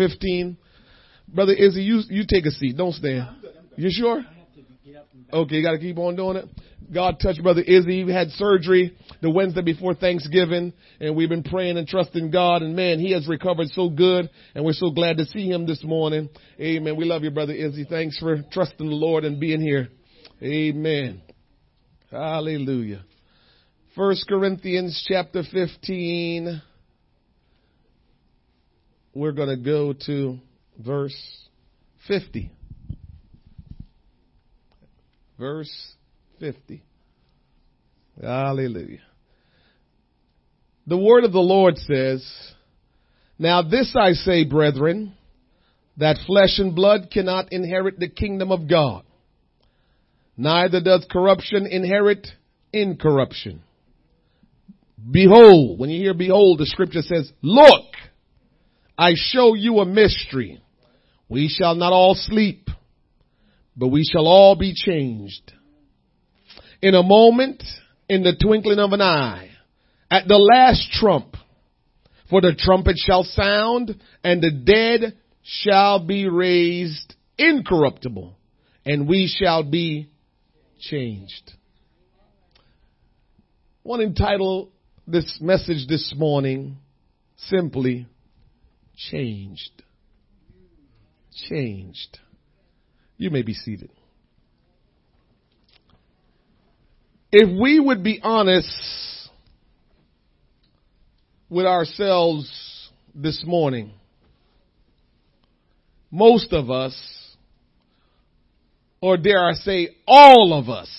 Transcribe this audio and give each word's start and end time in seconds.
15. 0.00 0.56
Brother 1.28 1.52
Izzy, 1.52 1.82
you, 1.82 2.00
you 2.08 2.24
take 2.26 2.46
a 2.46 2.50
seat. 2.50 2.76
Don't 2.76 2.94
stand. 2.94 3.28
You 3.76 3.90
sure? 3.90 4.24
Okay, 5.32 5.56
you 5.56 5.62
got 5.62 5.72
to 5.72 5.78
keep 5.78 5.98
on 5.98 6.16
doing 6.16 6.36
it. 6.36 6.46
God 6.92 7.20
touched 7.22 7.42
Brother 7.42 7.60
Izzy. 7.60 8.04
He 8.04 8.12
had 8.12 8.30
surgery 8.30 8.96
the 9.20 9.30
Wednesday 9.30 9.62
before 9.62 9.94
Thanksgiving, 9.94 10.72
and 11.00 11.14
we've 11.14 11.28
been 11.28 11.44
praying 11.44 11.76
and 11.76 11.86
trusting 11.86 12.30
God. 12.30 12.62
And 12.62 12.74
man, 12.74 12.98
he 12.98 13.12
has 13.12 13.28
recovered 13.28 13.68
so 13.68 13.90
good, 13.90 14.28
and 14.54 14.64
we're 14.64 14.72
so 14.72 14.90
glad 14.90 15.18
to 15.18 15.24
see 15.26 15.48
him 15.48 15.66
this 15.66 15.84
morning. 15.84 16.30
Amen. 16.58 16.96
We 16.96 17.04
love 17.04 17.22
you, 17.22 17.30
Brother 17.30 17.52
Izzy. 17.52 17.86
Thanks 17.88 18.18
for 18.18 18.42
trusting 18.50 18.88
the 18.88 18.94
Lord 18.96 19.24
and 19.24 19.38
being 19.38 19.60
here. 19.60 19.88
Amen. 20.42 21.22
Hallelujah. 22.10 23.04
First 23.94 24.26
Corinthians 24.26 25.04
chapter 25.06 25.42
15. 25.52 26.62
We're 29.14 29.32
going 29.32 29.48
to 29.48 29.56
go 29.56 29.92
to 30.06 30.38
verse 30.78 31.16
50. 32.06 32.50
Verse 35.38 35.92
50. 36.38 36.82
Hallelujah. 38.22 39.00
The 40.86 40.98
word 40.98 41.24
of 41.24 41.32
the 41.32 41.40
Lord 41.40 41.76
says, 41.78 42.26
Now 43.38 43.62
this 43.62 43.94
I 43.98 44.12
say, 44.12 44.44
brethren, 44.44 45.14
that 45.96 46.18
flesh 46.26 46.58
and 46.58 46.74
blood 46.74 47.08
cannot 47.12 47.52
inherit 47.52 47.98
the 47.98 48.08
kingdom 48.08 48.52
of 48.52 48.68
God. 48.68 49.04
Neither 50.36 50.80
does 50.80 51.06
corruption 51.10 51.66
inherit 51.66 52.26
incorruption. 52.72 53.62
Behold, 55.10 55.78
when 55.78 55.90
you 55.90 56.00
hear 56.00 56.14
behold, 56.14 56.58
the 56.58 56.66
scripture 56.66 57.02
says, 57.02 57.30
look, 57.42 57.89
I 59.00 59.12
show 59.14 59.54
you 59.54 59.78
a 59.78 59.86
mystery. 59.86 60.60
We 61.26 61.48
shall 61.48 61.74
not 61.74 61.94
all 61.94 62.14
sleep, 62.14 62.68
but 63.74 63.88
we 63.88 64.04
shall 64.04 64.26
all 64.26 64.56
be 64.56 64.74
changed. 64.74 65.54
In 66.82 66.94
a 66.94 67.02
moment, 67.02 67.62
in 68.10 68.22
the 68.22 68.36
twinkling 68.36 68.78
of 68.78 68.92
an 68.92 69.00
eye, 69.00 69.48
at 70.10 70.28
the 70.28 70.36
last 70.36 70.92
trump, 70.92 71.34
for 72.28 72.42
the 72.42 72.54
trumpet 72.54 72.96
shall 72.98 73.24
sound, 73.24 73.98
and 74.22 74.42
the 74.42 74.50
dead 74.50 75.16
shall 75.44 76.04
be 76.04 76.28
raised 76.28 77.14
incorruptible, 77.38 78.36
and 78.84 79.08
we 79.08 79.34
shall 79.34 79.62
be 79.62 80.10
changed. 80.78 81.52
I 82.58 83.88
want 83.88 84.00
to 84.00 84.06
entitle 84.08 84.72
this 85.06 85.38
message 85.40 85.88
this 85.88 86.12
morning 86.14 86.76
simply 87.38 88.06
changed. 89.08 89.82
Changed. 91.48 92.18
You 93.16 93.30
may 93.30 93.42
be 93.42 93.54
seated. 93.54 93.90
If 97.32 97.48
we 97.60 97.78
would 97.78 98.02
be 98.02 98.20
honest 98.22 98.68
with 101.48 101.66
ourselves 101.66 102.90
this 103.14 103.44
morning, 103.46 103.92
most 106.10 106.52
of 106.52 106.70
us, 106.70 106.96
or 109.00 109.16
dare 109.16 109.44
I 109.44 109.52
say 109.52 109.96
all 110.06 110.52
of 110.52 110.68
us 110.68 110.90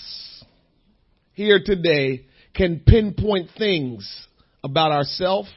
here 1.34 1.60
today 1.64 2.24
can 2.54 2.80
pinpoint 2.86 3.50
things 3.56 4.26
about 4.64 4.90
ourselves 4.90 5.50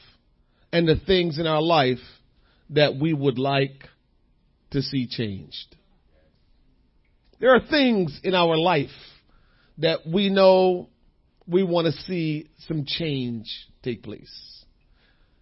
and 0.73 0.87
the 0.87 0.97
things 1.05 1.39
in 1.39 1.47
our 1.47 1.61
life 1.61 1.99
that 2.71 2.95
we 2.99 3.13
would 3.13 3.37
like 3.37 3.83
to 4.71 4.81
see 4.81 5.07
changed. 5.07 5.75
There 7.39 7.53
are 7.53 7.61
things 7.61 8.19
in 8.23 8.33
our 8.33 8.57
life 8.57 8.89
that 9.77 9.99
we 10.11 10.29
know 10.29 10.89
we 11.47 11.63
want 11.63 11.85
to 11.85 11.91
see 12.03 12.49
some 12.67 12.85
change 12.85 13.45
take 13.83 14.03
place. 14.03 14.63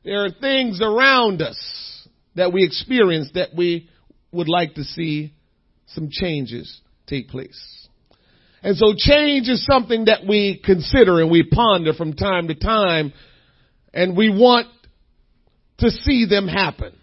There 0.03 0.25
are 0.25 0.31
things 0.31 0.81
around 0.81 1.41
us 1.41 2.07
that 2.35 2.51
we 2.51 2.66
experience 2.66 3.31
that 3.35 3.50
we 3.56 3.89
would 4.31 4.50
like 4.50 4.73
to 4.75 4.83
see 4.83 5.33
some 5.88 6.09
changes 6.12 6.81
take 7.07 7.29
place. 7.29 7.88
And 8.63 8.78
so 8.78 8.94
change 8.97 9.50
is 9.50 9.66
something 9.66 10.06
that 10.06 10.25
we 10.28 10.62
consider 10.63 11.22
and 11.22 11.29
we 11.29 11.44
ponder 11.44 11.94
from 11.94 12.13
time 12.13 12.47
to 12.47 12.56
time 12.56 13.13
and 13.94 14.17
we 14.17 14.29
want 14.29 14.67
to 15.79 15.89
see 15.89 16.25
them 16.25 16.47
happen. 16.47 16.97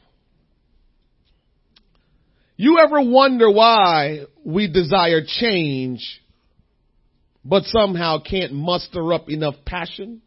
You 2.61 2.77
ever 2.79 3.01
wonder 3.01 3.51
why 3.51 4.27
we 4.45 4.69
desire 4.71 5.23
change 5.27 6.21
but 7.43 7.63
somehow 7.65 8.19
can't 8.23 8.53
muster 8.53 9.15
up 9.15 9.31
enough 9.31 9.55
passion? 9.65 10.21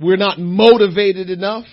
We're 0.00 0.16
not 0.16 0.40
motivated 0.40 1.30
enough 1.30 1.66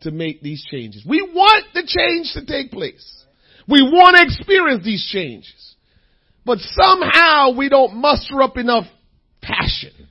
to 0.00 0.12
make 0.12 0.40
these 0.40 0.64
changes. 0.70 1.04
We 1.06 1.20
want 1.20 1.66
the 1.74 1.82
change 1.86 2.32
to 2.32 2.46
take 2.46 2.72
place. 2.72 3.26
We 3.68 3.82
want 3.82 4.16
to 4.16 4.22
experience 4.22 4.82
these 4.82 5.06
changes. 5.12 5.74
But 6.46 6.56
somehow 6.60 7.54
we 7.54 7.68
don't 7.68 7.96
muster 7.96 8.40
up 8.40 8.56
enough 8.56 8.86
passion. 9.42 10.08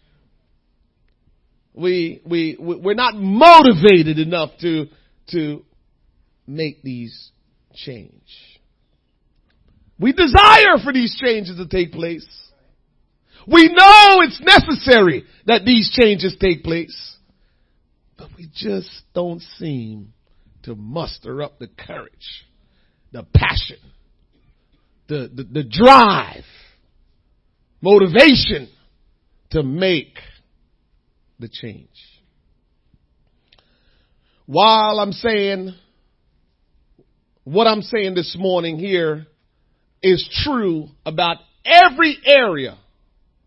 We, 1.74 2.22
we, 2.24 2.56
we're 2.60 2.94
not 2.94 3.16
motivated 3.16 4.20
enough 4.20 4.52
to, 4.62 4.86
to 5.32 5.66
make 6.48 6.82
these 6.82 7.32
change. 7.74 8.60
We 10.00 10.12
desire 10.12 10.78
for 10.84 10.92
these 10.92 11.18
changes 11.24 11.58
to 11.58 11.68
take 11.68 11.92
place. 11.92 12.28
We 13.48 13.68
know 13.68 14.22
it's 14.22 14.42
necessary 14.42 15.26
that 15.46 15.66
these 15.66 15.92
changes 15.92 16.36
take 16.40 16.64
place. 16.64 17.18
But 18.18 18.30
we 18.38 18.50
just 18.54 18.90
don't 19.14 19.42
seem 19.58 20.14
to 20.64 20.76
muster 20.76 21.42
up 21.42 21.60
the 21.60 21.68
courage, 21.68 22.46
the 23.12 23.24
passion, 23.24 23.80
the, 25.08 25.30
the, 25.34 25.44
the 25.44 25.64
drive, 25.64 26.46
motivation 27.82 28.70
to 29.52 29.62
make 29.62 30.18
the 31.40 31.50
change. 31.50 31.90
While 34.46 35.00
I'm 35.00 35.12
saying 35.12 35.76
what 37.44 37.68
I'm 37.68 37.82
saying 37.82 38.16
this 38.16 38.36
morning 38.40 38.78
here 38.78 39.26
is 40.02 40.28
true 40.44 40.88
about 41.06 41.38
every 41.66 42.18
area 42.26 42.78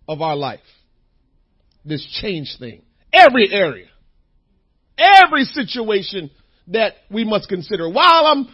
of 0.09 0.21
our 0.21 0.37
life. 0.37 0.61
This 1.85 2.05
change 2.21 2.57
thing. 2.59 2.83
Every 3.13 3.49
area. 3.53 3.87
Every 4.99 5.45
situation 5.45 6.31
that 6.69 6.95
we 7.11 7.25
must 7.25 7.49
consider. 7.49 7.89
While 7.89 8.27
I'm, 8.27 8.49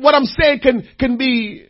what 0.00 0.14
I'm 0.14 0.24
saying 0.24 0.60
can, 0.60 0.88
can 0.98 1.16
be 1.16 1.68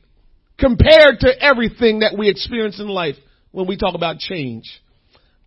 compared 0.59 1.21
to 1.21 1.33
everything 1.41 2.01
that 2.01 2.17
we 2.19 2.29
experience 2.29 2.81
in 2.81 2.89
life 2.89 3.17
when 3.53 3.67
we 3.67 3.77
talk 3.77 3.95
about 3.95 4.19
change. 4.19 4.65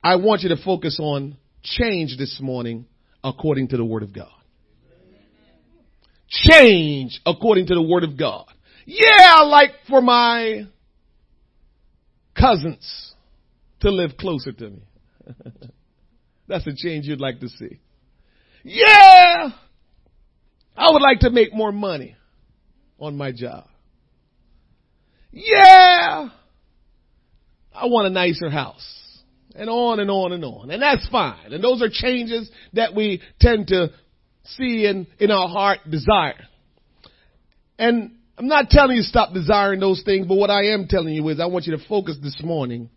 I 0.03 0.15
want 0.15 0.41
you 0.43 0.49
to 0.49 0.63
focus 0.63 0.99
on 1.01 1.37
change 1.63 2.17
this 2.17 2.39
morning 2.41 2.85
according 3.23 3.69
to 3.69 3.77
the 3.77 3.85
Word 3.85 4.03
of 4.03 4.13
God. 4.13 4.36
Change 6.29 7.21
according 7.25 7.67
to 7.67 7.75
the 7.75 7.81
Word 7.81 8.03
of 8.03 8.17
God. 8.17 8.45
Yeah, 8.85 9.41
like 9.45 9.71
for 9.89 10.01
my 10.01 10.67
cousins 12.39 13.13
to 13.81 13.91
live 13.91 14.17
closer 14.17 14.51
to 14.51 14.69
me. 14.69 14.81
That's 16.47 16.65
a 16.67 16.75
change 16.75 17.05
you'd 17.05 17.19
like 17.19 17.39
to 17.41 17.49
see. 17.49 17.79
Yeah, 18.63 19.49
I 20.75 20.91
would 20.91 21.01
like 21.01 21.19
to 21.19 21.29
make 21.29 21.53
more 21.53 21.71
money 21.71 22.15
on 22.99 23.17
my 23.17 23.31
job. 23.31 23.67
Yeah, 25.31 26.29
I 27.73 27.85
want 27.85 28.07
a 28.07 28.09
nicer 28.09 28.49
house. 28.49 28.93
And 29.55 29.69
on 29.71 29.99
and 29.99 30.11
on 30.11 30.33
and 30.33 30.45
on. 30.45 30.69
And 30.69 30.81
that's 30.81 31.07
fine. 31.09 31.51
And 31.51 31.63
those 31.63 31.81
are 31.81 31.89
changes 31.91 32.49
that 32.73 32.93
we 32.93 33.21
tend 33.39 33.67
to 33.67 33.89
see 34.55 34.85
in, 34.85 35.07
in 35.19 35.31
our 35.31 35.47
heart 35.47 35.79
desire. 35.89 36.45
And 37.77 38.17
I'm 38.37 38.47
not 38.47 38.69
telling 38.69 38.97
you 38.97 39.03
stop 39.03 39.33
desiring 39.33 39.79
those 39.79 40.03
things, 40.03 40.27
but 40.27 40.35
what 40.35 40.49
I 40.49 40.73
am 40.73 40.87
telling 40.87 41.13
you 41.13 41.27
is 41.29 41.39
I 41.39 41.47
want 41.47 41.65
you 41.65 41.75
to 41.77 41.83
focus 41.87 42.17
this 42.21 42.39
morning 42.43 42.89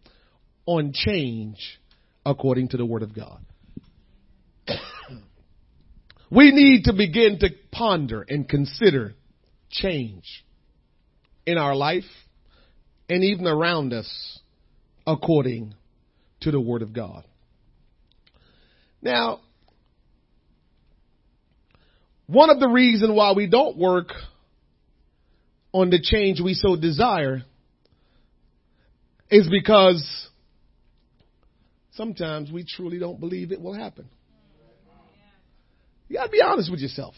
on 0.66 0.92
change 0.92 1.80
according 2.24 2.68
to 2.68 2.76
the 2.76 2.84
Word 2.84 3.02
of 3.02 3.14
God. 3.14 3.40
we 6.30 6.52
need 6.52 6.84
to 6.84 6.92
begin 6.92 7.38
to 7.40 7.48
ponder 7.72 8.24
and 8.28 8.48
consider 8.48 9.14
change 9.70 10.44
in 11.46 11.56
our 11.58 11.74
life 11.74 12.04
and 13.08 13.24
even 13.24 13.46
around 13.46 13.92
us 13.92 14.40
according 15.06 15.74
to 16.40 16.50
the 16.50 16.60
Word 16.60 16.82
of 16.82 16.92
God. 16.92 17.24
Now, 19.02 19.40
one 22.30 22.50
of 22.50 22.60
the 22.60 22.68
reasons 22.68 23.10
why 23.12 23.32
we 23.32 23.48
don't 23.48 23.76
work 23.76 24.12
on 25.72 25.90
the 25.90 26.00
change 26.00 26.40
we 26.40 26.54
so 26.54 26.76
desire 26.76 27.42
is 29.30 29.48
because 29.48 30.28
sometimes 31.92 32.50
we 32.50 32.64
truly 32.64 32.98
don't 32.98 33.18
believe 33.18 33.50
it 33.52 33.60
will 33.60 33.74
happen. 33.74 34.08
You 36.08 36.16
gotta 36.16 36.30
be 36.30 36.40
honest 36.40 36.70
with 36.70 36.80
yourself. 36.80 37.14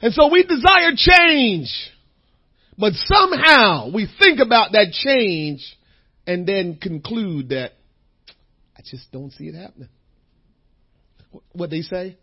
And 0.00 0.12
so 0.12 0.30
we 0.30 0.42
desire 0.42 0.92
change, 0.94 1.70
but 2.76 2.92
somehow 2.94 3.90
we 3.94 4.08
think 4.18 4.40
about 4.40 4.72
that 4.72 4.92
change 4.92 5.64
and 6.26 6.46
then 6.46 6.76
conclude 6.80 7.50
that 7.50 7.72
I 8.76 8.80
just 8.84 9.10
don't 9.12 9.30
see 9.32 9.44
it 9.44 9.54
happening. 9.54 9.88
What 11.52 11.70
they 11.70 11.82
say? 11.82 12.16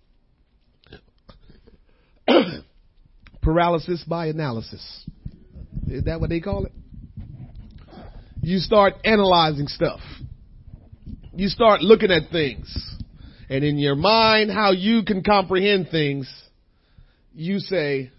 Paralysis 3.41 4.03
by 4.07 4.27
analysis. 4.27 5.05
Is 5.87 6.03
that 6.05 6.19
what 6.19 6.29
they 6.29 6.39
call 6.39 6.65
it? 6.65 6.71
You 8.41 8.59
start 8.59 8.93
analyzing 9.03 9.67
stuff. 9.67 9.99
You 11.33 11.47
start 11.47 11.81
looking 11.81 12.11
at 12.11 12.31
things. 12.31 12.67
And 13.49 13.63
in 13.63 13.77
your 13.77 13.95
mind, 13.95 14.51
how 14.51 14.71
you 14.71 15.03
can 15.03 15.23
comprehend 15.23 15.89
things, 15.89 16.31
you 17.33 17.59
say, 17.59 18.11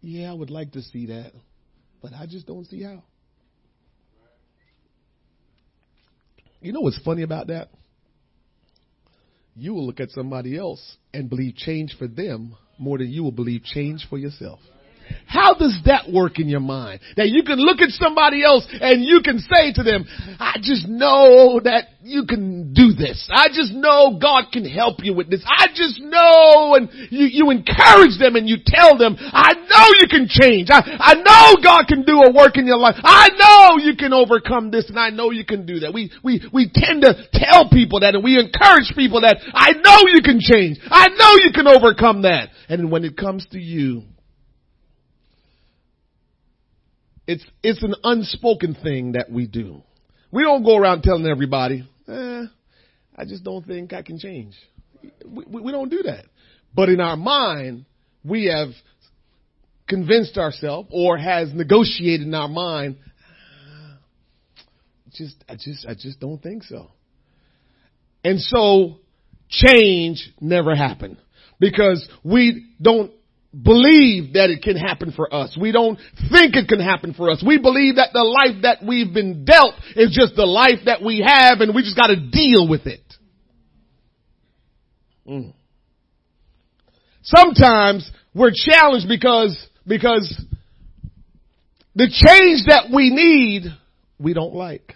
yeah, 0.00 0.30
I 0.30 0.34
would 0.34 0.50
like 0.50 0.72
to 0.72 0.82
see 0.82 1.06
that, 1.06 1.32
but 2.00 2.12
I 2.12 2.26
just 2.26 2.46
don't 2.46 2.64
see 2.66 2.82
how. 2.82 3.02
You 6.60 6.72
know 6.72 6.80
what's 6.80 7.00
funny 7.04 7.22
about 7.22 7.48
that? 7.48 7.70
You 9.56 9.72
will 9.72 9.86
look 9.86 10.00
at 10.00 10.10
somebody 10.10 10.58
else 10.58 10.98
and 11.14 11.30
believe 11.30 11.56
change 11.56 11.96
for 11.98 12.06
them 12.06 12.54
more 12.78 12.98
than 12.98 13.08
you 13.08 13.22
will 13.22 13.32
believe 13.32 13.62
change 13.64 14.06
for 14.08 14.18
yourself. 14.18 14.60
How 15.26 15.54
does 15.54 15.76
that 15.84 16.10
work 16.10 16.38
in 16.38 16.48
your 16.48 16.60
mind? 16.60 17.00
That 17.16 17.28
you 17.28 17.42
can 17.42 17.58
look 17.58 17.80
at 17.80 17.90
somebody 17.90 18.44
else 18.44 18.66
and 18.70 19.04
you 19.04 19.20
can 19.22 19.38
say 19.38 19.72
to 19.74 19.82
them, 19.82 20.06
I 20.38 20.56
just 20.62 20.88
know 20.88 21.60
that 21.64 21.98
you 22.02 22.24
can 22.24 22.72
do 22.72 22.94
this. 22.94 23.28
I 23.32 23.48
just 23.48 23.74
know 23.74 24.18
God 24.22 24.52
can 24.52 24.64
help 24.64 25.02
you 25.02 25.14
with 25.14 25.28
this. 25.28 25.42
I 25.44 25.66
just 25.74 26.00
know 26.00 26.78
and 26.78 26.88
you, 27.10 27.26
you 27.26 27.50
encourage 27.50 28.18
them 28.18 28.36
and 28.36 28.48
you 28.48 28.56
tell 28.64 28.96
them, 28.96 29.16
I 29.18 29.54
know 29.54 29.86
you 29.98 30.06
can 30.08 30.30
change. 30.30 30.68
I, 30.70 30.80
I 30.80 31.14
know 31.18 31.60
God 31.62 31.86
can 31.88 32.06
do 32.06 32.22
a 32.22 32.32
work 32.32 32.56
in 32.56 32.66
your 32.66 32.78
life. 32.78 32.94
I 33.02 33.28
know 33.34 33.82
you 33.82 33.96
can 33.96 34.12
overcome 34.12 34.70
this 34.70 34.88
and 34.88 34.98
I 34.98 35.10
know 35.10 35.30
you 35.30 35.44
can 35.44 35.66
do 35.66 35.80
that. 35.80 35.92
We, 35.92 36.12
we, 36.22 36.40
we 36.52 36.70
tend 36.72 37.02
to 37.02 37.14
tell 37.34 37.68
people 37.68 38.00
that 38.00 38.14
and 38.14 38.22
we 38.22 38.38
encourage 38.38 38.94
people 38.96 39.20
that 39.22 39.42
I 39.52 39.72
know 39.72 40.06
you 40.06 40.22
can 40.22 40.38
change. 40.40 40.78
I 40.86 41.08
know 41.08 41.32
you 41.42 41.50
can 41.52 41.66
overcome 41.66 42.22
that. 42.22 42.50
And 42.68 42.90
when 42.90 43.04
it 43.04 43.16
comes 43.16 43.46
to 43.50 43.58
you, 43.58 44.04
it's, 47.26 47.44
it's 47.62 47.82
an 47.82 47.94
unspoken 48.04 48.74
thing 48.74 49.12
that 49.12 49.30
we 49.30 49.46
do. 49.46 49.82
We 50.30 50.42
don't 50.42 50.64
go 50.64 50.76
around 50.76 51.02
telling 51.02 51.26
everybody, 51.26 51.88
eh, 52.08 52.44
I 53.16 53.24
just 53.24 53.42
don't 53.42 53.66
think 53.66 53.92
I 53.92 54.02
can 54.02 54.18
change. 54.18 54.54
We, 55.24 55.44
we, 55.46 55.60
we 55.62 55.72
don't 55.72 55.88
do 55.88 56.02
that. 56.04 56.26
But 56.74 56.88
in 56.88 57.00
our 57.00 57.16
mind, 57.16 57.86
we 58.24 58.46
have 58.46 58.68
convinced 59.88 60.36
ourselves 60.36 60.88
or 60.92 61.16
has 61.16 61.52
negotiated 61.54 62.26
in 62.26 62.34
our 62.34 62.48
mind, 62.48 62.96
ah, 63.68 63.98
just, 65.12 65.36
I 65.48 65.54
just, 65.54 65.86
I 65.86 65.94
just 65.94 66.20
don't 66.20 66.42
think 66.42 66.64
so. 66.64 66.90
And 68.24 68.40
so 68.40 68.96
change 69.48 70.32
never 70.40 70.74
happened 70.74 71.18
because 71.60 72.08
we 72.24 72.74
don't 72.82 73.12
believe 73.62 74.34
that 74.34 74.50
it 74.50 74.62
can 74.62 74.76
happen 74.76 75.12
for 75.12 75.32
us. 75.32 75.56
We 75.58 75.72
don't 75.72 75.98
think 76.30 76.56
it 76.56 76.68
can 76.68 76.80
happen 76.80 77.14
for 77.14 77.30
us. 77.30 77.42
We 77.46 77.58
believe 77.58 77.96
that 77.96 78.10
the 78.12 78.22
life 78.22 78.62
that 78.62 78.86
we've 78.86 79.12
been 79.12 79.44
dealt 79.44 79.74
is 79.94 80.14
just 80.14 80.36
the 80.36 80.46
life 80.46 80.80
that 80.84 81.02
we 81.02 81.24
have 81.26 81.60
and 81.60 81.74
we 81.74 81.82
just 81.82 81.96
gotta 81.96 82.16
deal 82.16 82.68
with 82.68 82.86
it. 82.86 83.00
Mm. 85.26 85.54
Sometimes 87.22 88.10
we're 88.34 88.52
challenged 88.54 89.08
because, 89.08 89.56
because 89.86 90.44
the 91.94 92.08
change 92.08 92.66
that 92.68 92.94
we 92.94 93.10
need, 93.10 93.64
we 94.18 94.34
don't 94.34 94.54
like. 94.54 94.94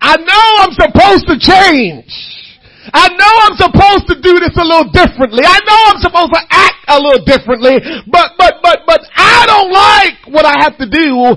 I 0.00 0.16
know 0.16 0.56
I'm 0.58 0.72
supposed 0.72 1.26
to 1.26 1.38
change. 1.38 2.49
I 2.88 3.12
know 3.12 3.32
I'm 3.44 3.56
supposed 3.60 4.08
to 4.08 4.16
do 4.16 4.40
this 4.40 4.56
a 4.56 4.64
little 4.64 4.88
differently. 4.88 5.44
I 5.44 5.60
know 5.68 5.78
I'm 5.92 6.00
supposed 6.00 6.32
to 6.32 6.42
act 6.48 6.80
a 6.88 6.96
little 6.96 7.24
differently, 7.24 7.76
but, 8.08 8.32
but, 8.38 8.54
but, 8.62 8.80
but 8.86 9.00
I 9.14 9.44
don't 9.46 9.72
like 9.72 10.34
what 10.34 10.46
I 10.48 10.64
have 10.64 10.78
to 10.78 10.88
do 10.88 11.36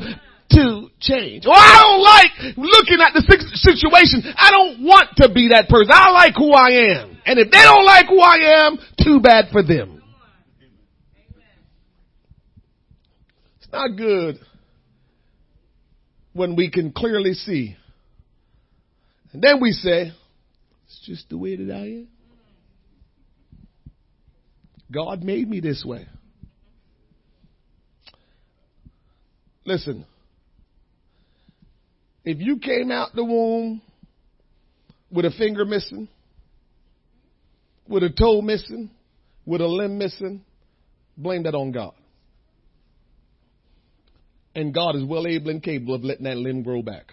to 0.55 0.89
change. 0.99 1.45
Or 1.45 1.53
I 1.55 1.83
don't 1.83 2.03
like 2.03 2.31
looking 2.57 2.99
at 3.03 3.11
the 3.13 3.21
situation. 3.53 4.23
I 4.37 4.51
don't 4.51 4.83
want 4.83 5.09
to 5.17 5.27
be 5.33 5.49
that 5.51 5.67
person. 5.67 5.91
I 5.91 6.11
like 6.11 6.33
who 6.37 6.53
I 6.53 6.95
am. 6.95 7.17
And 7.25 7.39
if 7.39 7.51
they 7.51 7.61
don't 7.61 7.85
like 7.85 8.07
who 8.07 8.19
I 8.19 8.67
am, 8.67 8.77
too 9.03 9.19
bad 9.19 9.45
for 9.51 9.63
them. 9.63 10.01
It's 13.59 13.71
not 13.71 13.97
good 13.97 14.39
when 16.33 16.55
we 16.55 16.69
can 16.69 16.91
clearly 16.91 17.33
see. 17.33 17.75
And 19.33 19.41
then 19.41 19.59
we 19.59 19.71
say, 19.71 20.13
just 21.05 21.29
the 21.29 21.37
way 21.37 21.55
that 21.55 21.73
I 21.73 21.85
am. 21.85 22.07
God 24.91 25.23
made 25.23 25.49
me 25.49 25.59
this 25.59 25.83
way. 25.85 26.07
Listen, 29.65 30.05
if 32.23 32.39
you 32.39 32.59
came 32.59 32.91
out 32.91 33.15
the 33.15 33.23
womb 33.23 33.81
with 35.09 35.25
a 35.25 35.31
finger 35.31 35.65
missing, 35.65 36.07
with 37.87 38.03
a 38.03 38.09
toe 38.09 38.41
missing, 38.41 38.89
with 39.45 39.61
a 39.61 39.67
limb 39.67 39.97
missing, 39.97 40.43
blame 41.17 41.43
that 41.43 41.55
on 41.55 41.71
God. 41.71 41.93
And 44.55 44.73
God 44.73 44.95
is 44.95 45.03
well 45.03 45.25
able 45.25 45.49
and 45.49 45.63
capable 45.63 45.95
of 45.95 46.03
letting 46.03 46.25
that 46.25 46.37
limb 46.37 46.63
grow 46.63 46.81
back. 46.81 47.05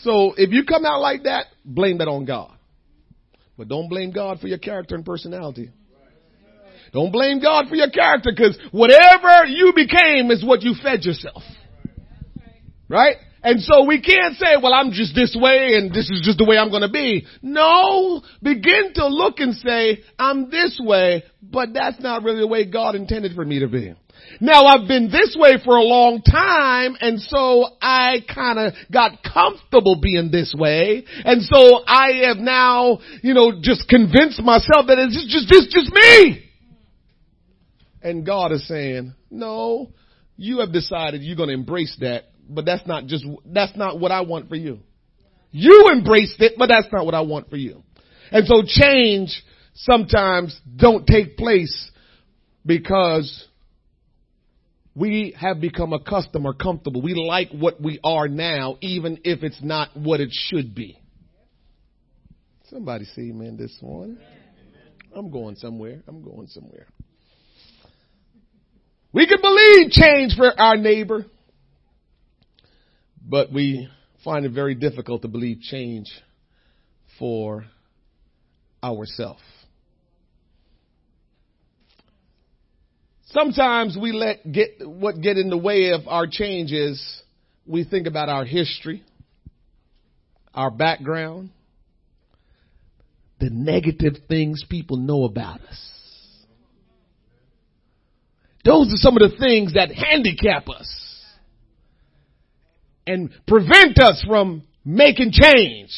So 0.00 0.34
if 0.36 0.50
you 0.50 0.64
come 0.64 0.84
out 0.84 1.00
like 1.00 1.24
that, 1.24 1.46
blame 1.64 1.98
that 1.98 2.08
on 2.08 2.24
God. 2.24 2.57
But 3.58 3.66
don't 3.66 3.88
blame 3.88 4.12
God 4.12 4.38
for 4.38 4.46
your 4.46 4.58
character 4.58 4.94
and 4.94 5.04
personality. 5.04 5.70
Don't 6.92 7.10
blame 7.10 7.42
God 7.42 7.68
for 7.68 7.74
your 7.74 7.90
character 7.90 8.30
because 8.34 8.56
whatever 8.70 9.46
you 9.46 9.72
became 9.74 10.30
is 10.30 10.44
what 10.44 10.62
you 10.62 10.74
fed 10.80 11.02
yourself. 11.02 11.42
Right? 12.88 13.16
And 13.42 13.60
so 13.60 13.84
we 13.84 14.00
can't 14.00 14.36
say, 14.36 14.56
well, 14.62 14.72
I'm 14.72 14.92
just 14.92 15.14
this 15.14 15.36
way 15.38 15.74
and 15.74 15.90
this 15.90 16.08
is 16.08 16.22
just 16.24 16.38
the 16.38 16.44
way 16.44 16.56
I'm 16.56 16.70
going 16.70 16.82
to 16.82 16.88
be. 16.88 17.26
No, 17.42 18.22
begin 18.42 18.92
to 18.94 19.08
look 19.08 19.40
and 19.40 19.54
say, 19.54 20.02
I'm 20.18 20.50
this 20.50 20.80
way, 20.82 21.24
but 21.42 21.74
that's 21.74 22.00
not 22.00 22.22
really 22.22 22.40
the 22.40 22.46
way 22.46 22.64
God 22.64 22.94
intended 22.94 23.34
for 23.34 23.44
me 23.44 23.58
to 23.58 23.68
be. 23.68 23.92
Now 24.40 24.66
I've 24.66 24.86
been 24.86 25.10
this 25.10 25.36
way 25.38 25.56
for 25.64 25.76
a 25.76 25.82
long 25.82 26.22
time 26.22 26.96
and 27.00 27.20
so 27.20 27.66
I 27.82 28.18
kind 28.32 28.58
of 28.58 28.74
got 28.92 29.22
comfortable 29.22 30.00
being 30.00 30.30
this 30.30 30.54
way. 30.56 31.04
And 31.24 31.42
so 31.42 31.82
I 31.86 32.26
have 32.26 32.36
now, 32.36 32.98
you 33.22 33.34
know, 33.34 33.52
just 33.60 33.88
convinced 33.88 34.42
myself 34.42 34.86
that 34.86 34.98
it's 34.98 35.26
just, 35.32 35.48
just, 35.48 35.70
just 35.70 35.92
me. 35.92 36.44
And 38.02 38.24
God 38.24 38.52
is 38.52 38.66
saying, 38.68 39.14
no, 39.30 39.92
you 40.36 40.60
have 40.60 40.72
decided 40.72 41.22
you're 41.22 41.36
going 41.36 41.48
to 41.48 41.54
embrace 41.54 41.96
that, 42.00 42.24
but 42.48 42.64
that's 42.64 42.86
not 42.86 43.06
just, 43.06 43.24
that's 43.46 43.76
not 43.76 43.98
what 43.98 44.12
I 44.12 44.20
want 44.20 44.48
for 44.48 44.56
you. 44.56 44.80
You 45.50 45.90
embraced 45.92 46.40
it, 46.40 46.54
but 46.56 46.68
that's 46.68 46.86
not 46.92 47.04
what 47.04 47.14
I 47.14 47.22
want 47.22 47.50
for 47.50 47.56
you. 47.56 47.82
And 48.30 48.46
so 48.46 48.62
change 48.64 49.42
sometimes 49.74 50.58
don't 50.76 51.06
take 51.06 51.36
place 51.36 51.90
because 52.64 53.47
we 54.98 55.34
have 55.38 55.60
become 55.60 55.92
accustomed 55.92 56.44
or 56.44 56.54
comfortable. 56.54 57.00
We 57.00 57.14
like 57.14 57.50
what 57.50 57.80
we 57.80 58.00
are 58.02 58.26
now, 58.26 58.78
even 58.80 59.20
if 59.24 59.42
it's 59.42 59.62
not 59.62 59.90
what 59.96 60.20
it 60.20 60.30
should 60.32 60.74
be. 60.74 60.98
Somebody 62.68 63.04
say 63.04 63.30
amen 63.30 63.56
this 63.56 63.76
one. 63.80 64.18
I'm 65.14 65.30
going 65.30 65.56
somewhere. 65.56 66.02
I'm 66.06 66.22
going 66.22 66.48
somewhere. 66.48 66.86
We 69.12 69.26
can 69.26 69.40
believe 69.40 69.90
change 69.90 70.34
for 70.36 70.52
our 70.60 70.76
neighbor, 70.76 71.24
but 73.26 73.52
we 73.52 73.88
find 74.24 74.44
it 74.44 74.52
very 74.52 74.74
difficult 74.74 75.22
to 75.22 75.28
believe 75.28 75.60
change 75.60 76.06
for 77.18 77.64
ourselves. 78.82 79.40
Sometimes 83.32 83.96
we 84.00 84.12
let 84.12 84.50
get 84.50 84.86
what 84.86 85.20
get 85.20 85.36
in 85.36 85.50
the 85.50 85.58
way 85.58 85.90
of 85.90 86.08
our 86.08 86.26
changes. 86.26 87.22
We 87.66 87.84
think 87.84 88.06
about 88.06 88.30
our 88.30 88.46
history, 88.46 89.02
our 90.54 90.70
background, 90.70 91.50
the 93.38 93.50
negative 93.50 94.14
things 94.28 94.64
people 94.68 94.96
know 94.96 95.24
about 95.24 95.60
us. 95.60 95.78
Those 98.64 98.88
are 98.88 98.96
some 98.96 99.16
of 99.16 99.30
the 99.30 99.36
things 99.38 99.74
that 99.74 99.90
handicap 99.92 100.68
us 100.68 101.24
and 103.06 103.30
prevent 103.46 103.98
us 103.98 104.24
from 104.26 104.62
making 104.84 105.32
change. 105.32 105.90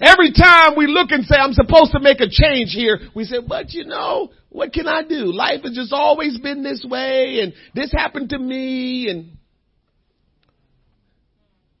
Every 0.00 0.32
time 0.32 0.74
we 0.76 0.86
look 0.86 1.10
and 1.10 1.24
say, 1.24 1.36
I'm 1.36 1.52
supposed 1.52 1.92
to 1.92 2.00
make 2.00 2.20
a 2.20 2.28
change 2.30 2.70
here, 2.70 3.00
we 3.14 3.24
say, 3.24 3.38
but 3.46 3.72
you 3.72 3.84
know, 3.84 4.30
what 4.50 4.72
can 4.72 4.86
I 4.86 5.02
do? 5.02 5.32
Life 5.32 5.62
has 5.64 5.74
just 5.74 5.92
always 5.92 6.38
been 6.38 6.62
this 6.62 6.84
way 6.88 7.40
and 7.40 7.52
this 7.74 7.92
happened 7.92 8.30
to 8.30 8.38
me 8.38 9.08
and 9.08 9.36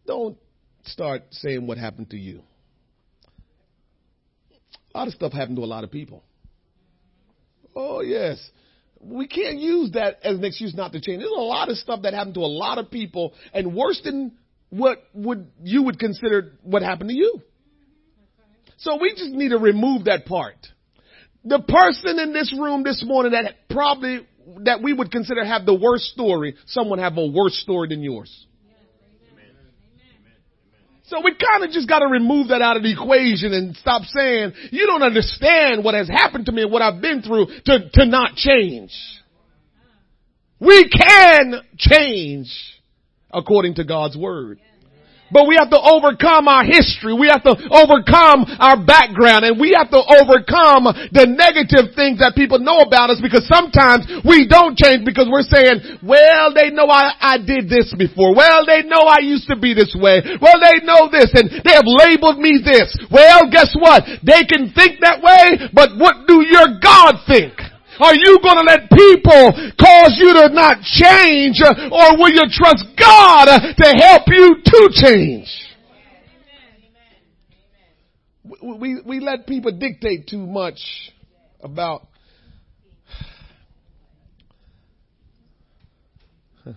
don't 0.06 0.36
start 0.84 1.22
saying 1.30 1.66
what 1.66 1.78
happened 1.78 2.10
to 2.10 2.16
you. 2.16 2.42
A 4.94 4.98
lot 4.98 5.08
of 5.08 5.14
stuff 5.14 5.32
happened 5.32 5.56
to 5.56 5.62
a 5.62 5.66
lot 5.66 5.84
of 5.84 5.90
people. 5.90 6.24
Oh 7.74 8.00
yes. 8.00 8.38
We 9.00 9.28
can't 9.28 9.58
use 9.58 9.92
that 9.92 10.18
as 10.24 10.36
an 10.36 10.44
excuse 10.44 10.74
not 10.74 10.92
to 10.92 11.00
change. 11.00 11.20
There's 11.20 11.30
a 11.30 11.40
lot 11.40 11.68
of 11.68 11.76
stuff 11.76 12.02
that 12.02 12.14
happened 12.14 12.34
to 12.34 12.40
a 12.40 12.50
lot 12.50 12.78
of 12.78 12.90
people 12.90 13.32
and 13.54 13.74
worse 13.74 14.00
than 14.02 14.32
what 14.70 14.98
would 15.14 15.50
you 15.62 15.84
would 15.84 15.98
consider 15.98 16.54
what 16.62 16.82
happened 16.82 17.10
to 17.10 17.16
you. 17.16 17.40
So 18.78 18.98
we 19.00 19.10
just 19.10 19.30
need 19.30 19.50
to 19.50 19.58
remove 19.58 20.04
that 20.04 20.26
part. 20.26 20.56
The 21.44 21.60
person 21.60 22.18
in 22.18 22.32
this 22.32 22.52
room 22.58 22.82
this 22.82 23.02
morning 23.06 23.32
that 23.32 23.68
probably, 23.70 24.26
that 24.64 24.82
we 24.82 24.92
would 24.92 25.10
consider 25.10 25.44
have 25.44 25.64
the 25.64 25.74
worst 25.74 26.04
story, 26.06 26.56
someone 26.66 26.98
have 26.98 27.16
a 27.16 27.26
worse 27.26 27.54
story 27.58 27.88
than 27.88 28.02
yours. 28.02 28.46
So 31.08 31.22
we 31.24 31.34
kind 31.34 31.64
of 31.64 31.70
just 31.70 31.88
got 31.88 32.00
to 32.00 32.06
remove 32.06 32.48
that 32.48 32.60
out 32.60 32.76
of 32.76 32.82
the 32.82 32.92
equation 32.92 33.54
and 33.54 33.74
stop 33.76 34.02
saying, 34.02 34.52
you 34.70 34.86
don't 34.86 35.02
understand 35.02 35.82
what 35.82 35.94
has 35.94 36.06
happened 36.06 36.46
to 36.46 36.52
me 36.52 36.62
and 36.62 36.72
what 36.72 36.82
I've 36.82 37.00
been 37.00 37.22
through 37.22 37.46
to, 37.64 37.90
to 37.90 38.04
not 38.04 38.34
change. 38.34 38.92
We 40.60 40.90
can 40.90 41.62
change 41.78 42.52
according 43.32 43.76
to 43.76 43.84
God's 43.84 44.18
word. 44.18 44.60
But 45.30 45.44
we 45.44 45.60
have 45.60 45.68
to 45.70 45.80
overcome 45.80 46.48
our 46.48 46.64
history. 46.64 47.12
We 47.12 47.28
have 47.28 47.44
to 47.44 47.52
overcome 47.52 48.48
our 48.56 48.80
background 48.80 49.44
and 49.44 49.60
we 49.60 49.76
have 49.76 49.92
to 49.92 50.00
overcome 50.00 50.88
the 51.12 51.28
negative 51.28 51.92
things 51.92 52.24
that 52.24 52.32
people 52.32 52.58
know 52.58 52.80
about 52.80 53.12
us 53.12 53.20
because 53.20 53.44
sometimes 53.44 54.08
we 54.24 54.48
don't 54.48 54.72
change 54.76 55.04
because 55.04 55.28
we're 55.28 55.44
saying, 55.44 56.00
well, 56.00 56.56
they 56.56 56.72
know 56.72 56.88
I, 56.88 57.12
I 57.20 57.36
did 57.36 57.68
this 57.68 57.92
before. 57.92 58.32
Well, 58.32 58.64
they 58.64 58.82
know 58.88 59.04
I 59.04 59.20
used 59.20 59.48
to 59.52 59.56
be 59.56 59.76
this 59.76 59.92
way. 59.92 60.24
Well, 60.40 60.58
they 60.60 60.80
know 60.84 61.12
this 61.12 61.28
and 61.36 61.60
they 61.60 61.76
have 61.76 61.86
labeled 61.86 62.40
me 62.40 62.64
this. 62.64 62.88
Well, 63.12 63.52
guess 63.52 63.76
what? 63.76 64.04
They 64.24 64.48
can 64.48 64.72
think 64.72 65.04
that 65.04 65.20
way, 65.20 65.68
but 65.76 65.96
what 66.00 66.24
do 66.24 66.40
your 66.40 66.80
God 66.80 67.20
think? 67.28 67.52
Are 68.00 68.14
you 68.14 68.38
going 68.42 68.56
to 68.56 68.64
let 68.64 68.90
people 68.90 69.52
cause 69.80 70.16
you 70.18 70.32
to 70.34 70.48
not 70.52 70.82
change 70.82 71.60
or 71.62 72.16
will 72.18 72.30
you 72.30 72.46
trust 72.50 72.84
God 72.98 73.46
to 73.46 73.86
help 74.00 74.22
you 74.28 74.56
to 74.64 74.88
change? 74.92 75.48
We, 78.62 79.00
we 79.04 79.20
let 79.20 79.46
people 79.46 79.72
dictate 79.76 80.26
too 80.26 80.46
much 80.46 80.80
about 81.60 82.06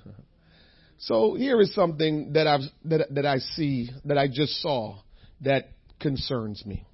So 1.01 1.33
here 1.33 1.59
is 1.59 1.73
something 1.73 2.33
that 2.33 2.45
I've 2.45 2.61
that 2.85 3.07
that 3.15 3.25
I 3.25 3.37
see 3.39 3.89
that 4.05 4.19
I 4.19 4.27
just 4.27 4.61
saw 4.61 4.99
that 5.41 5.69
concerns 5.99 6.63
me. 6.63 6.85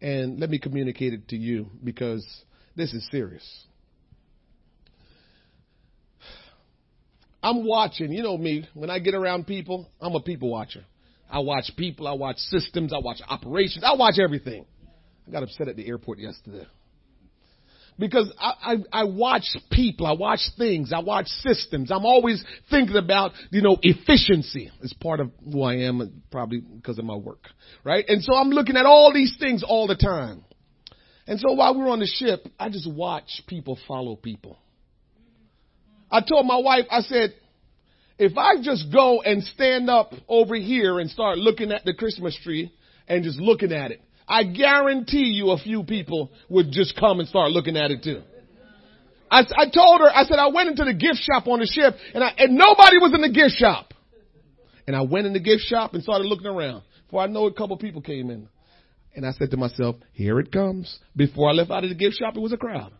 And 0.00 0.40
let 0.40 0.48
me 0.48 0.58
communicate 0.58 1.12
it 1.12 1.28
to 1.28 1.36
you 1.36 1.66
because 1.84 2.26
this 2.76 2.92
is 2.92 3.06
serious. 3.10 3.66
I'm 7.42 7.66
watching, 7.66 8.12
you 8.12 8.22
know 8.22 8.36
me, 8.36 8.68
when 8.74 8.90
I 8.90 8.98
get 8.98 9.14
around 9.14 9.46
people, 9.46 9.88
I'm 10.00 10.14
a 10.14 10.20
people 10.20 10.50
watcher. 10.50 10.84
I 11.30 11.38
watch 11.40 11.70
people, 11.76 12.06
I 12.06 12.12
watch 12.12 12.36
systems, 12.36 12.92
I 12.92 12.98
watch 12.98 13.20
operations, 13.28 13.84
I 13.84 13.94
watch 13.96 14.18
everything. 14.22 14.66
I 15.26 15.30
got 15.30 15.42
upset 15.42 15.68
at 15.68 15.76
the 15.76 15.86
airport 15.86 16.18
yesterday. 16.18 16.66
Because 17.98 18.32
I, 18.38 18.52
I, 18.62 19.00
I 19.00 19.04
watch 19.04 19.44
people, 19.70 20.06
I 20.06 20.12
watch 20.12 20.40
things, 20.56 20.92
I 20.92 21.00
watch 21.00 21.26
systems. 21.26 21.90
I'm 21.90 22.06
always 22.06 22.42
thinking 22.70 22.96
about, 22.96 23.32
you 23.50 23.60
know, 23.60 23.76
efficiency 23.82 24.70
is 24.80 24.94
part 24.94 25.20
of 25.20 25.30
who 25.44 25.62
I 25.62 25.74
am, 25.74 26.22
probably 26.30 26.60
because 26.60 26.98
of 26.98 27.04
my 27.04 27.14
work. 27.16 27.44
Right? 27.84 28.04
And 28.08 28.22
so 28.22 28.34
I'm 28.34 28.48
looking 28.48 28.76
at 28.76 28.86
all 28.86 29.12
these 29.12 29.36
things 29.38 29.62
all 29.62 29.86
the 29.86 29.96
time. 29.96 30.44
And 31.30 31.38
so 31.38 31.52
while 31.52 31.76
we 31.76 31.84
were 31.84 31.90
on 31.90 32.00
the 32.00 32.08
ship, 32.08 32.48
I 32.58 32.70
just 32.70 32.90
watched 32.92 33.44
people 33.46 33.78
follow 33.86 34.16
people. 34.16 34.58
I 36.10 36.22
told 36.22 36.44
my 36.44 36.58
wife, 36.58 36.86
I 36.90 37.02
said, 37.02 37.34
if 38.18 38.36
I 38.36 38.60
just 38.60 38.92
go 38.92 39.22
and 39.22 39.40
stand 39.44 39.88
up 39.88 40.12
over 40.28 40.56
here 40.56 40.98
and 40.98 41.08
start 41.08 41.38
looking 41.38 41.70
at 41.70 41.84
the 41.84 41.94
Christmas 41.94 42.36
tree 42.42 42.72
and 43.06 43.22
just 43.22 43.38
looking 43.38 43.70
at 43.72 43.92
it, 43.92 44.02
I 44.26 44.42
guarantee 44.42 45.26
you 45.26 45.50
a 45.50 45.58
few 45.58 45.84
people 45.84 46.32
would 46.48 46.72
just 46.72 46.98
come 46.98 47.20
and 47.20 47.28
start 47.28 47.52
looking 47.52 47.76
at 47.76 47.92
it 47.92 48.02
too. 48.02 48.22
I, 49.30 49.42
I 49.56 49.70
told 49.72 50.00
her, 50.00 50.10
I 50.12 50.24
said, 50.24 50.40
I 50.40 50.48
went 50.48 50.70
into 50.70 50.84
the 50.84 50.94
gift 50.94 51.20
shop 51.20 51.46
on 51.46 51.60
the 51.60 51.66
ship 51.66 51.94
and, 52.12 52.24
I, 52.24 52.32
and 52.38 52.56
nobody 52.56 52.98
was 52.98 53.12
in 53.14 53.20
the 53.20 53.30
gift 53.30 53.54
shop. 53.54 53.94
And 54.88 54.96
I 54.96 55.02
went 55.02 55.28
in 55.28 55.32
the 55.32 55.38
gift 55.38 55.62
shop 55.62 55.94
and 55.94 56.02
started 56.02 56.26
looking 56.26 56.48
around. 56.48 56.82
Before 57.06 57.22
I 57.22 57.28
know 57.28 57.46
it, 57.46 57.52
a 57.52 57.56
couple 57.56 57.76
people 57.76 58.02
came 58.02 58.30
in. 58.30 58.48
And 59.14 59.26
I 59.26 59.32
said 59.32 59.50
to 59.50 59.56
myself, 59.56 59.96
here 60.12 60.38
it 60.38 60.52
comes. 60.52 60.98
Before 61.16 61.50
I 61.50 61.52
left 61.52 61.70
out 61.70 61.84
of 61.84 61.90
the 61.90 61.96
gift 61.96 62.16
shop, 62.16 62.36
it 62.36 62.40
was 62.40 62.52
a 62.52 62.56
crowd. 62.56 62.92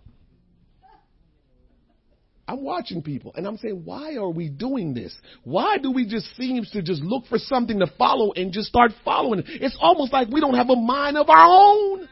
I'm 2.51 2.65
watching 2.65 3.01
people 3.01 3.33
and 3.37 3.47
I'm 3.47 3.59
saying, 3.59 3.83
why 3.85 4.17
are 4.17 4.29
we 4.29 4.49
doing 4.49 4.93
this? 4.93 5.17
Why 5.45 5.79
do 5.79 5.93
we 5.93 6.05
just 6.05 6.35
seem 6.37 6.65
to 6.73 6.83
just 6.83 7.01
look 7.01 7.27
for 7.27 7.39
something 7.39 7.79
to 7.79 7.87
follow 7.97 8.33
and 8.33 8.53
just 8.53 8.67
start 8.67 8.91
following? 9.05 9.45
It's 9.47 9.77
almost 9.81 10.13
like 10.13 10.29
we 10.29 10.41
don't 10.41 10.55
have 10.55 10.69
a 10.69 10.75
mind 10.75 11.17
of 11.17 11.31
our 11.31 11.45
own. 11.45 12.09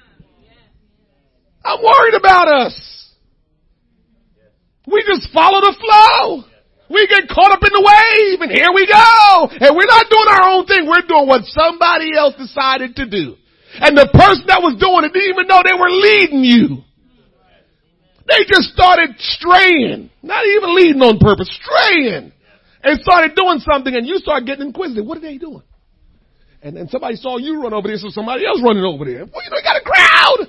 I'm 1.65 1.83
worried 1.83 2.15
about 2.15 2.47
us. 2.47 3.11
We 4.87 5.03
just 5.05 5.33
follow 5.35 5.61
the 5.61 5.75
flow. 5.77 6.45
We 6.89 7.09
get 7.09 7.29
caught 7.29 7.51
up 7.51 7.63
in 7.65 7.73
the 7.73 7.83
wave 7.83 8.41
and 8.41 8.53
here 8.53 8.73
we 8.73 8.87
go. 8.87 9.49
And 9.51 9.77
we're 9.77 9.91
not 9.91 10.07
doing 10.09 10.29
our 10.31 10.49
own 10.51 10.67
thing. 10.67 10.87
We're 10.87 11.07
doing 11.07 11.27
what 11.27 11.43
somebody 11.47 12.17
else 12.17 12.37
decided 12.39 12.95
to 12.95 13.11
do. 13.11 13.35
And 13.81 13.97
the 13.97 14.11
person 14.11 14.47
that 14.51 14.59
was 14.59 14.75
doing 14.75 15.07
it 15.07 15.13
didn't 15.15 15.31
even 15.31 15.47
know 15.47 15.63
they 15.63 15.79
were 15.79 15.91
leading 15.91 16.43
you. 16.43 16.83
They 18.27 18.45
just 18.45 18.75
started 18.75 19.15
straying. 19.19 20.11
Not 20.23 20.45
even 20.45 20.75
leading 20.75 21.03
on 21.03 21.19
purpose, 21.19 21.49
straying. 21.63 22.33
And 22.83 23.01
started 23.01 23.35
doing 23.35 23.61
something 23.61 23.95
and 23.95 24.07
you 24.07 24.19
start 24.19 24.45
getting 24.47 24.69
inquisitive. 24.69 25.07
What 25.07 25.19
are 25.19 25.23
they 25.23 25.39
doing? 25.39 25.63
And 26.61 26.77
then 26.77 26.89
somebody 26.89 27.15
saw 27.17 27.39
you 27.39 27.63
run 27.63 27.73
over 27.73 27.87
there, 27.87 27.97
so 27.99 28.11
somebody 28.11 28.45
else 28.45 28.61
running 28.63 28.83
over 28.83 29.05
there. 29.05 29.25
Well, 29.25 29.43
you 29.45 29.51
know, 29.51 29.57
you 29.57 29.63
got 29.63 29.81
a 29.81 29.85
crowd. 29.87 30.49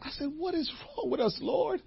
I 0.00 0.10
said, 0.10 0.30
what 0.38 0.54
is 0.54 0.70
wrong 0.96 1.10
with 1.10 1.20
us, 1.20 1.36
Lord? 1.42 1.82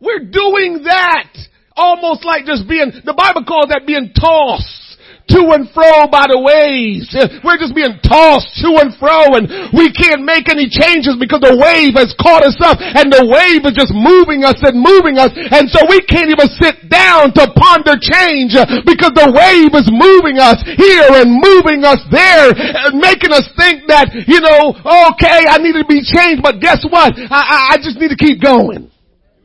We're 0.00 0.30
doing 0.30 0.84
that. 0.84 1.34
Almost 1.76 2.24
like 2.24 2.46
just 2.46 2.68
being, 2.68 2.92
the 3.04 3.14
Bible 3.14 3.44
calls 3.44 3.66
that 3.70 3.82
being 3.86 4.12
tossed 4.14 4.83
to 5.28 5.40
and 5.56 5.64
fro 5.72 6.04
by 6.12 6.28
the 6.28 6.36
waves. 6.36 7.08
We're 7.40 7.56
just 7.56 7.72
being 7.72 7.96
tossed 8.04 8.60
to 8.60 8.76
and 8.76 8.92
fro 9.00 9.32
and 9.40 9.48
we 9.72 9.88
can't 9.88 10.20
make 10.20 10.52
any 10.52 10.68
changes 10.68 11.16
because 11.16 11.40
the 11.40 11.56
wave 11.56 11.96
has 11.96 12.12
caught 12.20 12.44
us 12.44 12.60
up 12.60 12.76
and 12.80 13.08
the 13.08 13.24
wave 13.24 13.64
is 13.64 13.72
just 13.72 13.96
moving 13.96 14.44
us 14.44 14.60
and 14.60 14.76
moving 14.76 15.16
us 15.16 15.32
and 15.32 15.64
so 15.72 15.80
we 15.88 16.04
can't 16.04 16.28
even 16.28 16.48
sit 16.60 16.92
down 16.92 17.32
to 17.32 17.48
ponder 17.56 17.96
change 17.96 18.52
because 18.84 19.16
the 19.16 19.28
wave 19.32 19.72
is 19.72 19.88
moving 19.88 20.36
us 20.36 20.60
here 20.76 21.08
and 21.16 21.32
moving 21.40 21.88
us 21.88 22.04
there 22.12 22.52
and 22.52 23.00
making 23.00 23.32
us 23.32 23.48
think 23.56 23.88
that, 23.88 24.12
you 24.12 24.44
know, 24.44 24.76
okay, 24.76 25.48
I 25.48 25.56
need 25.56 25.72
to 25.80 25.88
be 25.88 26.04
changed 26.04 26.44
but 26.44 26.60
guess 26.60 26.84
what? 26.84 27.16
I, 27.16 27.40
I, 27.40 27.58
I 27.72 27.76
just 27.80 27.96
need 27.96 28.12
to 28.12 28.20
keep 28.20 28.44
going. 28.44 28.92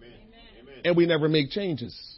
Amen. 0.04 0.84
And 0.84 0.92
we 0.98 1.08
never 1.08 1.32
make 1.32 1.52
changes. 1.52 2.09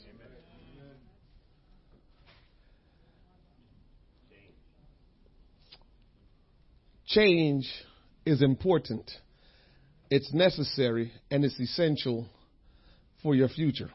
Change 7.14 7.70
is 8.26 8.42
important. 8.42 9.10
It's 10.10 10.34
necessary 10.34 11.12
and 11.30 11.46
it's 11.46 11.60
essential 11.60 12.28
for 13.24 13.36
your 13.36 13.48
future. 13.48 13.90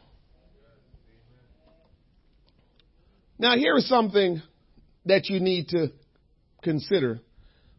Now 3.38 3.56
here 3.56 3.76
is 3.76 3.88
something 3.88 4.40
that 5.04 5.28
you 5.28 5.40
need 5.40 5.68
to 5.68 5.88
consider 6.62 7.20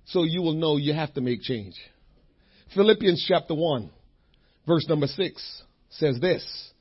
so 0.06 0.24
you 0.24 0.42
will 0.42 0.54
know 0.54 0.78
you 0.78 0.94
have 0.94 1.14
to 1.16 1.22
make 1.22 1.42
change. 1.42 1.74
Philippians 2.74 3.26
chapter 3.28 3.56
1 3.56 3.90
verse 4.68 4.86
number 4.88 5.08
6 5.08 5.64
says 5.90 6.20
this, 6.20 6.72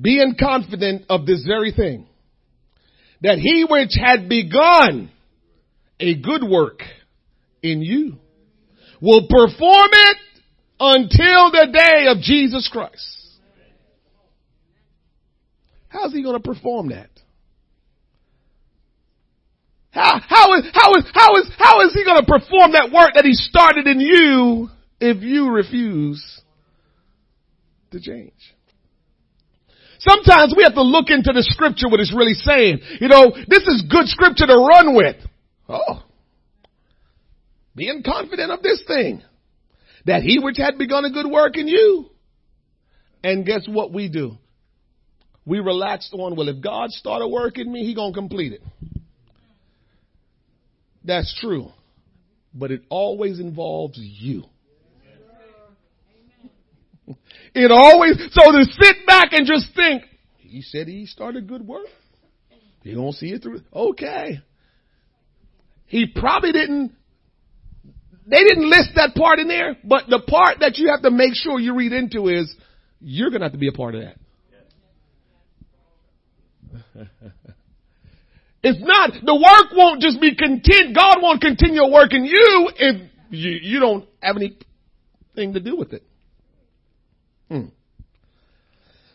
being 0.00 0.34
confident 0.38 1.06
of 1.08 1.26
this 1.26 1.42
very 1.44 1.72
thing, 1.72 2.06
that 3.22 3.38
he 3.38 3.64
which 3.68 3.90
had 3.98 4.28
begun 4.28 5.10
a 5.98 6.14
good 6.14 6.44
work 6.44 6.82
in 7.62 7.82
you 7.82 8.18
will 9.00 9.26
perform 9.28 9.90
it 9.92 10.16
until 10.78 11.50
the 11.50 11.68
day 11.72 12.06
of 12.08 12.22
Jesus 12.22 12.68
Christ. 12.72 13.18
How's 15.88 16.12
he 16.12 16.22
going 16.22 16.40
to 16.40 16.42
perform 16.42 16.88
that? 16.88 17.10
How, 19.90 20.20
how 20.26 20.54
is, 20.54 20.64
how 20.72 20.94
is, 20.94 21.04
how 21.12 21.36
is, 21.36 21.50
how 21.58 21.80
is 21.82 21.92
he 21.92 22.04
going 22.04 22.18
to 22.18 22.26
perform 22.26 22.72
that 22.72 22.90
work 22.92 23.10
that 23.14 23.24
he 23.24 23.34
started 23.34 23.86
in 23.86 24.00
you 24.00 24.70
if 25.00 25.22
you 25.22 25.50
refuse 25.50 26.40
to 27.90 28.00
change? 28.00 28.32
Sometimes 29.98 30.54
we 30.56 30.64
have 30.64 30.74
to 30.74 30.82
look 30.82 31.10
into 31.10 31.32
the 31.32 31.42
scripture 31.42 31.88
what 31.88 32.00
it's 32.00 32.14
really 32.14 32.34
saying. 32.34 32.80
You 33.00 33.08
know, 33.08 33.30
this 33.46 33.62
is 33.64 33.84
good 33.88 34.08
scripture 34.08 34.46
to 34.46 34.56
run 34.56 34.96
with. 34.96 35.16
Oh. 35.68 36.02
Being 37.74 38.02
confident 38.04 38.50
of 38.50 38.62
this 38.62 38.82
thing. 38.86 39.22
That 40.06 40.22
he 40.22 40.38
which 40.38 40.56
had 40.58 40.78
begun 40.78 41.04
a 41.04 41.10
good 41.10 41.30
work 41.30 41.56
in 41.56 41.68
you. 41.68 42.10
And 43.22 43.46
guess 43.46 43.66
what 43.68 43.92
we 43.92 44.08
do? 44.08 44.36
We 45.44 45.60
relaxed 45.60 46.12
on, 46.12 46.36
well, 46.36 46.48
if 46.48 46.62
God 46.62 46.90
started 46.90 47.28
work 47.28 47.58
in 47.58 47.70
me, 47.70 47.84
he 47.84 47.94
gonna 47.94 48.12
complete 48.12 48.52
it. 48.52 48.62
That's 51.04 51.34
true. 51.40 51.68
But 52.54 52.70
it 52.70 52.82
always 52.88 53.40
involves 53.40 53.98
you. 53.98 54.44
It 57.54 57.70
always, 57.70 58.16
so 58.30 58.50
to 58.50 58.64
sit 58.80 59.06
back 59.06 59.32
and 59.32 59.46
just 59.46 59.74
think, 59.76 60.04
he 60.38 60.62
said 60.62 60.88
he 60.88 61.04
started 61.04 61.46
good 61.46 61.66
work. 61.66 61.84
You 62.82 62.96
gonna 62.96 63.12
see 63.12 63.26
it 63.26 63.42
through. 63.42 63.60
Okay. 63.74 64.40
He 65.86 66.06
probably 66.06 66.52
didn't, 66.52 66.92
they 68.32 68.42
didn't 68.44 68.68
list 68.70 68.92
that 68.96 69.14
part 69.14 69.38
in 69.40 69.46
there, 69.46 69.76
but 69.84 70.04
the 70.08 70.20
part 70.26 70.60
that 70.60 70.78
you 70.78 70.88
have 70.88 71.02
to 71.02 71.10
make 71.10 71.34
sure 71.34 71.60
you 71.60 71.74
read 71.74 71.92
into 71.92 72.28
is, 72.28 72.52
you're 72.98 73.30
gonna 73.30 73.44
have 73.44 73.52
to 73.52 73.58
be 73.58 73.68
a 73.68 73.72
part 73.72 73.94
of 73.94 74.02
that. 74.02 74.16
It's 78.64 78.78
not, 78.80 79.10
the 79.24 79.34
work 79.34 79.76
won't 79.76 80.00
just 80.00 80.20
be 80.20 80.36
content, 80.36 80.94
God 80.94 81.16
won't 81.20 81.40
continue 81.40 81.82
working 81.92 82.24
you 82.24 82.70
if 82.76 83.10
you, 83.30 83.58
you 83.60 83.80
don't 83.80 84.06
have 84.22 84.36
anything 84.36 85.54
to 85.54 85.58
do 85.58 85.76
with 85.76 85.92
it. 85.92 86.04
Hmm. 87.48 87.66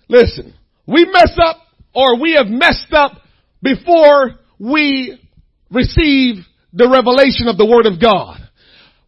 Listen, 0.10 0.54
we 0.86 1.06
mess 1.06 1.32
up 1.42 1.62
or 1.96 2.20
we 2.20 2.34
have 2.34 2.48
messed 2.48 2.92
up 2.92 3.22
before 3.62 4.36
we 4.60 5.18
receive 5.72 6.44
the 6.74 6.90
revelation 6.90 7.48
of 7.48 7.58
the 7.58 7.66
Word 7.66 7.86
of 7.86 8.02
God. 8.02 8.47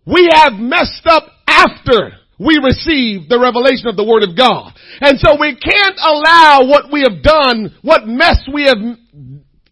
We 0.10 0.30
have 0.34 0.54
messed 0.54 1.06
up 1.06 1.24
after 1.46 2.18
we 2.40 2.58
receive 2.58 3.28
the 3.30 3.38
revelation 3.38 3.88
of 3.88 3.96
the 3.96 4.04
Word 4.04 4.24
of 4.24 4.36
God. 4.36 4.74
And 5.02 5.20
so 5.20 5.36
we 5.40 5.54
can't 5.54 6.00
allow 6.00 6.66
what 6.66 6.92
we 6.92 7.04
have 7.04 7.22
done, 7.22 7.76
what 7.84 8.08
mess 8.08 8.42
we 8.52 8.64
have 8.64 8.80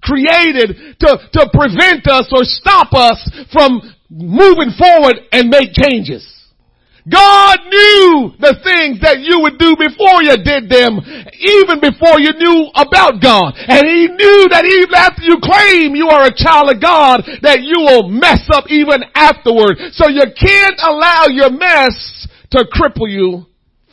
created 0.03 1.00
to, 1.00 1.10
to 1.34 1.50
prevent 1.50 2.06
us 2.08 2.29
or 2.32 2.44
stop 2.44 2.94
us 2.94 3.17
from 3.51 3.82
moving 4.10 4.72
forward 4.77 5.15
and 5.32 5.50
make 5.50 5.74
changes. 5.74 6.37
God 7.07 7.57
knew 7.71 8.35
the 8.35 8.59
things 8.67 8.99
that 8.99 9.23
you 9.23 9.39
would 9.39 9.55
do 9.55 9.79
before 9.79 10.19
you 10.27 10.35
did 10.43 10.67
them, 10.67 10.99
even 11.39 11.79
before 11.79 12.19
you 12.19 12.35
knew 12.35 12.67
about 12.75 13.23
God. 13.23 13.55
And 13.55 13.87
He 13.87 14.11
knew 14.11 14.39
that 14.51 14.67
even 14.67 14.91
after 14.91 15.23
you 15.23 15.39
claim 15.39 15.95
you 15.95 16.11
are 16.11 16.27
a 16.27 16.35
child 16.35 16.67
of 16.67 16.83
God, 16.83 17.23
that 17.47 17.63
you 17.63 17.79
will 17.79 18.11
mess 18.11 18.43
up 18.51 18.67
even 18.67 19.07
afterward. 19.15 19.79
So 19.95 20.11
you 20.11 20.27
can't 20.35 20.79
allow 20.83 21.31
your 21.31 21.50
mess 21.50 22.27
to 22.51 22.67
cripple 22.67 23.07
you 23.07 23.46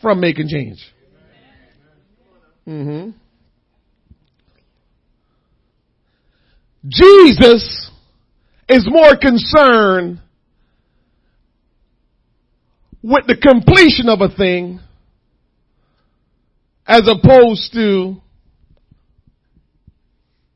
from 0.02 0.18
making 0.18 0.48
change. 0.48 0.82
Mm-hmm. 2.66 3.10
Jesus 6.88 7.90
is 8.68 8.86
more 8.90 9.16
concerned 9.16 10.20
with 13.04 13.26
the 13.26 13.36
completion 13.36 14.08
of 14.08 14.22
a 14.22 14.34
thing 14.34 14.80
as 16.86 17.02
opposed 17.06 17.70
to 17.74 18.16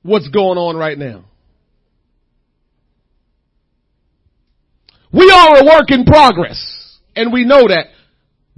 what's 0.00 0.28
going 0.28 0.56
on 0.56 0.74
right 0.74 0.96
now. 0.96 1.26
We 5.12 5.30
are 5.30 5.58
a 5.58 5.64
work 5.66 5.90
in 5.90 6.06
progress 6.06 6.98
and 7.14 7.34
we 7.34 7.44
know 7.44 7.68
that 7.68 7.88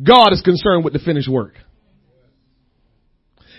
God 0.00 0.32
is 0.32 0.40
concerned 0.42 0.84
with 0.84 0.92
the 0.92 1.00
finished 1.00 1.28
work. 1.28 1.54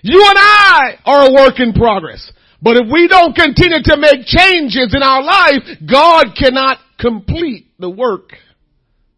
You 0.01 0.17
and 0.17 0.37
I 0.39 0.79
are 1.05 1.29
a 1.29 1.33
work 1.33 1.59
in 1.59 1.73
progress. 1.73 2.31
But 2.61 2.77
if 2.77 2.87
we 2.89 3.09
don't 3.09 3.35
continue 3.35 3.83
to 3.83 3.97
make 3.97 4.25
changes 4.25 4.95
in 4.95 5.03
our 5.03 5.23
life, 5.23 5.77
God 5.85 6.27
cannot 6.41 6.77
complete 6.97 7.67
the 7.77 7.89
work 7.89 8.29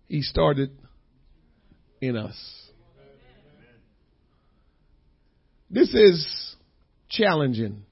He 0.07 0.23
started 0.23 0.71
in 2.03 2.17
us. 2.17 2.35
This 5.69 5.93
is 5.93 6.55
challenging, 7.09 7.83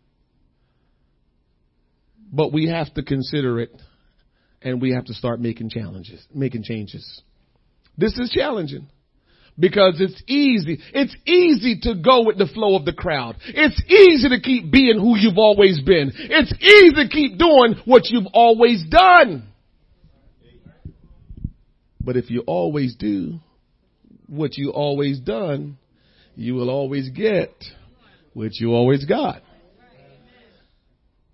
but 2.32 2.54
we 2.54 2.68
have 2.68 2.94
to 2.94 3.04
consider 3.04 3.60
it 3.60 3.72
and 4.62 4.82
we 4.82 4.92
have 4.92 5.06
to 5.06 5.14
start 5.14 5.40
making 5.40 5.70
challenges, 5.70 6.24
making 6.34 6.64
changes. 6.64 7.22
This 7.98 8.18
is 8.20 8.30
challenging 8.30 8.88
because 9.58 10.00
it's 10.00 10.22
easy. 10.28 10.80
It's 10.94 11.16
easy 11.26 11.80
to 11.84 11.96
go 11.96 12.26
with 12.26 12.38
the 12.38 12.48
flow 12.54 12.76
of 12.76 12.86
the 12.86 12.94
crowd. 12.94 13.38
It's 13.48 13.82
easy 13.90 14.30
to 14.30 14.40
keep 14.40 14.72
being 14.72 15.00
who 15.00 15.18
you've 15.18 15.38
always 15.38 15.82
been. 15.82 16.12
It's 16.16 16.54
easy 16.54 17.04
to 17.04 17.10
keep 17.10 17.40
doing 17.40 17.82
what 17.86 18.04
you've 18.10 18.32
always 18.34 18.84
done. 18.90 19.48
But 22.00 22.18
if 22.18 22.30
you 22.30 22.44
always 22.46 22.96
do 22.96 23.40
what 24.32 24.58
you 24.58 24.70
always 24.72 25.20
done, 25.20 25.78
you 26.36 26.56
will 26.56 26.70
always 26.70 27.10
get 27.10 27.54
what 28.34 28.52
you 28.56 28.72
always 28.72 29.04
got. 29.04 29.42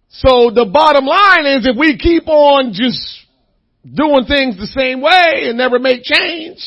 So 0.10 0.50
the 0.50 0.66
bottom 0.66 1.06
line 1.06 1.46
is 1.46 1.68
if 1.68 1.78
we 1.78 1.96
keep 1.98 2.28
on 2.28 2.74
just 2.74 3.00
doing 3.84 4.26
things 4.26 4.58
the 4.58 4.66
same 4.66 5.02
way 5.02 5.44
and 5.48 5.60
never 5.60 5.78
make 5.78 6.02
change, 6.02 6.60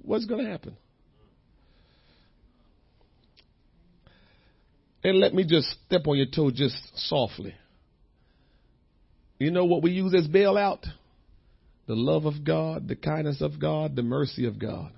what's 0.00 0.24
going 0.24 0.42
to 0.42 0.50
happen? 0.50 0.74
And 5.02 5.20
let 5.20 5.34
me 5.34 5.44
just 5.44 5.68
step 5.86 6.06
on 6.06 6.16
your 6.16 6.28
toe 6.34 6.50
just 6.50 6.76
softly. 7.10 7.54
You 9.38 9.50
know 9.50 9.66
what 9.66 9.82
we 9.82 9.90
use 9.90 10.14
as 10.14 10.26
bailout? 10.26 10.86
The 11.86 11.94
love 11.94 12.24
of 12.24 12.44
God, 12.44 12.88
the 12.88 12.96
kindness 12.96 13.40
of 13.40 13.60
God, 13.60 13.94
the 13.94 14.02
mercy 14.02 14.46
of 14.46 14.58
God. 14.58 14.90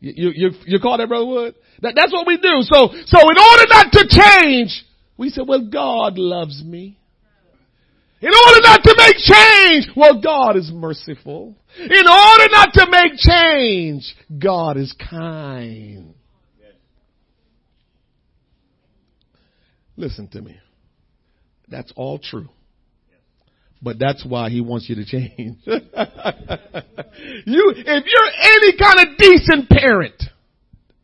You, 0.00 0.32
you, 0.34 0.50
you 0.66 0.80
call 0.80 0.96
that, 0.96 1.08
Brother 1.08 1.26
Wood? 1.26 1.54
That, 1.82 1.94
that's 1.94 2.12
what 2.12 2.26
we 2.26 2.38
do. 2.38 2.62
So, 2.62 2.88
so 3.06 3.18
in 3.20 3.38
order 3.38 3.64
not 3.68 3.92
to 3.92 4.08
change, 4.08 4.84
we 5.18 5.28
say, 5.28 5.42
well, 5.46 5.68
God 5.70 6.16
loves 6.16 6.62
me. 6.64 6.98
In 8.22 8.28
order 8.28 8.60
not 8.62 8.82
to 8.82 8.94
make 8.96 9.16
change, 9.16 9.88
well, 9.96 10.20
God 10.20 10.56
is 10.56 10.70
merciful. 10.72 11.56
In 11.78 12.08
order 12.08 12.46
not 12.50 12.72
to 12.74 12.86
make 12.90 13.12
change, 13.16 14.14
God 14.38 14.76
is 14.76 14.94
kind. 15.10 16.14
Listen 19.96 20.28
to 20.28 20.40
me. 20.40 20.58
That's 21.68 21.92
all 21.96 22.18
true. 22.18 22.48
But 23.82 23.98
that's 23.98 24.24
why 24.24 24.50
he 24.50 24.60
wants 24.60 24.88
you 24.88 24.96
to 24.96 25.04
change. 25.04 25.58
you, 25.66 25.82
if 27.76 28.04
you're 28.06 28.32
any 28.42 28.76
kind 28.76 29.00
of 29.00 29.16
decent 29.16 29.70
parent, 29.70 30.22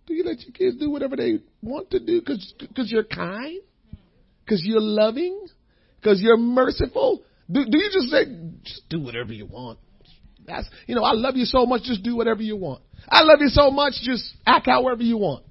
do 0.07 0.15
you 0.15 0.25
let 0.25 0.41
your 0.43 0.53
kids 0.53 0.77
do 0.77 0.91
whatever 0.91 1.17
they 1.17 1.39
want 1.63 1.91
to 1.91 1.99
do 1.99 2.21
because 2.21 2.55
cause 2.77 2.91
you're 2.91 3.05
kind? 3.05 3.61
Because 4.45 4.63
you're 4.65 4.81
loving? 4.81 5.47
because 6.07 6.23
you're 6.23 6.37
merciful? 6.37 7.23
Do, 7.51 7.65
do 7.65 7.79
you 7.79 7.91
just 7.93 8.11
say, 8.11 8.25
just 8.63 8.89
do 8.89 9.01
whatever 9.01 9.33
you 9.33 9.47
want? 9.47 9.81
That's, 10.47 10.69
you 10.87 10.95
know, 10.95 11.03
I 11.03 11.13
love 11.13 11.35
you 11.35 11.45
so 11.45 11.67
much, 11.67 11.83
just 11.83 12.05
do 12.05 12.15
whatever 12.15 12.43
you 12.43 12.57
want. 12.57 12.81
I 13.09 13.23
love 13.23 13.39
you 13.41 13.49
so 13.49 13.73
much, 13.73 13.95
just 14.03 14.37
act 14.47 14.67
however 14.67 15.03
you 15.03 15.19
want. 15.19 15.45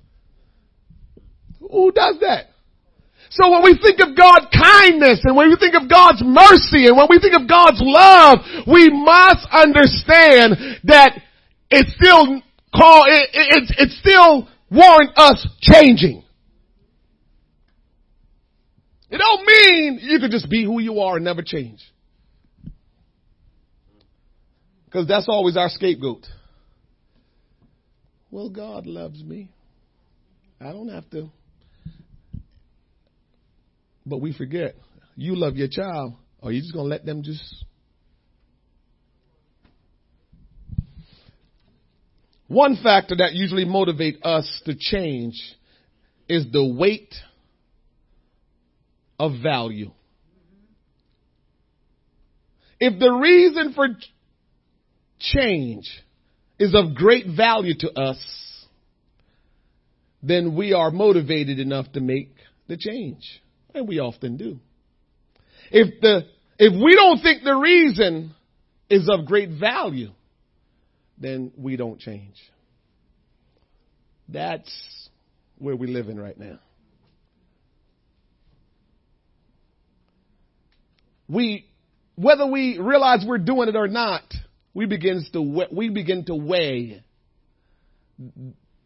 Who 1.60 1.92
does 1.92 2.20
that? 2.22 2.46
So 3.30 3.52
when 3.52 3.64
we 3.64 3.78
think 3.82 4.00
of 4.00 4.16
God's 4.16 4.48
kindness 4.54 5.22
and 5.24 5.36
when 5.36 5.50
we 5.50 5.58
think 5.58 5.76
of 5.76 5.90
God's 5.90 6.22
mercy 6.24 6.88
and 6.88 6.96
when 6.96 7.08
we 7.10 7.20
think 7.20 7.36
of 7.36 7.48
God's 7.50 7.82
love, 7.82 8.40
we 8.68 8.90
must 8.90 9.46
understand 9.52 10.80
that 10.86 11.20
it's 11.70 11.92
still 11.96 12.42
call 12.74 13.06
it, 13.08 13.30
it, 13.34 13.76
it's 13.78 13.98
still 14.00 14.48
warrant 14.70 15.12
us 15.18 15.48
changing. 15.62 16.24
It 19.10 19.18
don't 19.18 19.46
mean 19.46 20.00
you 20.02 20.20
can 20.20 20.32
just 20.32 20.50
be 20.50 20.64
who 20.64 20.80
you 20.80 21.00
are 21.00 21.16
and 21.16 21.26
never 21.26 21.42
change. 21.42 21.80
Because 24.86 25.08
that's 25.08 25.28
always 25.28 25.58
our 25.58 25.70
scapegoat. 25.70 26.26
Well, 28.32 28.50
God 28.50 28.86
loves 28.86 29.24
me. 29.24 29.50
I 30.60 30.72
don't 30.72 30.90
have 30.90 31.10
to. 31.12 31.30
But 34.06 34.20
we 34.22 34.34
forget. 34.34 34.76
You 35.16 35.36
love 35.36 35.56
your 35.56 35.68
child. 35.68 36.14
Or 36.42 36.52
you 36.52 36.62
just 36.62 36.74
going 36.74 36.86
to 36.86 36.90
let 36.90 37.06
them 37.06 37.24
just. 37.24 37.66
One 42.48 42.78
factor 42.82 43.16
that 43.18 43.34
usually 43.34 43.66
motivate 43.66 44.24
us 44.24 44.62
to 44.66 44.76
change 44.78 45.34
is 46.30 46.46
the 46.52 46.64
weight 46.64 47.14
of 49.20 49.34
value. 49.42 49.92
If 52.80 53.00
the 53.00 53.12
reason 53.12 53.74
for 53.74 53.88
change 55.20 55.90
is 56.60 56.76
of 56.76 56.94
great 56.94 57.26
value 57.36 57.74
to 57.80 58.00
us, 58.00 58.18
then 60.22 60.56
we 60.56 60.74
are 60.74 60.92
motivated 60.92 61.60
enough 61.60 61.92
to 61.94 62.02
make 62.02 62.36
the 62.68 62.78
change. 62.78 63.24
And 63.76 63.88
we 63.88 64.00
often 64.00 64.38
do. 64.38 64.60
If 65.70 66.02
the, 66.02 66.22
if 66.58 66.74
we 66.74 66.96
don't 66.96 67.22
think 67.22 67.44
the 67.44 67.56
reason 67.56 68.34
is 68.90 69.10
of 69.10 69.26
great 69.26 69.50
value, 69.60 70.12
then 71.18 71.52
we 71.58 71.76
don't 71.76 72.00
change. 72.00 72.36
That's 74.30 74.72
where 75.58 75.76
we 75.76 75.88
live 75.88 76.08
in 76.08 76.20
right 76.20 76.38
now. 76.38 76.60
We, 81.28 81.66
whether 82.16 82.46
we 82.46 82.78
realize 82.80 83.26
we're 83.28 83.40
doing 83.40 83.68
it 83.68 83.76
or 83.76 83.88
not, 83.88 84.24
we 84.74 84.86
begins 84.86 85.30
to 85.32 85.66
we 85.72 85.90
begin 85.90 86.26
to 86.26 86.36
weigh 86.36 87.02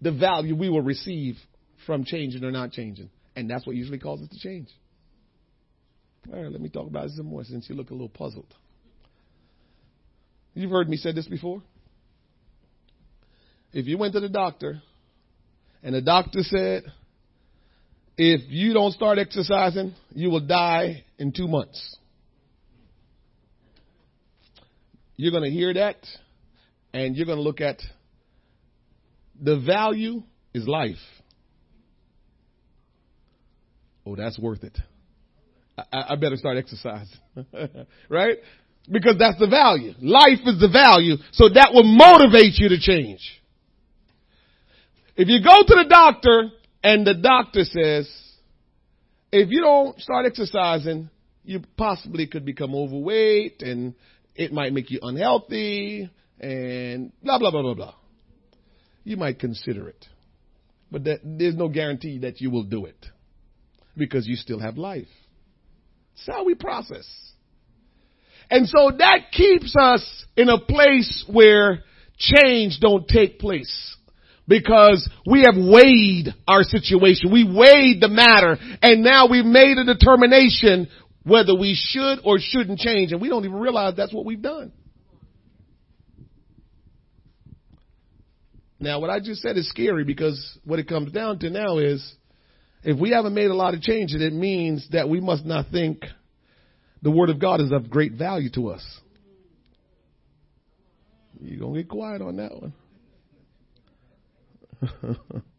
the 0.01 0.11
value 0.11 0.55
we 0.55 0.69
will 0.69 0.81
receive 0.81 1.35
from 1.85 2.05
changing 2.05 2.43
or 2.43 2.51
not 2.51 2.71
changing, 2.71 3.09
and 3.35 3.49
that's 3.49 3.65
what 3.67 3.75
usually 3.75 3.99
causes 3.99 4.29
to 4.29 4.39
change. 4.39 4.69
All 6.31 6.41
right, 6.41 6.51
let 6.51 6.61
me 6.61 6.69
talk 6.69 6.87
about 6.87 7.05
it 7.05 7.11
some 7.11 7.25
more 7.25 7.43
since 7.43 7.67
you 7.69 7.75
look 7.75 7.89
a 7.89 7.93
little 7.93 8.09
puzzled. 8.09 8.53
You've 10.53 10.71
heard 10.71 10.89
me 10.89 10.97
say 10.97 11.11
this 11.11 11.27
before. 11.27 11.61
If 13.73 13.87
you 13.87 13.97
went 13.97 14.13
to 14.13 14.19
the 14.19 14.29
doctor 14.29 14.81
and 15.81 15.95
the 15.95 16.01
doctor 16.01 16.41
said, 16.43 16.83
if 18.17 18.41
you 18.49 18.73
don't 18.73 18.91
start 18.91 19.17
exercising, 19.17 19.93
you 20.13 20.29
will 20.29 20.45
die 20.45 21.03
in 21.17 21.31
two 21.31 21.47
months. 21.47 21.97
You're 25.15 25.31
going 25.31 25.43
to 25.43 25.49
hear 25.49 25.73
that 25.73 25.97
and 26.93 27.15
you're 27.15 27.25
going 27.25 27.37
to 27.37 27.43
look 27.43 27.61
at 27.61 27.81
the 29.41 29.59
value 29.59 30.23
is 30.53 30.67
life. 30.67 30.97
Oh, 34.05 34.15
that's 34.15 34.37
worth 34.39 34.63
it. 34.63 34.77
I, 35.91 36.13
I 36.13 36.15
better 36.15 36.35
start 36.35 36.57
exercising. 36.57 37.17
right? 38.09 38.37
Because 38.89 39.15
that's 39.19 39.39
the 39.39 39.47
value. 39.47 39.93
Life 40.01 40.39
is 40.45 40.59
the 40.59 40.69
value. 40.71 41.15
So 41.31 41.49
that 41.49 41.71
will 41.73 41.83
motivate 41.83 42.57
you 42.57 42.69
to 42.69 42.79
change. 42.79 43.19
If 45.15 45.27
you 45.27 45.43
go 45.43 45.61
to 45.61 45.83
the 45.83 45.89
doctor 45.89 46.49
and 46.83 47.05
the 47.05 47.13
doctor 47.13 47.63
says, 47.65 48.09
if 49.31 49.49
you 49.49 49.61
don't 49.61 49.99
start 49.99 50.25
exercising, 50.25 51.09
you 51.43 51.61
possibly 51.77 52.25
could 52.27 52.45
become 52.45 52.73
overweight 52.73 53.61
and 53.61 53.95
it 54.35 54.53
might 54.53 54.73
make 54.73 54.89
you 54.89 54.99
unhealthy 55.01 56.09
and 56.39 57.11
blah, 57.21 57.37
blah, 57.37 57.51
blah, 57.51 57.61
blah, 57.61 57.73
blah. 57.73 57.95
You 59.03 59.17
might 59.17 59.39
consider 59.39 59.89
it. 59.89 60.05
But 60.91 61.03
that, 61.03 61.19
there's 61.23 61.55
no 61.55 61.67
guarantee 61.67 62.19
that 62.19 62.41
you 62.41 62.49
will 62.49 62.63
do 62.63 62.85
it 62.85 63.05
because 63.95 64.27
you 64.27 64.35
still 64.35 64.59
have 64.59 64.77
life. 64.77 65.07
That's 66.25 66.37
how 66.37 66.45
we 66.45 66.55
process. 66.55 67.07
And 68.49 68.67
so 68.67 68.91
that 68.97 69.31
keeps 69.31 69.75
us 69.79 70.25
in 70.35 70.49
a 70.49 70.59
place 70.59 71.23
where 71.31 71.83
change 72.17 72.79
don't 72.81 73.07
take 73.07 73.39
place 73.39 73.95
because 74.47 75.07
we 75.29 75.41
have 75.41 75.55
weighed 75.55 76.33
our 76.47 76.63
situation. 76.63 77.31
We 77.31 77.43
weighed 77.43 78.01
the 78.01 78.09
matter 78.09 78.57
and 78.81 79.03
now 79.03 79.27
we've 79.29 79.45
made 79.45 79.77
a 79.77 79.85
determination 79.85 80.87
whether 81.23 81.55
we 81.55 81.75
should 81.77 82.19
or 82.23 82.37
shouldn't 82.39 82.79
change, 82.79 83.11
and 83.11 83.21
we 83.21 83.29
don't 83.29 83.45
even 83.45 83.59
realize 83.59 83.93
that's 83.95 84.13
what 84.13 84.25
we've 84.25 84.41
done. 84.41 84.71
Now, 88.79 88.99
what 88.99 89.09
I 89.09 89.19
just 89.19 89.41
said 89.41 89.57
is 89.57 89.69
scary 89.69 90.05
because 90.05 90.57
what 90.63 90.79
it 90.79 90.87
comes 90.87 91.11
down 91.11 91.39
to 91.39 91.49
now 91.49 91.77
is 91.77 92.15
if 92.83 92.99
we 92.99 93.11
haven't 93.11 93.33
made 93.33 93.51
a 93.51 93.55
lot 93.55 93.73
of 93.73 93.81
changes, 93.81 94.21
it 94.21 94.33
means 94.33 94.87
that 94.91 95.09
we 95.09 95.19
must 95.19 95.45
not 95.45 95.67
think 95.71 96.05
the 97.01 97.11
Word 97.11 97.29
of 97.29 97.39
God 97.39 97.61
is 97.61 97.71
of 97.71 97.89
great 97.89 98.13
value 98.13 98.49
to 98.51 98.69
us. 98.69 98.85
You're 101.41 101.59
going 101.59 101.75
to 101.75 101.81
get 101.81 101.89
quiet 101.89 102.21
on 102.21 102.35
that 102.37 102.51
one. 102.51 102.73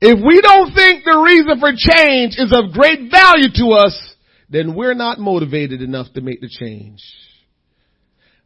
If 0.00 0.18
we 0.24 0.40
don't 0.40 0.72
think 0.74 1.04
the 1.04 1.18
reason 1.18 1.58
for 1.58 1.72
change 1.72 2.34
is 2.38 2.52
of 2.52 2.72
great 2.72 3.10
value 3.10 3.48
to 3.54 3.72
us, 3.84 4.14
then 4.48 4.74
we're 4.74 4.94
not 4.94 5.18
motivated 5.18 5.82
enough 5.82 6.06
to 6.14 6.20
make 6.20 6.40
the 6.40 6.48
change. 6.48 7.02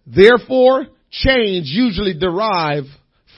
Therefore, 0.06 0.86
change 1.10 1.66
usually 1.66 2.14
derive 2.14 2.84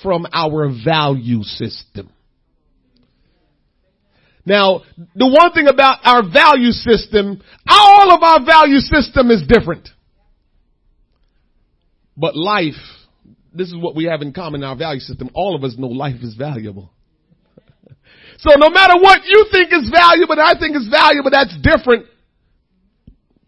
from 0.02 0.26
our 0.32 0.70
value 0.84 1.42
system. 1.42 2.10
Now, 4.46 4.82
the 5.14 5.26
one 5.26 5.52
thing 5.52 5.68
about 5.68 5.98
our 6.04 6.22
value 6.22 6.72
system, 6.72 7.42
all 7.66 8.12
of 8.12 8.22
our 8.22 8.44
value 8.44 8.78
system 8.78 9.30
is 9.30 9.42
different. 9.48 9.88
But 12.16 12.36
life, 12.36 12.74
this 13.52 13.68
is 13.68 13.76
what 13.76 13.96
we 13.96 14.04
have 14.04 14.20
in 14.20 14.32
common 14.32 14.62
in 14.62 14.68
our 14.68 14.76
value 14.76 15.00
system. 15.00 15.30
All 15.34 15.56
of 15.56 15.64
us 15.64 15.76
know 15.78 15.88
life 15.88 16.22
is 16.22 16.34
valuable. 16.34 16.90
So 18.36 18.50
no 18.56 18.68
matter 18.68 18.94
what 19.00 19.20
you 19.24 19.46
think 19.52 19.72
is 19.72 19.88
valuable, 19.88 20.34
I 20.40 20.58
think 20.58 20.76
is 20.76 20.88
valuable, 20.90 21.30
that's 21.30 21.56
different. 21.62 22.06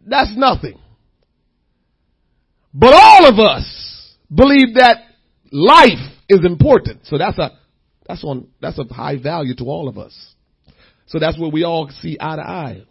That's 0.06 0.30
nothing. 0.36 0.78
But 2.72 2.94
all 2.94 3.26
of 3.26 3.38
us 3.40 4.16
believe 4.32 4.76
that 4.76 4.98
life 5.50 6.12
is 6.28 6.44
important. 6.44 7.00
So 7.04 7.18
that's 7.18 7.36
a, 7.36 7.50
that's 8.06 8.22
on, 8.22 8.46
that's 8.60 8.78
of 8.78 8.88
high 8.90 9.20
value 9.20 9.56
to 9.56 9.64
all 9.64 9.88
of 9.88 9.98
us. 9.98 10.35
So 11.06 11.18
that's 11.18 11.38
where 11.38 11.50
we 11.50 11.64
all 11.64 11.88
see 12.00 12.16
eye 12.20 12.36
to 12.36 12.42
eye. 12.42 12.82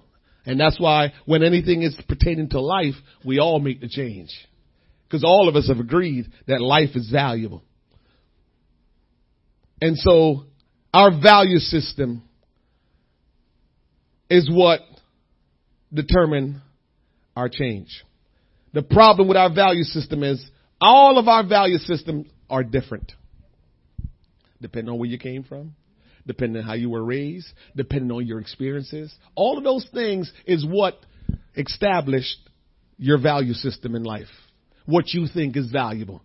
And 0.46 0.60
that's 0.60 0.80
why 0.80 1.14
when 1.26 1.44
anything 1.44 1.82
is 1.82 1.96
pertaining 2.08 2.50
to 2.50 2.62
life, 2.62 2.94
we 3.26 3.40
all 3.40 3.60
make 3.60 3.82
the 3.82 3.90
change. 3.90 4.30
Because 5.08 5.24
all 5.24 5.50
of 5.50 5.56
us 5.56 5.68
have 5.68 5.80
agreed 5.80 6.28
that 6.48 6.62
life 6.62 6.96
is 6.96 7.10
valuable. 7.12 7.64
And 9.82 9.98
so 9.98 10.46
our 10.94 11.12
value 11.12 11.60
system 11.60 12.24
is 14.30 14.50
what 14.52 14.82
determine 15.94 16.62
our 17.36 17.50
change. 17.50 18.04
The 18.74 18.82
problem 18.82 19.28
with 19.28 19.38
our 19.38 19.54
value 19.54 19.84
system 19.84 20.24
is 20.24 20.44
all 20.80 21.18
of 21.18 21.28
our 21.28 21.46
value 21.48 21.78
systems 21.78 22.28
are 22.50 22.64
different. 22.64 23.12
Depending 24.62 24.94
on 24.94 25.00
where 25.00 25.10
you 25.10 25.18
came 25.18 25.44
from, 25.44 25.76
depending 26.28 26.62
on 26.62 26.68
how 26.68 26.74
you 26.74 26.90
were 26.90 27.04
raised, 27.04 27.48
depending 27.76 28.12
on 28.12 28.26
your 28.26 28.40
experiences. 28.40 29.14
All 29.36 29.58
of 29.58 29.64
those 29.64 29.88
things 29.94 30.32
is 30.46 30.66
what 30.66 30.98
established 31.56 32.38
your 32.98 33.20
value 33.20 33.54
system 33.54 33.96
in 33.96 34.04
life. 34.04 34.28
What 34.86 35.14
you 35.14 35.28
think 35.28 35.58
is 35.58 35.70
valuable. 35.72 36.22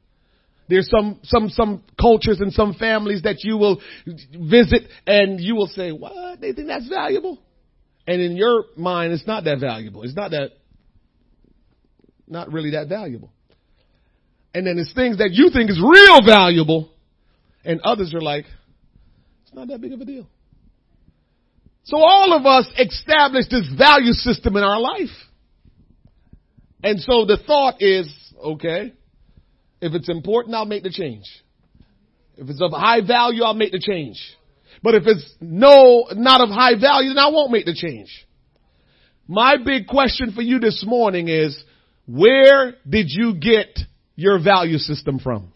There's 0.69 0.89
some, 0.89 1.19
some, 1.25 1.49
some 1.49 1.83
cultures 2.01 2.41
and 2.41 2.53
some 2.53 2.75
families 2.75 3.23
that 3.23 3.43
you 3.43 3.57
will 3.57 3.81
visit 4.07 4.83
and 5.07 5.41
you 5.41 5.57
will 5.57 5.67
say, 5.67 5.91
what? 5.91 6.41
They 6.41 6.53
think 6.53 6.69
that's 6.69 6.89
valuable? 6.89 7.41
And 8.07 8.21
in 8.23 8.37
your 8.37 8.65
mind, 8.77 9.13
it's 9.13 9.27
not 9.27 9.45
that 9.45 9.59
valuable. 9.59 10.05
It's 10.05 10.15
not 10.15 10.31
that, 10.31 10.51
not 12.29 12.53
really 12.53 12.71
that 12.71 12.89
valuable. 12.89 13.33
And 14.55 14.67
then 14.67 14.77
there's 14.77 14.93
things 14.95 15.19
that 15.19 15.31
you 15.33 15.51
think 15.51 15.71
is 15.71 15.81
real 15.81 16.25
valuable 16.25 16.91
and 17.65 17.81
others 17.81 18.15
are 18.15 18.21
like, 18.21 18.47
it's 19.51 19.57
not 19.57 19.67
that 19.67 19.81
big 19.81 19.93
of 19.93 20.01
a 20.01 20.05
deal. 20.05 20.29
So 21.83 21.97
all 21.97 22.35
of 22.35 22.47
us 22.47 22.69
establish 22.79 23.47
this 23.51 23.69
value 23.77 24.13
system 24.13 24.57
in 24.57 24.63
our 24.63 24.79
life. 24.79 25.09
And 26.85 27.01
so 27.01 27.25
the 27.25 27.37
thought 27.45 27.83
is, 27.83 28.09
okay, 28.41 28.93
if 29.81 29.93
it's 29.93 30.09
important, 30.09 30.55
I'll 30.55 30.67
make 30.67 30.85
the 30.85 30.91
change. 30.91 31.25
If 32.37 32.49
it's 32.49 32.63
of 32.63 32.71
high 32.71 33.05
value, 33.05 33.43
I'll 33.43 33.55
make 33.55 33.73
the 33.73 33.81
change. 33.85 34.21
But 34.85 34.95
if 34.95 35.03
it's 35.07 35.35
no, 35.41 36.07
not 36.13 36.41
of 36.41 36.51
high 36.51 36.79
value, 36.81 37.09
then 37.09 37.19
I 37.19 37.31
won't 37.31 37.51
make 37.51 37.67
the 37.67 37.75
change. 37.75 38.09
My 39.27 39.57
big 39.57 39.89
question 39.89 40.31
for 40.33 40.43
you 40.43 40.61
this 40.61 40.85
morning 40.87 41.27
is, 41.27 41.61
where 42.07 42.75
did 42.89 43.07
you 43.09 43.35
get 43.35 43.81
your 44.15 44.41
value 44.41 44.79
system 44.79 45.19
from? 45.19 45.53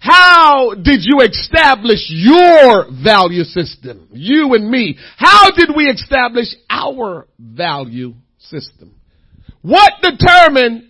How 0.00 0.72
did 0.74 1.00
you 1.02 1.20
establish 1.20 2.06
your 2.08 2.86
value 3.04 3.44
system? 3.44 4.08
You 4.12 4.54
and 4.54 4.68
me. 4.68 4.98
How 5.18 5.50
did 5.50 5.70
we 5.76 5.84
establish 5.84 6.46
our 6.70 7.28
value 7.38 8.14
system? 8.38 8.94
What 9.60 9.92
determined 10.00 10.84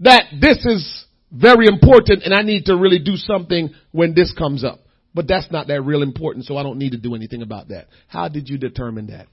that 0.00 0.24
this 0.38 0.66
is 0.66 1.06
very 1.32 1.66
important 1.66 2.24
and 2.24 2.34
I 2.34 2.42
need 2.42 2.66
to 2.66 2.76
really 2.76 2.98
do 2.98 3.16
something 3.16 3.70
when 3.90 4.14
this 4.14 4.34
comes 4.36 4.64
up? 4.64 4.80
But 5.14 5.26
that's 5.26 5.50
not 5.50 5.68
that 5.68 5.80
real 5.80 6.02
important, 6.02 6.44
so 6.44 6.58
I 6.58 6.62
don't 6.62 6.78
need 6.78 6.92
to 6.92 6.98
do 6.98 7.14
anything 7.14 7.40
about 7.40 7.68
that. 7.68 7.86
How 8.08 8.28
did 8.28 8.50
you 8.50 8.58
determine 8.58 9.06
that? 9.06 9.28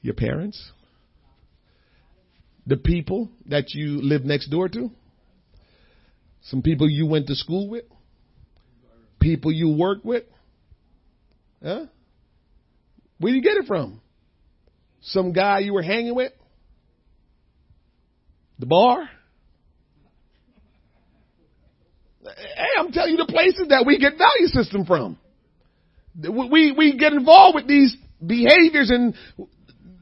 Your 0.00 0.14
parents? 0.14 0.70
The 2.66 2.76
people 2.76 3.30
that 3.46 3.74
you 3.74 4.02
live 4.02 4.24
next 4.24 4.48
door 4.48 4.68
to? 4.68 4.90
Some 6.42 6.62
people 6.62 6.88
you 6.88 7.06
went 7.06 7.28
to 7.28 7.34
school 7.34 7.68
with? 7.68 7.84
People 9.20 9.52
you 9.52 9.70
work 9.76 10.04
with? 10.04 10.24
Huh? 11.62 11.86
Where 13.18 13.32
you 13.32 13.42
get 13.42 13.56
it 13.56 13.66
from? 13.66 14.00
Some 15.00 15.32
guy 15.32 15.60
you 15.60 15.72
were 15.72 15.82
hanging 15.82 16.14
with? 16.14 16.32
The 18.58 18.66
bar? 18.66 19.08
Hey, 22.24 22.64
I'm 22.78 22.90
telling 22.90 23.12
you 23.12 23.18
the 23.18 23.32
places 23.32 23.68
that 23.68 23.84
we 23.86 23.98
get 23.98 24.14
value 24.18 24.48
system 24.48 24.84
from. 24.84 25.18
We, 26.18 26.72
we 26.72 26.96
get 26.98 27.12
involved 27.12 27.54
with 27.54 27.68
these 27.68 27.96
behaviors 28.24 28.90
and 28.90 29.14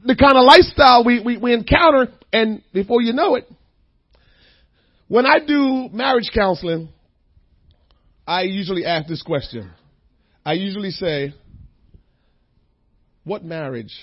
the 0.03 0.15
kind 0.15 0.37
of 0.37 0.45
lifestyle 0.45 1.03
we, 1.03 1.19
we, 1.19 1.37
we 1.37 1.53
encounter 1.53 2.13
and 2.35 2.61
before 2.73 3.01
you 3.01 3.13
know 3.13 3.35
it, 3.35 3.49
when 5.07 5.25
I 5.25 5.39
do 5.39 5.87
marriage 5.93 6.29
counseling, 6.33 6.89
I 8.27 8.41
usually 8.41 8.83
ask 8.83 9.07
this 9.07 9.23
question. 9.23 9.71
I 10.45 10.53
usually 10.53 10.91
say, 10.91 11.33
what 13.23 13.45
marriage 13.45 13.93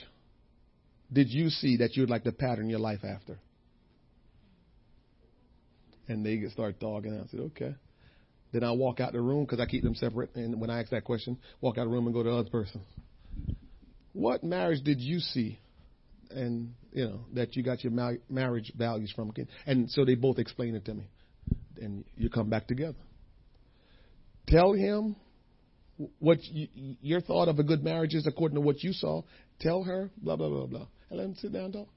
did 1.13 1.29
you 1.29 1.51
see 1.51 1.77
that 1.79 1.95
you 1.95 2.05
would 2.05 2.09
like 2.09 2.25
to 2.25 2.33
pattern 2.33 2.71
your 2.71 2.79
life 2.79 3.01
after? 3.05 3.39
And 6.09 6.25
they 6.25 6.39
get 6.39 6.53
start 6.53 6.81
talking. 6.81 7.13
I 7.13 7.29
said, 7.31 7.41
okay. 7.41 7.75
Then 8.51 8.65
I 8.65 8.73
walk 8.73 8.99
out 9.01 9.13
the 9.13 9.21
room 9.21 9.45
because 9.45 9.61
I 9.61 9.67
keep 9.67 9.83
them 9.83 9.95
separate. 9.95 10.35
And 10.37 10.59
when 10.59 10.71
I 10.71 10.81
ask 10.81 10.91
that 10.91 11.05
question, 11.05 11.37
walk 11.61 11.77
out 11.77 11.83
of 11.83 11.89
the 11.89 11.95
room 11.95 12.07
and 12.07 12.15
go 12.15 12.23
to 12.23 12.31
the 12.31 12.37
other 12.37 12.51
person. 12.51 12.81
What 14.15 14.43
marriage 14.43 14.83
did 14.83 15.03
you 15.03 15.19
see 15.19 15.59
and 16.33 16.75
you 16.93 17.05
know 17.05 17.21
that 17.35 17.57
you 17.57 17.63
got 17.63 17.83
your 17.83 17.93
ma- 17.93 18.13
marriage 18.29 18.73
values 18.77 19.13
from. 19.15 19.33
And 19.67 19.91
so 19.91 20.05
they 20.05 20.15
both 20.15 20.39
explain 20.39 20.75
it 20.75 20.85
to 20.87 20.95
me, 20.95 21.05
and 21.81 22.05
you 22.17 22.31
come 22.31 22.51
back 22.51 22.67
together. 22.67 22.99
Tell 24.49 24.73
him 24.73 25.17
what 26.19 26.39
you, 26.43 26.97
your 27.01 27.21
thought 27.21 27.49
of 27.49 27.59
a 27.59 27.63
good 27.63 27.85
marriage 27.85 28.15
is 28.15 28.27
according 28.27 28.57
to 28.57 28.61
what 28.61 28.83
you 28.83 28.93
saw. 28.93 29.23
Tell 29.61 29.83
her 29.85 30.11
blah 30.17 30.37
blah 30.37 30.49
blah 30.49 30.67
blah, 30.67 30.87
and 31.11 31.19
let 31.19 31.25
them 31.25 31.35
sit 31.37 31.53
down 31.53 31.65
and 31.65 31.73
talk, 31.73 31.89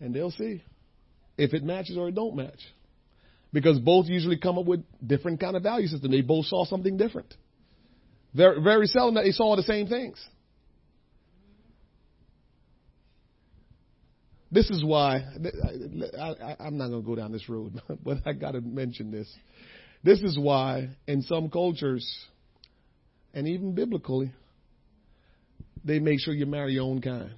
and 0.00 0.14
they'll 0.14 0.30
see 0.30 0.62
if 1.38 1.54
it 1.54 1.62
matches 1.62 1.96
or 1.96 2.08
it 2.08 2.14
don't 2.14 2.36
match. 2.36 2.60
Because 3.52 3.78
both 3.78 4.06
usually 4.06 4.36
come 4.36 4.58
up 4.58 4.66
with 4.66 4.84
different 5.06 5.38
kind 5.38 5.54
of 5.54 5.62
value 5.62 5.86
system. 5.86 6.10
They 6.10 6.22
both 6.22 6.46
saw 6.46 6.64
something 6.64 6.96
different. 6.96 7.32
Very, 8.34 8.60
very 8.60 8.86
seldom 8.88 9.14
that 9.14 9.22
they 9.22 9.30
saw 9.30 9.54
the 9.54 9.62
same 9.62 9.86
things. 9.86 10.20
This 14.54 14.70
is 14.70 14.84
why 14.84 15.16
I, 15.16 16.56
am 16.60 16.78
not 16.78 16.88
going 16.88 17.02
to 17.02 17.06
go 17.06 17.16
down 17.16 17.32
this 17.32 17.48
road, 17.48 17.82
but 18.04 18.18
I 18.24 18.32
got 18.34 18.52
to 18.52 18.60
mention 18.60 19.10
this. 19.10 19.28
This 20.04 20.20
is 20.20 20.38
why, 20.38 20.90
in 21.08 21.22
some 21.22 21.50
cultures, 21.50 22.08
and 23.34 23.48
even 23.48 23.74
biblically, 23.74 24.30
they 25.84 25.98
make 25.98 26.20
sure 26.20 26.32
you 26.32 26.46
marry 26.46 26.74
your 26.74 26.84
own 26.84 27.00
kind. 27.00 27.32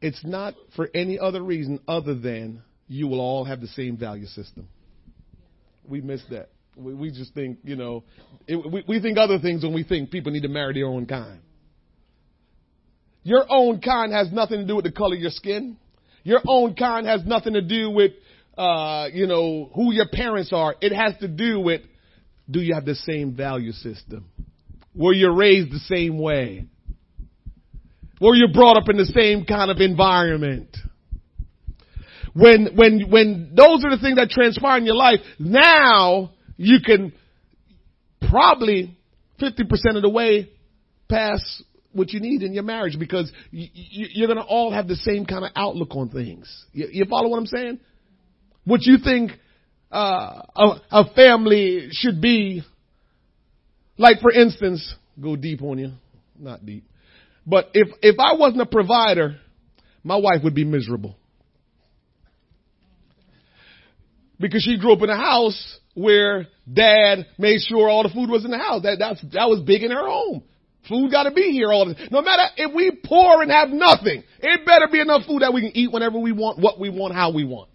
It's 0.00 0.24
not 0.24 0.54
for 0.74 0.88
any 0.94 1.18
other 1.18 1.42
reason 1.42 1.80
other 1.86 2.14
than 2.14 2.62
you 2.88 3.08
will 3.08 3.20
all 3.20 3.44
have 3.44 3.60
the 3.60 3.68
same 3.68 3.98
value 3.98 4.26
system. 4.26 4.68
We 5.86 6.00
miss 6.00 6.22
that. 6.30 6.48
We, 6.76 6.94
we 6.94 7.10
just 7.10 7.34
think, 7.34 7.58
you 7.64 7.74
know, 7.74 8.04
it, 8.46 8.56
we, 8.56 8.84
we 8.86 9.00
think 9.00 9.18
other 9.18 9.38
things 9.38 9.64
when 9.64 9.74
we 9.74 9.82
think 9.82 10.10
people 10.10 10.30
need 10.30 10.42
to 10.42 10.48
marry 10.48 10.74
their 10.74 10.86
own 10.86 11.06
kind. 11.06 11.40
Your 13.22 13.44
own 13.48 13.80
kind 13.80 14.12
has 14.12 14.30
nothing 14.30 14.60
to 14.60 14.66
do 14.66 14.76
with 14.76 14.84
the 14.84 14.92
color 14.92 15.16
of 15.16 15.20
your 15.20 15.30
skin. 15.30 15.78
Your 16.22 16.40
own 16.46 16.74
kind 16.74 17.06
has 17.06 17.24
nothing 17.24 17.54
to 17.54 17.62
do 17.62 17.90
with, 17.90 18.12
uh, 18.56 19.08
you 19.12 19.26
know, 19.26 19.70
who 19.74 19.92
your 19.92 20.06
parents 20.12 20.52
are. 20.52 20.74
It 20.80 20.92
has 20.94 21.14
to 21.20 21.28
do 21.28 21.58
with, 21.60 21.80
do 22.48 22.60
you 22.60 22.74
have 22.74 22.84
the 22.84 22.94
same 22.94 23.34
value 23.34 23.72
system? 23.72 24.26
Were 24.94 25.12
you 25.12 25.32
raised 25.34 25.72
the 25.72 25.78
same 25.80 26.18
way? 26.18 26.66
Were 28.20 28.34
you 28.34 28.48
brought 28.52 28.76
up 28.76 28.88
in 28.88 28.96
the 28.96 29.06
same 29.06 29.44
kind 29.44 29.70
of 29.70 29.78
environment? 29.78 30.76
When, 32.32 32.76
when, 32.76 33.10
when 33.10 33.52
those 33.54 33.84
are 33.84 33.90
the 33.90 33.98
things 34.00 34.16
that 34.16 34.30
transpire 34.30 34.78
in 34.78 34.86
your 34.86 34.94
life, 34.94 35.20
now 35.38 36.32
you 36.56 36.78
can 36.84 37.12
probably 38.30 38.96
50% 39.40 39.96
of 39.96 40.02
the 40.02 40.10
way 40.10 40.50
pass 41.08 41.62
what 41.92 42.12
you 42.12 42.20
need 42.20 42.42
in 42.42 42.52
your 42.52 42.62
marriage 42.62 42.98
because 42.98 43.32
you're 43.50 44.26
going 44.26 44.38
to 44.38 44.44
all 44.44 44.72
have 44.72 44.86
the 44.86 44.96
same 44.96 45.24
kind 45.24 45.44
of 45.44 45.50
outlook 45.56 45.94
on 45.94 46.10
things. 46.10 46.66
You, 46.72 47.04
follow 47.08 47.28
what 47.28 47.38
I'm 47.38 47.46
saying? 47.46 47.80
What 48.64 48.82
you 48.82 48.98
think 49.02 49.32
uh, 49.90 50.42
a, 50.56 50.66
a 50.90 51.14
family 51.14 51.88
should 51.92 52.20
be, 52.20 52.62
like 53.96 54.20
for 54.20 54.30
instance, 54.30 54.94
go 55.20 55.36
deep 55.36 55.62
on 55.62 55.78
you, 55.78 55.92
not 56.38 56.66
deep. 56.66 56.84
But 57.46 57.70
if 57.74 57.88
if 58.02 58.16
I 58.18 58.34
wasn't 58.34 58.62
a 58.62 58.66
provider, 58.66 59.36
my 60.02 60.16
wife 60.16 60.42
would 60.42 60.54
be 60.54 60.64
miserable 60.64 61.16
because 64.38 64.62
she 64.62 64.78
grew 64.78 64.92
up 64.92 65.02
in 65.02 65.10
a 65.10 65.16
house 65.16 65.78
where 65.96 66.46
dad 66.70 67.26
made 67.38 67.60
sure 67.62 67.88
all 67.88 68.02
the 68.02 68.10
food 68.10 68.28
was 68.28 68.44
in 68.44 68.50
the 68.50 68.58
house. 68.58 68.82
That, 68.82 68.98
that's, 68.98 69.22
that 69.32 69.48
was 69.48 69.62
big 69.62 69.82
in 69.82 69.90
her 69.90 70.06
home. 70.06 70.42
Food 70.88 71.10
gotta 71.10 71.32
be 71.32 71.50
here 71.50 71.72
all 71.72 71.86
the 71.86 71.94
time. 71.94 72.08
No 72.12 72.22
matter 72.22 72.44
if 72.56 72.72
we 72.72 72.92
poor 73.02 73.42
and 73.42 73.50
have 73.50 73.70
nothing, 73.70 74.22
it 74.40 74.66
better 74.66 74.86
be 74.92 75.00
enough 75.00 75.22
food 75.26 75.42
that 75.42 75.52
we 75.52 75.62
can 75.62 75.72
eat 75.74 75.90
whenever 75.90 76.18
we 76.18 76.32
want, 76.32 76.58
what 76.58 76.78
we 76.78 76.90
want, 76.90 77.14
how 77.14 77.32
we 77.32 77.44
want. 77.44 77.70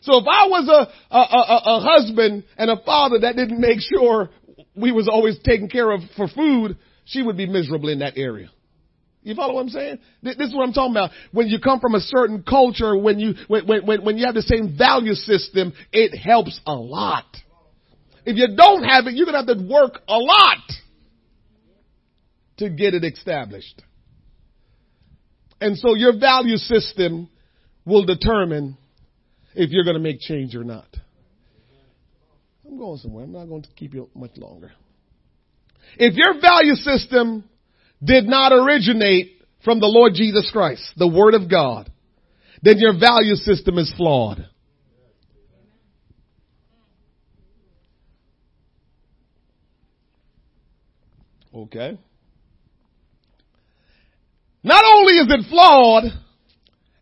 So 0.00 0.18
if 0.18 0.24
I 0.26 0.46
was 0.46 0.68
a, 0.68 1.14
a, 1.14 1.18
a, 1.18 1.76
a 1.76 1.80
husband 1.80 2.44
and 2.56 2.70
a 2.70 2.78
father 2.84 3.20
that 3.20 3.36
didn't 3.36 3.60
make 3.60 3.80
sure 3.80 4.30
we 4.74 4.90
was 4.90 5.06
always 5.06 5.38
taken 5.44 5.68
care 5.68 5.90
of 5.90 6.00
for 6.16 6.28
food, 6.28 6.78
she 7.04 7.22
would 7.22 7.36
be 7.36 7.46
miserable 7.46 7.90
in 7.90 7.98
that 8.00 8.14
area. 8.16 8.50
You 9.22 9.34
follow 9.34 9.54
what 9.54 9.62
I'm 9.62 9.68
saying? 9.68 9.98
This 10.22 10.36
is 10.36 10.54
what 10.54 10.64
I'm 10.64 10.72
talking 10.72 10.92
about. 10.92 11.10
When 11.32 11.48
you 11.48 11.58
come 11.60 11.80
from 11.80 11.94
a 11.94 12.00
certain 12.00 12.42
culture, 12.42 12.96
when 12.96 13.18
you, 13.18 13.34
when, 13.48 13.66
when, 13.66 14.04
when 14.04 14.16
you 14.16 14.26
have 14.26 14.34
the 14.34 14.42
same 14.42 14.76
value 14.78 15.14
system, 15.14 15.72
it 15.92 16.16
helps 16.16 16.58
a 16.66 16.74
lot. 16.74 17.26
If 18.24 18.36
you 18.36 18.56
don't 18.56 18.84
have 18.84 19.06
it, 19.06 19.14
you're 19.14 19.26
going 19.26 19.44
to 19.44 19.52
have 19.52 19.58
to 19.58 19.72
work 19.72 20.00
a 20.08 20.18
lot 20.18 20.58
to 22.58 22.70
get 22.70 22.94
it 22.94 23.04
established. 23.04 23.82
And 25.60 25.76
so 25.76 25.94
your 25.94 26.18
value 26.18 26.56
system 26.56 27.28
will 27.84 28.04
determine 28.04 28.76
if 29.54 29.70
you're 29.70 29.84
going 29.84 29.96
to 29.96 30.02
make 30.02 30.20
change 30.20 30.54
or 30.54 30.64
not. 30.64 30.86
I'm 32.66 32.78
going 32.78 32.98
somewhere. 32.98 33.24
I'm 33.24 33.32
not 33.32 33.46
going 33.46 33.62
to 33.62 33.68
keep 33.76 33.94
you 33.94 34.08
much 34.14 34.36
longer. 34.36 34.72
If 35.96 36.14
your 36.14 36.40
value 36.40 36.74
system 36.74 37.44
did 38.02 38.26
not 38.26 38.52
originate 38.52 39.42
from 39.64 39.80
the 39.80 39.86
Lord 39.86 40.14
Jesus 40.14 40.48
Christ, 40.52 40.82
the 40.96 41.08
Word 41.08 41.34
of 41.34 41.50
God, 41.50 41.90
then 42.62 42.78
your 42.78 42.98
value 42.98 43.34
system 43.34 43.78
is 43.78 43.92
flawed. 43.96 44.46
Okay. 51.54 51.98
Not 54.62 54.84
only 54.84 55.14
is 55.14 55.26
it 55.28 55.48
flawed, 55.48 56.04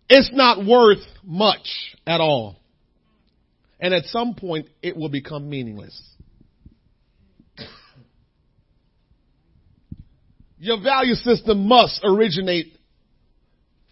it's 0.08 0.30
not 0.32 0.64
worth 0.64 1.04
much 1.24 1.96
at 2.06 2.20
all. 2.20 2.60
And 3.80 3.92
at 3.92 4.04
some 4.06 4.34
point, 4.34 4.68
it 4.82 4.96
will 4.96 5.08
become 5.10 5.50
meaningless. 5.50 6.00
Your 10.58 10.80
value 10.82 11.14
system 11.14 11.66
must 11.68 12.00
originate 12.04 12.76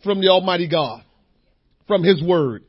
from 0.02 0.20
the 0.20 0.28
Almighty 0.28 0.68
God, 0.68 1.02
from 1.86 2.02
His 2.02 2.22
Word. 2.22 2.64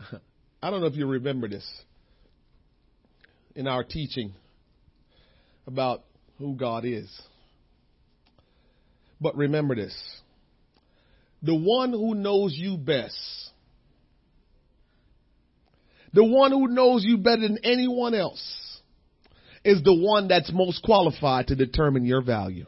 I 0.62 0.70
don't 0.70 0.80
know 0.80 0.86
if 0.86 0.96
you 0.96 1.06
remember 1.06 1.48
this 1.48 1.66
in 3.54 3.66
our 3.66 3.84
teaching 3.84 4.32
about 5.66 6.02
who 6.38 6.54
God 6.54 6.84
is. 6.84 7.08
But 9.20 9.36
remember 9.36 9.74
this. 9.74 9.94
The 11.42 11.54
one 11.54 11.90
who 11.90 12.14
knows 12.14 12.54
you 12.56 12.76
best, 12.76 13.18
the 16.12 16.24
one 16.24 16.50
who 16.50 16.68
knows 16.68 17.04
you 17.04 17.18
better 17.18 17.42
than 17.42 17.58
anyone 17.64 18.14
else, 18.14 18.42
is 19.64 19.82
the 19.82 19.94
one 19.94 20.28
that's 20.28 20.50
most 20.52 20.82
qualified 20.82 21.48
to 21.48 21.54
determine 21.54 22.04
your 22.04 22.22
value. 22.22 22.66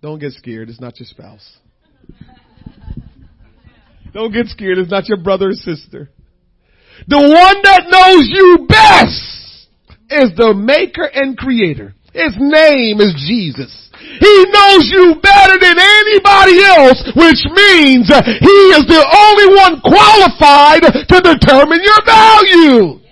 Don't 0.00 0.18
get 0.18 0.32
scared. 0.32 0.68
It's 0.68 0.80
not 0.80 0.98
your 1.00 1.06
spouse. 1.06 1.58
Don't 4.12 4.32
get 4.32 4.46
scared. 4.48 4.78
It's 4.78 4.90
not 4.90 5.08
your 5.08 5.18
brother 5.18 5.48
or 5.48 5.54
sister. 5.54 6.10
The 7.08 7.18
one 7.18 7.58
that 7.64 7.88
knows 7.88 8.28
you 8.30 8.66
best 8.68 9.68
is 10.10 10.36
the 10.36 10.54
maker 10.54 11.04
and 11.04 11.36
creator. 11.36 11.94
His 12.12 12.36
name 12.38 13.00
is 13.00 13.16
Jesus. 13.26 13.72
He 14.20 14.44
knows 14.52 14.86
you 14.92 15.16
better 15.20 15.58
than 15.58 15.74
anybody 15.80 16.62
else, 16.62 17.00
which 17.16 17.42
means 17.50 18.06
he 18.06 18.58
is 18.76 18.84
the 18.86 19.02
only 19.02 19.48
one 19.56 19.80
qualified 19.80 20.84
to 21.08 21.18
determine 21.18 21.80
your 21.82 22.02
value. 22.06 23.03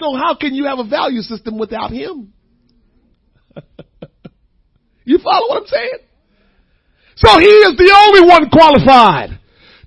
So 0.00 0.16
how 0.16 0.34
can 0.34 0.54
you 0.54 0.64
have 0.64 0.78
a 0.78 0.84
value 0.84 1.20
system 1.20 1.58
without 1.58 1.92
him? 1.92 2.32
you 5.04 5.18
follow 5.18 5.48
what 5.48 5.62
I'm 5.62 5.66
saying? 5.66 5.98
So 7.16 7.38
he 7.38 7.44
is 7.44 7.76
the 7.76 7.92
only 8.06 8.26
one 8.26 8.48
qualified 8.48 9.38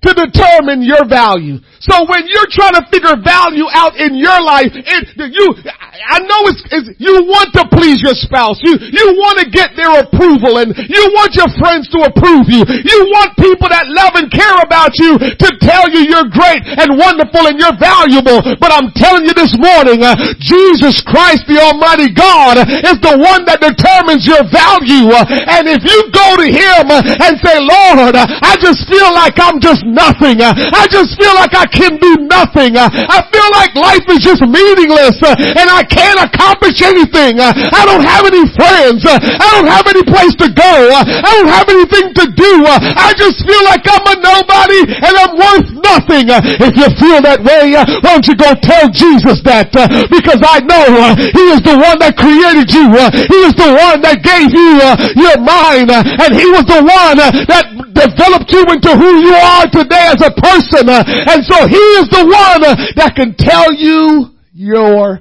to 0.02 0.14
determine 0.14 0.82
your 0.82 1.08
value. 1.08 1.58
So 1.84 2.08
when 2.08 2.24
you're 2.24 2.48
trying 2.48 2.80
to 2.80 2.84
figure 2.88 3.12
value 3.20 3.68
out 3.68 3.92
in 4.00 4.16
your 4.16 4.40
life, 4.40 4.72
it, 4.72 5.04
you, 5.20 5.52
I 5.60 6.16
know 6.24 6.40
it's, 6.48 6.64
it's, 6.72 6.88
you 6.96 7.12
want 7.28 7.52
to 7.60 7.68
please 7.68 8.00
your 8.00 8.16
spouse. 8.16 8.56
You, 8.64 8.80
you 8.80 9.06
want 9.20 9.44
to 9.44 9.46
get 9.52 9.76
their 9.76 9.92
approval 10.00 10.64
and 10.64 10.72
you 10.72 11.02
want 11.12 11.36
your 11.36 11.52
friends 11.60 11.92
to 11.92 12.08
approve 12.08 12.48
you. 12.48 12.64
You 12.64 12.98
want 13.12 13.36
people 13.36 13.68
that 13.68 13.84
love 13.92 14.16
and 14.16 14.32
care 14.32 14.56
about 14.64 14.96
you 14.96 15.20
to 15.20 15.48
tell 15.60 15.92
you 15.92 16.08
you're 16.08 16.32
great 16.32 16.64
and 16.64 16.96
wonderful 16.96 17.52
and 17.52 17.60
you're 17.60 17.76
valuable. 17.76 18.40
But 18.56 18.72
I'm 18.72 18.88
telling 18.96 19.28
you 19.28 19.36
this 19.36 19.52
morning, 19.60 20.00
uh, 20.00 20.16
Jesus 20.40 21.04
Christ, 21.04 21.44
the 21.44 21.60
Almighty 21.60 22.16
God, 22.16 22.64
is 22.64 22.96
the 23.04 23.20
one 23.20 23.44
that 23.44 23.60
determines 23.60 24.24
your 24.24 24.40
value. 24.48 25.12
Uh, 25.12 25.28
and 25.52 25.68
if 25.68 25.84
you 25.84 25.98
go 26.16 26.40
to 26.40 26.48
Him 26.48 26.88
uh, 26.88 27.28
and 27.28 27.36
say, 27.44 27.60
Lord, 27.60 28.16
uh, 28.16 28.24
I 28.24 28.56
just 28.56 28.88
feel 28.88 29.12
like 29.12 29.36
I'm 29.36 29.60
just 29.60 29.84
nothing. 29.84 30.40
I 30.40 30.88
just 30.88 31.20
feel 31.20 31.36
like 31.36 31.52
I 31.52 31.68
can 31.74 31.98
do 31.98 32.24
nothing. 32.30 32.78
I 32.78 33.18
feel 33.28 33.48
like 33.58 33.74
life 33.74 34.06
is 34.08 34.22
just 34.22 34.40
meaningless 34.46 35.18
and 35.26 35.66
I 35.66 35.82
can't 35.84 36.22
accomplish 36.22 36.80
anything. 36.80 37.42
I 37.42 37.82
don't 37.84 38.06
have 38.06 38.24
any 38.24 38.46
friends. 38.54 39.02
I 39.04 39.48
don't 39.58 39.68
have 39.68 39.86
any 39.90 40.06
place 40.06 40.34
to 40.40 40.48
go. 40.54 40.72
I 40.94 41.30
don't 41.34 41.50
have 41.50 41.68
anything 41.68 42.14
to 42.14 42.24
do. 42.30 42.52
I 42.64 43.10
just 43.18 43.42
feel 43.42 43.62
like 43.66 43.82
I'm 43.84 44.06
a 44.06 44.16
nobody 44.22 44.80
and 44.88 45.12
I'm 45.18 45.34
worth 45.34 45.68
nothing. 45.82 46.30
If 46.62 46.78
you 46.78 46.88
feel 46.96 47.18
that 47.26 47.42
way, 47.42 47.74
why 47.74 48.14
don't 48.14 48.26
you 48.26 48.38
go 48.38 48.54
tell 48.62 48.86
Jesus 48.94 49.42
that? 49.44 49.74
Because 50.08 50.40
I 50.40 50.62
know 50.62 51.18
He 51.18 51.44
is 51.50 51.60
the 51.66 51.76
one 51.76 51.98
that 52.00 52.14
created 52.14 52.70
you. 52.70 52.86
He 53.26 53.38
is 53.50 53.54
the 53.58 53.74
one 53.74 53.98
that 54.06 54.22
gave 54.22 54.54
you 54.54 54.78
your 55.18 55.38
mind 55.42 55.90
and 55.90 56.30
He 56.32 56.46
was 56.54 56.64
the 56.70 56.82
one 56.86 57.18
that 57.50 57.74
developed 57.94 58.50
you 58.50 58.62
into 58.68 58.90
who 58.94 59.10
you 59.22 59.34
are 59.34 59.66
today 59.70 60.10
as 60.10 60.20
a 60.22 60.32
person. 60.34 60.90
And 60.90 61.40
so 61.46 61.63
he 61.68 61.76
is 61.76 62.08
the 62.10 62.24
one 62.24 62.62
that 62.96 63.14
can 63.14 63.34
tell 63.38 63.72
you 63.72 64.34
your 64.52 65.20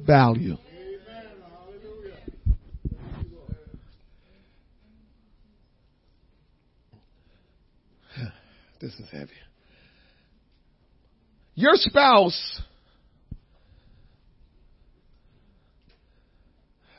value. 0.00 0.56
This 8.80 8.92
is 8.94 9.08
heavy. 9.10 9.30
Your 11.54 11.72
spouse 11.76 12.60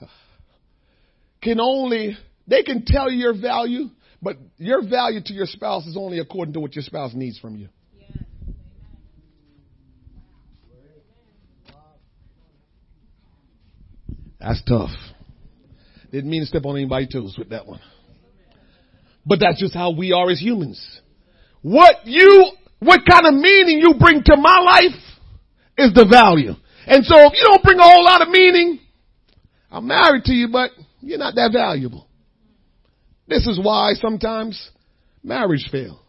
can 1.42 1.60
only, 1.60 2.18
they 2.48 2.64
can 2.64 2.86
tell 2.86 3.12
you 3.12 3.18
your 3.20 3.40
value, 3.40 3.90
but 4.22 4.38
your 4.58 4.82
value 4.88 5.22
to 5.26 5.34
your 5.34 5.46
spouse 5.46 5.86
is 5.86 5.98
only 5.98 6.20
according 6.20 6.54
to 6.54 6.60
what 6.60 6.76
your 6.76 6.84
spouse 6.84 7.14
needs 7.14 7.38
from 7.38 7.56
you. 7.56 7.70
That's 14.40 14.62
tough. 14.64 14.92
Didn't 16.12 16.30
mean 16.30 16.42
to 16.42 16.48
step 16.48 16.66
on 16.66 16.78
anybody's 16.78 17.10
toes 17.10 17.36
with 17.38 17.50
that 17.50 17.66
one. 17.66 17.82
But 19.26 19.40
that's 19.40 19.60
just 19.60 19.74
how 19.74 19.92
we 19.92 20.12
are 20.12 20.30
as 20.30 20.40
humans. 20.40 20.80
What 21.62 22.06
you, 22.06 22.52
what 22.80 23.02
kind 23.10 23.26
of 23.26 23.34
meaning 23.34 23.80
you 23.80 23.96
bring 24.00 24.22
to 24.24 24.38
my 24.38 24.60
life 24.60 25.02
is 25.78 25.94
the 25.94 26.06
value. 26.10 26.54
And 26.86 27.04
so 27.04 27.16
if 27.18 27.34
you 27.34 27.44
don't 27.44 27.64
bring 27.64 27.80
a 27.80 27.84
whole 27.84 28.04
lot 28.04 28.22
of 28.22 28.30
meaning, 28.30 28.80
I'm 29.72 29.88
married 29.88 30.24
to 30.26 30.34
you, 30.34 30.50
but 30.52 30.72
you're 31.02 31.18
not 31.18 31.36
that 31.36 31.52
valuable. 31.52 32.08
This 33.28 33.48
is 33.48 33.60
why 33.62 33.94
sometimes 33.96 34.70
marriage 35.24 35.68
fail. 35.72 36.00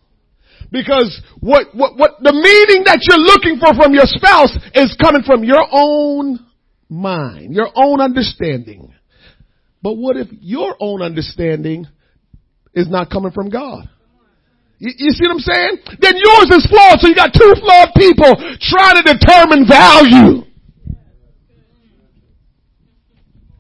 Because 0.71 1.21
what, 1.41 1.75
what, 1.75 1.97
what 1.97 2.13
the 2.21 2.33
meaning 2.33 2.85
that 2.85 3.01
you're 3.03 3.19
looking 3.19 3.59
for 3.59 3.75
from 3.75 3.95
your 3.95 4.07
spouse 4.07 4.55
is 4.75 4.97
coming 5.01 5.23
from 5.23 5.43
your 5.43 5.65
own 5.71 6.46
mind, 6.89 7.55
your 7.55 7.69
own 7.75 8.01
understanding. 8.01 8.95
But 9.83 9.95
what 9.95 10.17
if 10.17 10.29
your 10.41 10.77
own 10.81 11.03
understanding 11.03 11.87
is 12.75 12.89
not 12.89 13.11
coming 13.11 13.33
from 13.33 13.51
God? 13.51 13.89
You, 14.79 14.93
you, 14.97 15.11
see 15.13 15.25
what 15.27 15.33
I'm 15.33 15.39
saying? 15.39 15.79
Then 16.01 16.15
yours 16.17 16.51
is 16.51 16.67
flawed, 16.69 17.01
so 17.01 17.09
you 17.09 17.15
got 17.15 17.33
two 17.33 17.55
flawed 17.61 17.95
people 17.97 18.35
trying 18.61 19.03
to 19.03 19.15
determine 19.15 19.67
value. 19.67 20.43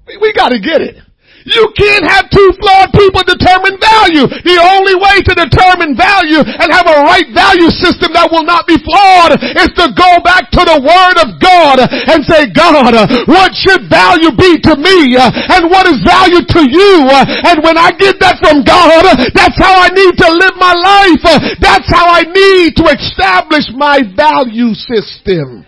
We, 0.06 0.18
we 0.18 0.32
gotta 0.34 0.60
get 0.60 0.82
it. 0.82 0.96
You 1.46 1.70
can't 1.78 2.06
have 2.10 2.26
two 2.30 2.50
flawed 2.58 2.90
people 2.90 3.22
determine 3.22 3.78
value. 3.78 4.26
The 4.26 4.58
only 4.58 4.98
way 4.98 5.22
to 5.22 5.32
determine 5.34 5.94
value 5.94 6.42
and 6.42 6.68
have 6.74 6.90
a 6.90 7.06
right 7.06 7.30
value 7.30 7.70
system 7.70 8.10
that 8.18 8.26
will 8.34 8.42
not 8.42 8.66
be 8.66 8.74
flawed 8.82 9.38
is 9.38 9.70
to 9.78 9.94
go 9.94 10.18
back 10.26 10.50
to 10.58 10.62
the 10.66 10.82
Word 10.82 11.16
of 11.22 11.38
God 11.38 11.78
and 11.86 12.26
say, 12.26 12.50
God, 12.50 12.98
what 13.30 13.54
should 13.54 13.86
value 13.86 14.34
be 14.34 14.58
to 14.66 14.74
me? 14.74 15.14
And 15.14 15.70
what 15.70 15.86
is 15.86 16.02
value 16.02 16.42
to 16.42 16.62
you? 16.66 17.06
And 17.46 17.62
when 17.62 17.78
I 17.78 17.94
get 17.94 18.18
that 18.18 18.42
from 18.42 18.66
God, 18.66 19.06
that's 19.30 19.58
how 19.58 19.78
I 19.78 19.88
need 19.94 20.18
to 20.18 20.28
live 20.34 20.58
my 20.58 20.74
life. 20.74 21.22
That's 21.62 21.86
how 21.86 22.10
I 22.10 22.26
need 22.26 22.74
to 22.82 22.90
establish 22.90 23.70
my 23.70 24.02
value 24.02 24.74
system. 24.74 25.62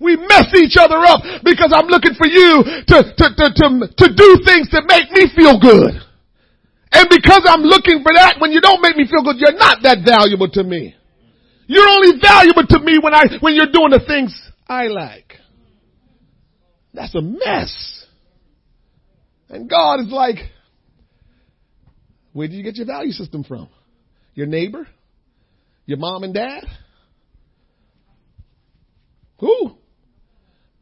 We 0.00 0.16
mess 0.16 0.48
each 0.56 0.80
other 0.80 0.96
up 0.96 1.20
because 1.44 1.76
I'm 1.76 1.86
looking 1.86 2.16
for 2.16 2.26
you 2.26 2.64
to, 2.64 2.98
to, 3.04 3.26
to, 3.36 3.46
to, 3.52 3.66
to 3.84 4.06
do 4.16 4.28
things 4.48 4.72
that 4.72 4.88
make 4.88 5.12
me 5.12 5.28
feel 5.36 5.60
good. 5.60 6.00
And 6.92 7.06
because 7.08 7.44
I'm 7.44 7.60
looking 7.60 8.02
for 8.02 8.12
that, 8.16 8.36
when 8.40 8.50
you 8.50 8.60
don't 8.60 8.80
make 8.80 8.96
me 8.96 9.04
feel 9.04 9.22
good, 9.22 9.36
you're 9.38 9.56
not 9.56 9.82
that 9.82 9.98
valuable 10.04 10.48
to 10.50 10.64
me. 10.64 10.96
You're 11.66 11.86
only 11.86 12.18
valuable 12.20 12.66
to 12.66 12.80
me 12.80 12.98
when 13.00 13.14
I, 13.14 13.24
when 13.40 13.54
you're 13.54 13.70
doing 13.70 13.90
the 13.90 14.02
things 14.04 14.34
I 14.66 14.88
like. 14.88 15.34
That's 16.92 17.14
a 17.14 17.20
mess. 17.20 18.06
And 19.48 19.68
God 19.68 20.00
is 20.00 20.08
like, 20.08 20.38
where 22.32 22.48
did 22.48 22.56
you 22.56 22.62
get 22.62 22.76
your 22.76 22.86
value 22.86 23.12
system 23.12 23.44
from? 23.44 23.68
Your 24.34 24.46
neighbor? 24.46 24.88
Your 25.86 25.98
mom 25.98 26.24
and 26.24 26.32
dad? 26.32 26.64
Who? 29.38 29.76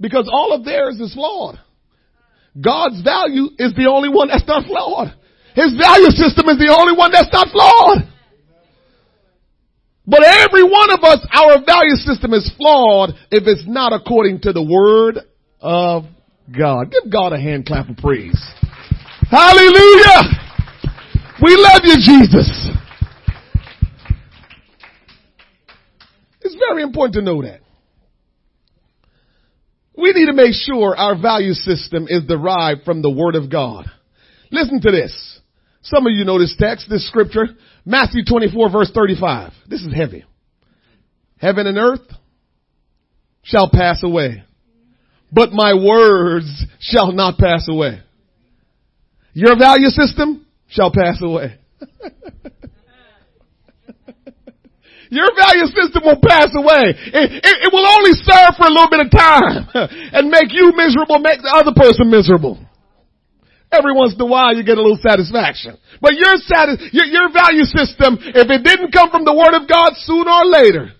Because 0.00 0.28
all 0.32 0.52
of 0.52 0.64
theirs 0.64 1.00
is 1.00 1.14
flawed. 1.14 1.58
God's 2.60 3.02
value 3.02 3.48
is 3.58 3.74
the 3.74 3.88
only 3.90 4.08
one 4.08 4.28
that's 4.28 4.46
not 4.46 4.64
flawed. 4.64 5.14
His 5.54 5.74
value 5.76 6.10
system 6.10 6.48
is 6.48 6.58
the 6.58 6.74
only 6.76 6.96
one 6.96 7.10
that's 7.12 7.32
not 7.32 7.48
flawed. 7.48 8.06
But 10.06 10.24
every 10.24 10.62
one 10.62 10.90
of 10.90 11.04
us, 11.04 11.26
our 11.32 11.62
value 11.64 11.96
system 11.96 12.32
is 12.32 12.50
flawed 12.56 13.10
if 13.30 13.44
it's 13.46 13.64
not 13.66 13.92
according 13.92 14.40
to 14.42 14.52
the 14.52 14.62
word 14.62 15.18
of 15.60 16.04
God. 16.56 16.90
Give 16.90 17.12
God 17.12 17.32
a 17.32 17.40
hand 17.40 17.66
clap 17.66 17.90
of 17.90 17.96
praise. 17.98 18.40
Hallelujah. 19.30 20.22
We 21.42 21.56
love 21.56 21.82
you, 21.84 21.96
Jesus. 21.96 22.70
It's 26.40 26.56
very 26.58 26.82
important 26.82 27.14
to 27.16 27.22
know 27.22 27.42
that. 27.42 27.60
We 29.98 30.12
need 30.12 30.26
to 30.26 30.32
make 30.32 30.52
sure 30.52 30.96
our 30.96 31.20
value 31.20 31.54
system 31.54 32.06
is 32.08 32.24
derived 32.24 32.84
from 32.84 33.02
the 33.02 33.10
Word 33.10 33.34
of 33.34 33.50
God. 33.50 33.86
Listen 34.52 34.80
to 34.80 34.92
this. 34.92 35.40
Some 35.82 36.06
of 36.06 36.12
you 36.12 36.24
know 36.24 36.38
this 36.38 36.54
text, 36.56 36.86
this 36.88 37.08
scripture, 37.08 37.46
Matthew 37.84 38.24
24 38.24 38.70
verse 38.70 38.92
35. 38.94 39.52
This 39.66 39.80
is 39.80 39.92
heavy. 39.92 40.24
Heaven 41.38 41.66
and 41.66 41.78
earth 41.78 42.06
shall 43.42 43.68
pass 43.68 44.04
away, 44.04 44.44
but 45.32 45.50
my 45.50 45.74
words 45.74 46.64
shall 46.78 47.10
not 47.10 47.36
pass 47.36 47.66
away. 47.68 48.00
Your 49.32 49.58
value 49.58 49.88
system 49.88 50.46
shall 50.68 50.92
pass 50.92 51.20
away. 51.20 51.58
Your 55.10 55.28
value 55.32 55.66
system 55.72 56.04
will 56.04 56.20
pass 56.20 56.52
away. 56.52 56.92
It, 56.92 57.40
it, 57.40 57.56
it, 57.64 57.70
will 57.72 57.86
only 57.86 58.12
serve 58.12 58.60
for 58.60 58.68
a 58.68 58.72
little 58.72 58.92
bit 58.92 59.06
of 59.06 59.10
time 59.10 59.64
and 60.12 60.28
make 60.28 60.52
you 60.52 60.72
miserable, 60.76 61.18
make 61.18 61.40
the 61.40 61.52
other 61.52 61.72
person 61.72 62.12
miserable. 62.12 62.60
Every 63.72 63.92
once 63.92 64.14
in 64.14 64.20
a 64.20 64.26
while 64.26 64.56
you 64.56 64.64
get 64.64 64.78
a 64.78 64.82
little 64.82 65.00
satisfaction. 65.00 65.76
But 66.00 66.14
your, 66.14 66.36
satis- 66.36 66.92
your, 66.92 67.04
your 67.04 67.32
value 67.32 67.64
system, 67.64 68.16
if 68.20 68.48
it 68.48 68.64
didn't 68.64 68.92
come 68.92 69.10
from 69.10 69.24
the 69.24 69.34
Word 69.34 69.56
of 69.56 69.68
God 69.68 69.92
sooner 69.96 70.30
or 70.30 70.46
later, 70.46 70.92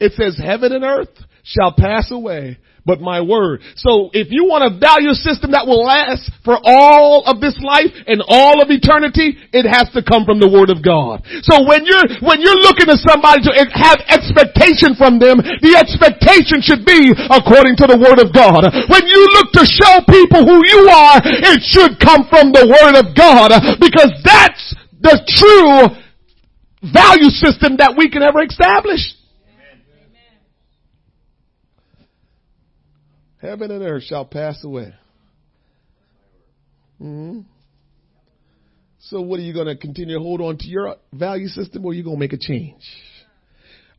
it 0.00 0.12
says 0.12 0.36
heaven 0.36 0.72
and 0.72 0.84
earth 0.84 1.12
shall 1.42 1.72
pass 1.76 2.10
away, 2.10 2.58
but 2.84 3.00
my 3.00 3.20
word. 3.20 3.64
So 3.80 4.12
if 4.12 4.28
you 4.28 4.44
want 4.44 4.68
a 4.68 4.72
value 4.76 5.16
system 5.16 5.56
that 5.56 5.64
will 5.64 5.88
last 5.88 6.28
for 6.44 6.60
all 6.60 7.24
of 7.24 7.40
this 7.40 7.56
life 7.64 7.88
and 8.04 8.20
all 8.28 8.60
of 8.60 8.68
eternity, 8.68 9.40
it 9.56 9.64
has 9.64 9.88
to 9.96 10.04
come 10.04 10.28
from 10.28 10.36
the 10.36 10.48
word 10.48 10.68
of 10.68 10.84
God. 10.84 11.24
So 11.48 11.64
when 11.64 11.88
you're, 11.88 12.04
when 12.20 12.44
you're 12.44 12.60
looking 12.60 12.92
to 12.92 13.00
somebody 13.00 13.40
to 13.48 13.52
have 13.72 14.04
expectation 14.12 14.92
from 15.00 15.16
them, 15.16 15.40
the 15.40 15.80
expectation 15.80 16.60
should 16.60 16.84
be 16.84 17.08
according 17.32 17.80
to 17.80 17.88
the 17.88 17.96
word 17.96 18.20
of 18.20 18.36
God. 18.36 18.68
When 18.92 19.04
you 19.08 19.20
look 19.32 19.56
to 19.56 19.64
show 19.64 20.04
people 20.04 20.44
who 20.44 20.60
you 20.60 20.80
are, 20.92 21.24
it 21.24 21.64
should 21.64 21.96
come 21.96 22.28
from 22.28 22.52
the 22.52 22.68
word 22.68 23.00
of 23.00 23.16
God 23.16 23.48
because 23.80 24.12
that's 24.20 24.76
the 25.00 25.16
true 25.24 25.88
value 26.84 27.32
system 27.32 27.80
that 27.80 27.96
we 27.96 28.12
can 28.12 28.20
ever 28.20 28.44
establish. 28.44 29.00
Heaven 33.44 33.70
and 33.70 33.82
earth 33.82 34.04
shall 34.04 34.24
pass 34.24 34.64
away. 34.64 34.94
Mm-hmm. 36.98 37.40
So 39.00 39.20
what 39.20 39.38
are 39.38 39.42
you 39.42 39.52
going 39.52 39.66
to 39.66 39.76
continue 39.76 40.16
to 40.16 40.22
hold 40.22 40.40
on 40.40 40.56
to 40.56 40.66
your 40.66 40.96
value 41.12 41.48
system 41.48 41.84
or 41.84 41.90
are 41.90 41.94
you 41.94 42.02
going 42.02 42.16
to 42.16 42.20
make 42.20 42.32
a 42.32 42.38
change? 42.38 42.82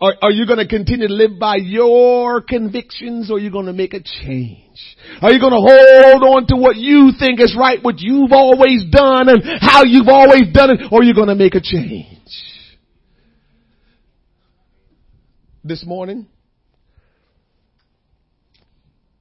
Are, 0.02 0.16
are 0.20 0.32
you 0.32 0.48
going 0.48 0.58
to 0.58 0.68
continue 0.68 1.08
to 1.08 1.14
live 1.14 1.38
by 1.40 1.58
your 1.58 2.42
convictions 2.42 3.30
or 3.30 3.38
are 3.38 3.40
you 3.40 3.52
going 3.52 3.68
to 3.68 3.74
make 3.74 3.94
a 3.94 4.02
change? 4.02 4.98
Are 5.22 5.32
you 5.32 5.40
going 5.40 5.54
to 5.54 5.62
hold 5.62 6.24
on 6.24 6.48
to 6.48 6.56
what 6.56 6.76
you 6.76 7.12
think 7.18 7.40
is 7.40 7.56
right, 7.58 7.78
what 7.84 8.00
you've 8.00 8.32
always 8.32 8.84
done 8.90 9.30
and 9.30 9.44
how 9.62 9.84
you've 9.84 10.10
always 10.10 10.52
done 10.52 10.72
it, 10.72 10.92
or 10.92 11.02
are 11.02 11.04
you 11.04 11.14
going 11.14 11.28
to 11.30 11.36
make 11.36 11.54
a 11.54 11.62
change? 11.62 12.18
This 15.64 15.86
morning, 15.86 16.26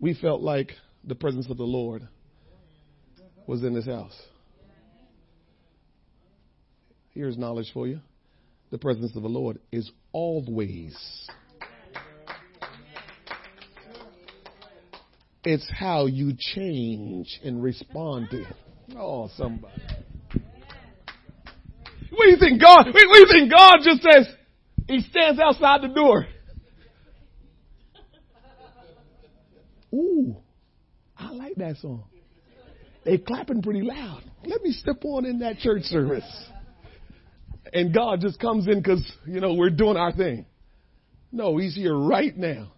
we 0.04 0.12
felt 0.12 0.42
like 0.42 0.72
the 1.02 1.14
presence 1.14 1.48
of 1.48 1.56
the 1.56 1.64
Lord 1.64 2.06
was 3.46 3.64
in 3.64 3.72
this 3.72 3.86
house. 3.86 4.14
Here's 7.12 7.38
knowledge 7.38 7.70
for 7.72 7.86
you. 7.86 8.00
The 8.70 8.76
presence 8.76 9.16
of 9.16 9.22
the 9.22 9.30
Lord 9.30 9.60
is 9.72 9.90
always. 10.12 10.94
It's 15.42 15.66
how 15.74 16.04
you 16.04 16.34
change 16.38 17.40
and 17.42 17.62
respond 17.62 18.28
to 18.32 18.44
Him. 18.44 18.54
Oh, 18.98 19.30
somebody. 19.38 19.80
What 22.10 22.24
do 22.26 22.30
you 22.30 22.36
think 22.38 22.60
God, 22.60 22.88
what 22.88 22.92
do 22.92 23.18
you 23.20 23.28
think 23.32 23.50
God 23.50 23.76
just 23.82 24.02
says? 24.02 24.28
He 24.86 25.00
stands 25.00 25.40
outside 25.40 25.80
the 25.80 25.94
door. 25.94 26.26
Ooh, 29.94 30.36
I 31.16 31.30
like 31.30 31.54
that 31.56 31.76
song. 31.76 32.04
They 33.04 33.18
clapping 33.18 33.62
pretty 33.62 33.82
loud. 33.82 34.22
Let 34.44 34.62
me 34.62 34.72
step 34.72 35.04
on 35.04 35.24
in 35.24 35.40
that 35.40 35.58
church 35.58 35.82
service. 35.82 36.24
And 37.72 37.94
God 37.94 38.20
just 38.20 38.40
comes 38.40 38.66
in 38.66 38.78
because, 38.78 39.02
you 39.26 39.40
know, 39.40 39.54
we're 39.54 39.70
doing 39.70 39.96
our 39.96 40.12
thing. 40.12 40.46
No, 41.30 41.56
He's 41.58 41.74
here 41.74 41.96
right 41.96 42.36
now. 42.36 42.72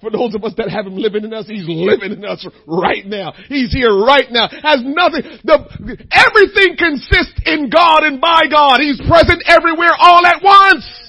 For 0.00 0.10
those 0.10 0.34
of 0.34 0.42
us 0.44 0.52
that 0.56 0.68
have 0.68 0.86
Him 0.86 0.96
living 0.96 1.24
in 1.24 1.32
us, 1.32 1.46
He's 1.46 1.66
living 1.66 2.12
in 2.12 2.24
us 2.24 2.46
right 2.66 3.06
now. 3.06 3.32
He's 3.48 3.72
here 3.72 3.94
right 3.94 4.26
now. 4.30 4.48
Has 4.48 4.82
nothing, 4.82 5.22
the, 5.44 5.96
everything 6.10 6.76
consists 6.76 7.40
in 7.46 7.70
God 7.70 8.02
and 8.02 8.20
by 8.20 8.42
God. 8.50 8.80
He's 8.80 9.00
present 9.00 9.42
everywhere 9.46 9.92
all 9.98 10.26
at 10.26 10.42
once. 10.42 11.01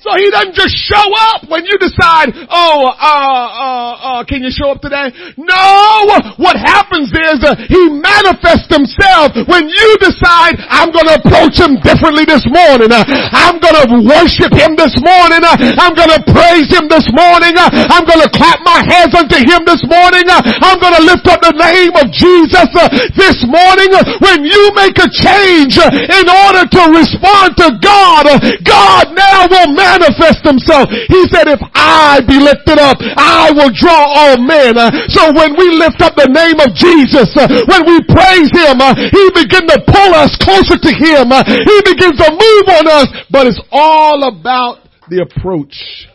So 0.00 0.16
he 0.16 0.32
doesn't 0.32 0.56
just 0.56 0.72
show 0.72 1.04
up 1.28 1.44
when 1.52 1.68
you 1.68 1.76
decide, 1.76 2.32
oh, 2.48 2.88
uh, 2.88 2.96
uh, 2.96 3.92
uh, 4.00 4.24
can 4.24 4.40
you 4.40 4.48
show 4.48 4.72
up 4.72 4.80
today? 4.80 5.12
No! 5.36 6.40
What 6.40 6.56
happens 6.56 7.12
is 7.12 7.44
uh, 7.44 7.52
he 7.68 7.92
manifests 7.92 8.72
himself 8.72 9.36
when 9.44 9.68
you 9.68 9.88
decide, 10.00 10.56
I'm 10.72 10.88
gonna 10.88 11.20
approach 11.20 11.60
him 11.60 11.76
differently 11.84 12.24
this 12.24 12.48
morning. 12.48 12.88
Uh, 12.88 13.04
I'm 13.04 13.60
gonna 13.60 14.00
worship 14.00 14.56
him 14.56 14.72
this 14.72 14.96
morning. 15.04 15.44
Uh, 15.44 15.76
I'm 15.76 15.92
gonna 15.92 16.24
praise 16.32 16.72
him 16.72 16.88
this 16.88 17.04
morning. 17.12 17.52
I'm 17.60 18.08
gonna 18.08 18.32
clap 18.32 18.64
my 18.64 18.80
hands 18.80 19.12
unto 19.12 19.36
him 19.36 19.68
this 19.68 19.84
morning. 19.84 20.24
I'm 20.32 20.80
gonna 20.80 21.04
lift 21.04 21.28
up 21.28 21.44
the 21.44 21.52
name 21.52 21.92
of 22.00 22.08
Jesus 22.08 22.72
this 23.20 23.44
morning. 23.44 23.92
When 24.24 24.48
you 24.48 24.72
make 24.72 24.96
a 24.96 25.12
change 25.12 25.76
in 25.76 26.24
order 26.24 26.64
to 26.64 26.82
respond 26.88 27.52
to 27.60 27.68
God, 27.84 28.24
God 28.64 29.12
now 29.12 29.44
will 29.44 29.68
manifest 29.76 29.89
manifest 29.90 30.46
himself. 30.46 30.86
He 31.10 31.26
said, 31.34 31.50
if 31.50 31.62
I 31.74 32.22
be 32.22 32.38
lifted 32.38 32.78
up, 32.78 33.02
I 33.02 33.50
will 33.50 33.74
draw 33.74 34.06
all 34.06 34.38
men. 34.38 34.78
Uh, 34.78 34.94
so 35.10 35.34
when 35.34 35.58
we 35.58 35.74
lift 35.74 35.98
up 35.98 36.14
the 36.14 36.30
name 36.30 36.62
of 36.62 36.70
Jesus, 36.78 37.34
uh, 37.34 37.50
when 37.66 37.82
we 37.86 37.98
praise 38.06 38.50
him, 38.54 38.78
uh, 38.78 38.94
he 38.94 39.24
begins 39.34 39.66
to 39.74 39.78
pull 39.82 40.10
us 40.14 40.32
closer 40.38 40.78
to 40.78 40.92
him. 40.94 41.34
He 41.34 41.76
begins 41.82 42.16
to 42.22 42.30
move 42.30 42.66
on 42.78 42.86
us, 42.86 43.08
but 43.30 43.50
it's 43.50 43.60
all 43.70 44.30
about 44.30 44.86
the 45.10 45.26
approach, 45.26 46.06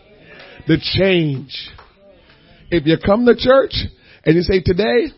the 0.68 0.80
change. 0.80 1.52
If 2.72 2.88
you 2.88 2.98
come 2.98 3.26
to 3.26 3.36
church 3.36 3.76
and 4.24 4.36
you 4.36 4.42
say 4.42 4.62
today, 4.64 5.12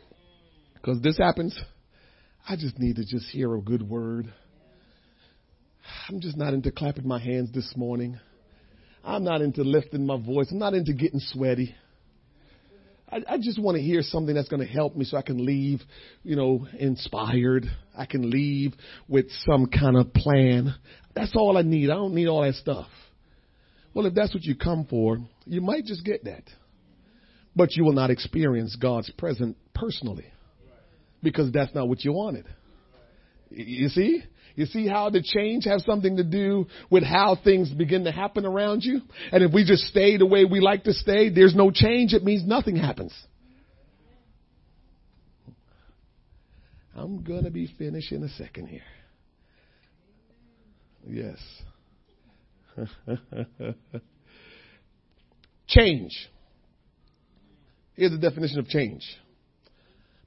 because 0.76 1.02
this 1.02 1.18
happens, 1.18 1.58
I 2.48 2.56
just 2.56 2.80
need 2.80 2.96
to 2.96 3.06
just 3.06 3.30
hear 3.30 3.54
a 3.56 3.62
good 3.62 3.88
word. 3.88 4.34
I'm 6.10 6.20
just 6.20 6.38
not 6.38 6.54
into 6.54 6.72
clapping 6.72 7.08
my 7.08 7.20
hands 7.20 7.52
this 7.54 7.74
morning. 7.76 8.20
I'm 9.08 9.24
not 9.24 9.42
into 9.42 9.64
lifting 9.64 10.06
my 10.06 10.18
voice. 10.18 10.50
I'm 10.52 10.60
not 10.60 10.74
into 10.74 10.94
getting 10.94 11.22
sweaty. 11.22 11.74
I, 13.10 13.22
I 13.28 13.38
just 13.38 13.58
want 13.58 13.78
to 13.78 13.82
hear 13.82 14.02
something 14.02 14.36
that's 14.36 14.50
going 14.50 14.62
to 14.66 14.72
help 14.72 14.98
me 14.98 15.06
so 15.06 15.16
I 15.16 15.22
can 15.22 15.46
leave, 15.46 15.82
you 16.24 16.36
know, 16.36 16.68
inspired. 16.78 17.66
I 17.98 18.06
can 18.06 18.30
leave 18.30 18.74
with 19.08 19.28
some 19.46 19.68
kind 19.68 19.96
of 19.96 20.14
plan. 20.14 20.76
That's 21.16 21.34
all 21.36 21.58
I 21.58 21.62
need. 21.62 21.90
I 21.90 21.94
don't 21.94 22.16
need 22.16 22.28
all 22.28 22.42
that 22.42 22.56
stuff. 22.56 22.88
Well, 23.94 24.06
if 24.06 24.14
that's 24.14 24.34
what 24.34 24.44
you 24.44 24.56
come 24.56 24.86
for, 24.90 25.20
you 25.46 25.62
might 25.62 25.86
just 25.86 26.04
get 26.04 26.26
that. 26.26 26.44
But 27.56 27.76
you 27.78 27.86
will 27.86 27.94
not 27.94 28.12
experience 28.12 28.76
God's 28.76 29.10
presence 29.12 29.56
personally 29.74 30.26
because 31.24 31.52
that's 31.54 31.74
not 31.74 31.88
what 31.88 32.04
you 32.04 32.12
wanted. 32.12 32.46
You 33.50 33.88
see? 33.88 34.22
You 34.58 34.66
see 34.66 34.88
how 34.88 35.12
the 35.12 35.22
change 35.22 35.66
has 35.66 35.86
something 35.86 36.18
to 36.18 36.24
do 36.24 36.66
with 36.90 37.04
how 37.04 37.38
things 37.42 37.70
begin 37.70 38.06
to 38.06 38.12
happen 38.12 38.44
around 38.44 38.82
you? 38.84 39.02
And 39.32 39.44
if 39.44 39.54
we 39.54 39.64
just 39.64 39.84
stay 39.84 40.18
the 40.18 40.26
way 40.26 40.46
we 40.46 40.60
like 40.62 40.86
to 40.86 40.94
stay, 40.94 41.30
there's 41.30 41.54
no 41.54 41.70
change. 41.70 42.14
It 42.14 42.24
means 42.24 42.44
nothing 42.44 42.76
happens. 42.76 43.14
I'm 46.96 47.22
going 47.24 47.44
to 47.44 47.52
be 47.52 47.72
finished 47.78 48.12
in 48.12 48.24
a 48.24 48.30
second 48.30 48.66
here. 48.66 48.82
Yes. 51.08 51.38
change. 55.68 56.18
Here's 57.94 58.12
the 58.12 58.18
definition 58.18 58.58
of 58.58 58.68
change. 58.70 59.04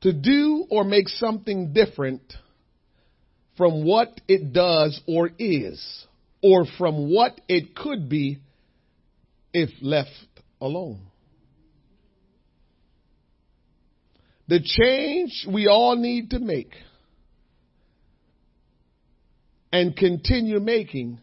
To 0.03 0.13
do 0.13 0.67
or 0.71 0.85
make 0.85 1.09
something 1.09 1.73
different 1.73 2.23
from 3.61 3.85
what 3.85 4.23
it 4.27 4.55
does 4.55 4.99
or 5.07 5.29
is, 5.39 6.07
or 6.43 6.65
from 6.79 7.13
what 7.13 7.39
it 7.47 7.77
could 7.77 8.09
be 8.09 8.39
if 9.53 9.69
left 9.83 10.09
alone. 10.63 11.03
The 14.49 14.61
change 14.61 15.47
we 15.47 15.67
all 15.67 15.95
need 15.95 16.31
to 16.31 16.39
make 16.39 16.73
and 19.71 19.95
continue 19.95 20.59
making 20.59 21.19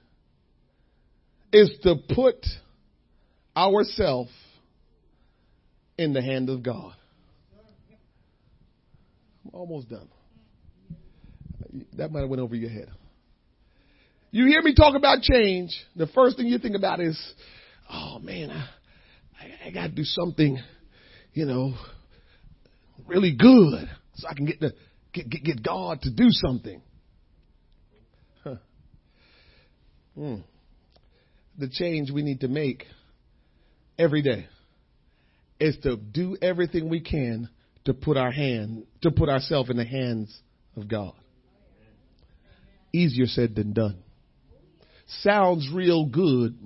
is 1.51 1.71
to 1.81 1.95
put 2.13 2.45
ourselves 3.57 4.29
in 5.97 6.13
the 6.13 6.21
hand 6.21 6.51
of 6.51 6.61
God. 6.61 6.93
I'm 9.43 9.55
almost 9.55 9.89
done. 9.89 10.07
That 11.97 12.11
might 12.11 12.21
have 12.21 12.29
went 12.29 12.41
over 12.41 12.55
your 12.55 12.69
head. 12.69 12.89
You 14.31 14.45
hear 14.45 14.61
me 14.61 14.75
talk 14.75 14.95
about 14.95 15.21
change, 15.21 15.71
the 15.95 16.07
first 16.07 16.37
thing 16.37 16.47
you 16.47 16.59
think 16.59 16.75
about 16.75 16.99
is, 16.99 17.17
oh 17.89 18.19
man, 18.19 18.51
I, 18.51 19.67
I, 19.67 19.71
got 19.71 19.83
to 19.83 19.89
do 19.89 20.03
something, 20.03 20.59
you 21.33 21.45
know, 21.45 21.73
really 23.07 23.33
good 23.35 23.89
so 24.15 24.27
I 24.27 24.33
can 24.33 24.45
get 24.45 24.59
the 24.59 24.73
get 25.13 25.29
get, 25.29 25.43
get 25.43 25.63
God 25.63 26.01
to 26.01 26.11
do 26.11 26.27
something. 26.29 26.81
Huh. 28.43 28.55
Hmm. 30.15 30.35
The 31.57 31.69
change 31.69 32.11
we 32.11 32.21
need 32.21 32.41
to 32.41 32.47
make 32.47 32.83
every 33.97 34.21
day 34.21 34.47
is 35.59 35.77
to 35.83 35.95
do 35.95 36.37
everything 36.41 36.89
we 36.89 37.01
can 37.01 37.49
to 37.85 37.93
put 37.93 38.17
our 38.17 38.31
hand 38.31 38.85
to 39.01 39.11
put 39.11 39.29
ourselves 39.29 39.69
in 39.69 39.77
the 39.77 39.85
hands 39.85 40.37
of 40.75 40.87
God. 40.87 41.13
Easier 42.93 43.27
said 43.27 43.55
than 43.55 43.73
done. 43.73 43.97
Sounds 45.21 45.69
real 45.73 46.05
good, 46.05 46.57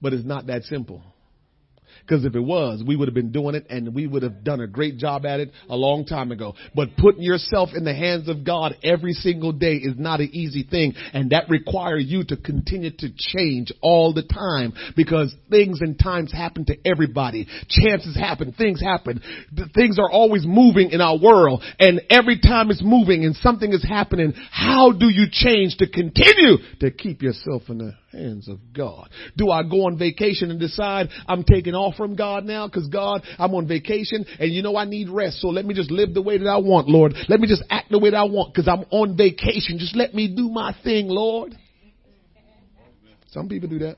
but 0.00 0.12
it's 0.12 0.24
not 0.24 0.46
that 0.46 0.64
simple. 0.64 1.02
Because 2.06 2.24
if 2.24 2.34
it 2.34 2.40
was, 2.40 2.82
we 2.86 2.96
would 2.96 3.08
have 3.08 3.14
been 3.14 3.32
doing 3.32 3.54
it 3.54 3.66
and 3.70 3.94
we 3.94 4.06
would 4.06 4.22
have 4.22 4.44
done 4.44 4.60
a 4.60 4.66
great 4.66 4.98
job 4.98 5.24
at 5.24 5.40
it 5.40 5.50
a 5.68 5.76
long 5.76 6.04
time 6.04 6.32
ago. 6.32 6.54
But 6.74 6.96
putting 6.96 7.22
yourself 7.22 7.70
in 7.74 7.84
the 7.84 7.94
hands 7.94 8.28
of 8.28 8.44
God 8.44 8.76
every 8.82 9.12
single 9.12 9.52
day 9.52 9.74
is 9.76 9.94
not 9.96 10.20
an 10.20 10.30
easy 10.32 10.64
thing. 10.64 10.94
And 11.12 11.30
that 11.30 11.48
requires 11.48 12.04
you 12.06 12.24
to 12.24 12.36
continue 12.36 12.90
to 12.98 13.08
change 13.16 13.72
all 13.80 14.12
the 14.12 14.22
time 14.22 14.72
because 14.96 15.34
things 15.50 15.80
and 15.80 15.98
times 15.98 16.32
happen 16.32 16.64
to 16.66 16.76
everybody. 16.84 17.46
Chances 17.68 18.16
happen. 18.16 18.52
Things 18.52 18.80
happen. 18.80 19.22
Things 19.74 19.98
are 19.98 20.10
always 20.10 20.44
moving 20.44 20.90
in 20.90 21.00
our 21.00 21.18
world. 21.18 21.62
And 21.78 22.02
every 22.10 22.40
time 22.40 22.70
it's 22.70 22.82
moving 22.82 23.24
and 23.24 23.36
something 23.36 23.72
is 23.72 23.86
happening, 23.88 24.32
how 24.50 24.92
do 24.92 25.08
you 25.08 25.26
change 25.30 25.76
to 25.78 25.88
continue 25.88 26.58
to 26.80 26.90
keep 26.90 27.22
yourself 27.22 27.62
in 27.68 27.78
the 27.78 28.01
hands 28.12 28.48
of 28.48 28.58
God. 28.72 29.08
Do 29.36 29.50
I 29.50 29.62
go 29.62 29.86
on 29.86 29.98
vacation 29.98 30.50
and 30.50 30.60
decide 30.60 31.08
I'm 31.26 31.44
taking 31.44 31.74
off 31.74 31.96
from 31.96 32.14
God 32.14 32.44
now? 32.44 32.68
Cause 32.68 32.88
God, 32.88 33.22
I'm 33.38 33.54
on 33.54 33.66
vacation 33.66 34.24
and 34.38 34.52
you 34.52 34.62
know 34.62 34.76
I 34.76 34.84
need 34.84 35.08
rest. 35.08 35.40
So 35.40 35.48
let 35.48 35.64
me 35.64 35.74
just 35.74 35.90
live 35.90 36.14
the 36.14 36.22
way 36.22 36.38
that 36.38 36.46
I 36.46 36.58
want, 36.58 36.88
Lord. 36.88 37.14
Let 37.28 37.40
me 37.40 37.48
just 37.48 37.64
act 37.70 37.90
the 37.90 37.98
way 37.98 38.10
that 38.10 38.16
I 38.16 38.24
want 38.24 38.54
cause 38.54 38.68
I'm 38.68 38.84
on 38.90 39.16
vacation. 39.16 39.78
Just 39.78 39.96
let 39.96 40.14
me 40.14 40.34
do 40.34 40.48
my 40.48 40.76
thing, 40.84 41.08
Lord. 41.08 41.56
Some 43.30 43.48
people 43.48 43.68
do 43.68 43.78
that. 43.80 43.96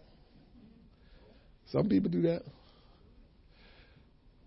Some 1.66 1.88
people 1.88 2.10
do 2.10 2.22
that. 2.22 2.42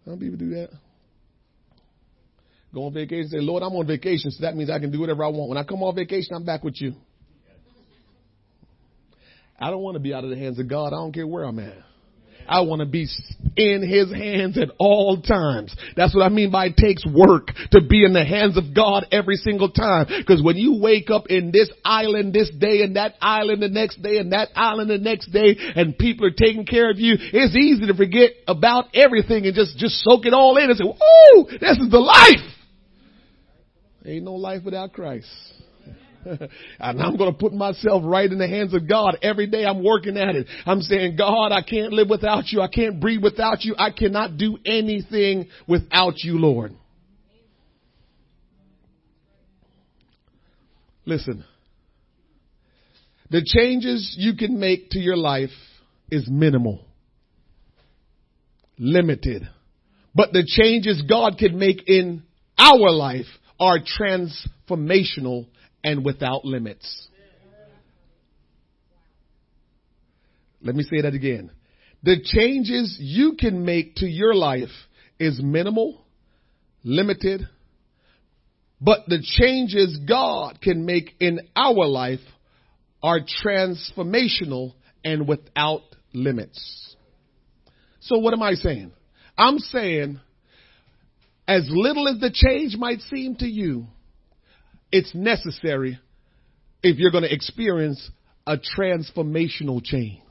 Some 0.05 0.17
people 0.17 0.37
do 0.37 0.49
that. 0.51 0.69
Go 2.73 2.85
on 2.85 2.93
vacation, 2.93 3.29
say, 3.29 3.39
Lord, 3.39 3.63
I'm 3.63 3.73
on 3.73 3.87
vacation, 3.87 4.31
so 4.31 4.41
that 4.43 4.55
means 4.55 4.69
I 4.69 4.79
can 4.79 4.91
do 4.91 4.99
whatever 4.99 5.23
I 5.23 5.29
want. 5.29 5.49
When 5.49 5.57
I 5.57 5.63
come 5.63 5.83
off 5.83 5.95
vacation, 5.95 6.35
I'm 6.35 6.45
back 6.45 6.63
with 6.63 6.75
you. 6.79 6.93
I 9.59 9.71
don't 9.71 9.81
want 9.81 9.95
to 9.95 9.99
be 9.99 10.13
out 10.13 10.23
of 10.23 10.29
the 10.29 10.37
hands 10.37 10.59
of 10.59 10.67
God. 10.67 10.87
I 10.87 10.97
don't 10.97 11.13
care 11.13 11.27
where 11.27 11.43
I'm 11.43 11.59
at. 11.59 11.77
I 12.47 12.61
want 12.61 12.79
to 12.79 12.85
be 12.85 13.07
in 13.57 13.87
his 13.87 14.11
hands 14.11 14.57
at 14.57 14.69
all 14.79 15.21
times. 15.21 15.75
That's 15.95 16.15
what 16.15 16.23
I 16.23 16.29
mean 16.29 16.51
by 16.51 16.67
it 16.67 16.77
takes 16.77 17.05
work 17.05 17.47
to 17.71 17.81
be 17.81 18.05
in 18.05 18.13
the 18.13 18.23
hands 18.23 18.57
of 18.57 18.73
God 18.73 19.05
every 19.11 19.35
single 19.35 19.69
time. 19.69 20.07
Cause 20.25 20.41
when 20.41 20.55
you 20.55 20.79
wake 20.79 21.09
up 21.09 21.27
in 21.27 21.51
this 21.51 21.69
island 21.83 22.33
this 22.33 22.49
day 22.49 22.83
and 22.83 22.95
that 22.95 23.15
island 23.21 23.61
the 23.61 23.67
next 23.67 24.01
day 24.01 24.17
and 24.17 24.31
that 24.31 24.49
island 24.55 24.89
the 24.89 24.97
next 24.97 25.27
day 25.31 25.57
and 25.57 25.97
people 25.97 26.25
are 26.25 26.31
taking 26.31 26.65
care 26.65 26.89
of 26.89 26.99
you, 26.99 27.15
it's 27.17 27.55
easy 27.55 27.85
to 27.87 27.93
forget 27.93 28.31
about 28.47 28.95
everything 28.95 29.45
and 29.45 29.55
just, 29.55 29.77
just 29.77 29.95
soak 30.03 30.25
it 30.25 30.33
all 30.33 30.57
in 30.57 30.69
and 30.69 30.77
say, 30.77 30.85
woo, 30.85 31.45
this 31.59 31.77
is 31.77 31.89
the 31.91 31.99
life. 31.99 32.53
Ain't 34.05 34.23
no 34.23 34.35
life 34.35 34.63
without 34.63 34.93
Christ. 34.93 35.27
and 36.79 37.01
I'm 37.01 37.17
going 37.17 37.31
to 37.31 37.37
put 37.37 37.53
myself 37.53 38.03
right 38.05 38.29
in 38.29 38.37
the 38.37 38.47
hands 38.47 38.73
of 38.73 38.87
God. 38.87 39.17
Every 39.21 39.47
day 39.47 39.65
I'm 39.65 39.83
working 39.83 40.17
at 40.17 40.35
it. 40.35 40.47
I'm 40.65 40.81
saying, 40.81 41.15
God, 41.17 41.51
I 41.51 41.61
can't 41.61 41.93
live 41.93 42.09
without 42.09 42.47
you. 42.47 42.61
I 42.61 42.67
can't 42.67 42.99
breathe 42.99 43.23
without 43.23 43.63
you. 43.63 43.75
I 43.77 43.91
cannot 43.91 44.37
do 44.37 44.57
anything 44.65 45.47
without 45.67 46.15
you, 46.23 46.37
Lord. 46.39 46.73
Listen. 51.05 51.45
The 53.29 53.43
changes 53.45 54.15
you 54.17 54.35
can 54.35 54.59
make 54.59 54.91
to 54.91 54.99
your 54.99 55.17
life 55.17 55.49
is 56.09 56.27
minimal. 56.29 56.85
Limited. 58.77 59.47
But 60.13 60.33
the 60.33 60.45
changes 60.45 61.01
God 61.07 61.37
can 61.37 61.57
make 61.57 61.87
in 61.87 62.23
our 62.57 62.91
life 62.91 63.25
are 63.59 63.79
transformational 63.79 65.47
and 65.87 66.03
without 66.03 66.43
limits. 66.43 67.07
Let 70.61 70.75
me 70.75 70.83
say 70.83 70.99
that 70.99 71.13
again. 71.13 71.49
The 72.03 72.17
changes 72.21 72.97
you 72.99 73.37
can 73.39 73.63
make 73.63 73.95
to 73.95 74.05
your 74.05 74.35
life 74.35 74.73
is 75.17 75.39
minimal, 75.41 76.01
limited, 76.83 77.47
but 78.81 78.99
the 79.07 79.21
changes 79.23 79.97
God 80.05 80.59
can 80.61 80.85
make 80.85 81.15
in 81.21 81.39
our 81.55 81.87
life 81.87 82.19
are 83.01 83.21
transformational 83.45 84.73
and 85.05 85.25
without 85.25 85.83
limits. 86.13 86.95
So 88.01 88.17
what 88.17 88.33
am 88.33 88.43
I 88.43 88.55
saying? 88.55 88.91
I'm 89.37 89.59
saying 89.59 90.19
as 91.47 91.65
little 91.69 92.09
as 92.09 92.19
the 92.19 92.31
change 92.33 92.75
might 92.75 92.99
seem 93.03 93.35
to 93.37 93.47
you, 93.47 93.87
it's 94.91 95.13
necessary 95.13 95.99
if 96.83 96.97
you're 96.97 97.11
going 97.11 97.23
to 97.23 97.33
experience 97.33 98.09
a 98.45 98.57
transformational 98.57 99.83
change. 99.83 100.21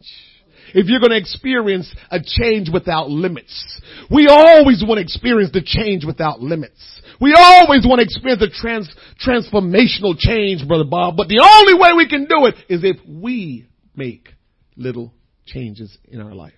If 0.75 0.87
you're 0.87 1.01
going 1.01 1.11
to 1.11 1.19
experience 1.19 1.95
a 2.11 2.19
change 2.21 2.71
without 2.73 3.09
limits. 3.09 3.81
We 4.11 4.27
always 4.29 4.83
want 4.87 4.99
to 4.99 5.03
experience 5.03 5.53
the 5.53 5.63
change 5.63 6.05
without 6.05 6.41
limits. 6.41 7.03
We 7.21 7.35
always 7.37 7.87
want 7.87 8.01
to 8.01 8.05
experience 8.05 8.41
the 8.41 8.51
trans, 8.51 8.93
transformational 9.25 10.19
change, 10.19 10.67
Brother 10.67 10.85
Bob, 10.85 11.17
but 11.17 11.29
the 11.29 11.41
only 11.41 11.75
way 11.81 11.91
we 11.97 12.09
can 12.09 12.25
do 12.25 12.47
it 12.47 12.57
is 12.69 12.83
if 12.83 12.97
we 13.07 13.69
make 13.95 14.29
little 14.77 15.15
changes 15.47 15.97
in 16.09 16.21
our 16.21 16.35
life. 16.35 16.53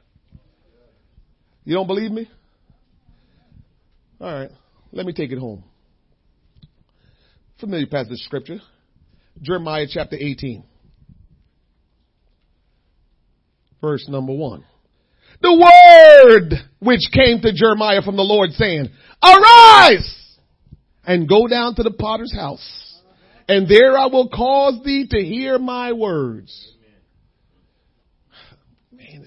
You 1.64 1.74
don't 1.74 1.86
believe 1.86 2.10
me? 2.10 2.30
Alright, 4.20 4.50
let 4.90 5.04
me 5.04 5.12
take 5.12 5.30
it 5.32 5.38
home 5.38 5.62
familiar 7.60 7.86
passage 7.86 8.12
of 8.12 8.18
scripture. 8.18 8.60
Jeremiah 9.42 9.86
chapter 9.88 10.16
18. 10.16 10.64
Verse 13.80 14.06
number 14.08 14.32
one. 14.32 14.64
The 15.40 15.54
word 15.54 16.54
which 16.80 17.02
came 17.12 17.40
to 17.40 17.52
Jeremiah 17.52 18.02
from 18.02 18.16
the 18.16 18.22
Lord 18.22 18.50
saying, 18.52 18.88
arise 19.22 20.36
and 21.04 21.28
go 21.28 21.46
down 21.46 21.76
to 21.76 21.82
the 21.82 21.92
potter's 21.92 22.34
house 22.34 22.88
and 23.48 23.66
there 23.66 23.96
I 23.96 24.06
will 24.06 24.28
cause 24.28 24.80
thee 24.84 25.06
to 25.10 25.18
hear 25.18 25.58
my 25.58 25.92
words. 25.92 26.74
Man, 28.92 29.24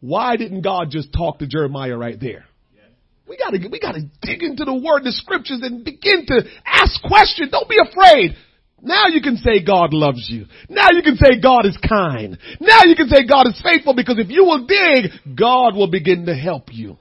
why 0.00 0.36
didn't 0.36 0.60
God 0.60 0.90
just 0.90 1.12
talk 1.12 1.38
to 1.38 1.46
Jeremiah 1.46 1.96
right 1.96 2.20
there? 2.20 2.44
We 3.28 3.36
gotta, 3.36 3.58
we 3.70 3.78
gotta 3.78 4.02
dig 4.22 4.42
into 4.42 4.64
the 4.64 4.74
word, 4.74 5.04
the 5.04 5.12
scriptures 5.12 5.60
and 5.62 5.84
begin 5.84 6.24
to 6.26 6.42
ask 6.64 7.00
questions. 7.02 7.50
Don't 7.50 7.68
be 7.68 7.76
afraid. 7.76 8.36
Now 8.80 9.08
you 9.08 9.20
can 9.20 9.36
say 9.36 9.64
God 9.64 9.92
loves 9.92 10.26
you. 10.30 10.46
Now 10.68 10.88
you 10.92 11.02
can 11.02 11.16
say 11.16 11.40
God 11.40 11.66
is 11.66 11.76
kind. 11.86 12.38
Now 12.60 12.82
you 12.84 12.94
can 12.96 13.08
say 13.08 13.26
God 13.26 13.46
is 13.48 13.60
faithful 13.62 13.94
because 13.94 14.16
if 14.18 14.30
you 14.30 14.44
will 14.44 14.66
dig, 14.66 15.10
God 15.36 15.74
will 15.74 15.90
begin 15.90 16.26
to 16.26 16.34
help 16.34 16.72
you. 16.72 16.96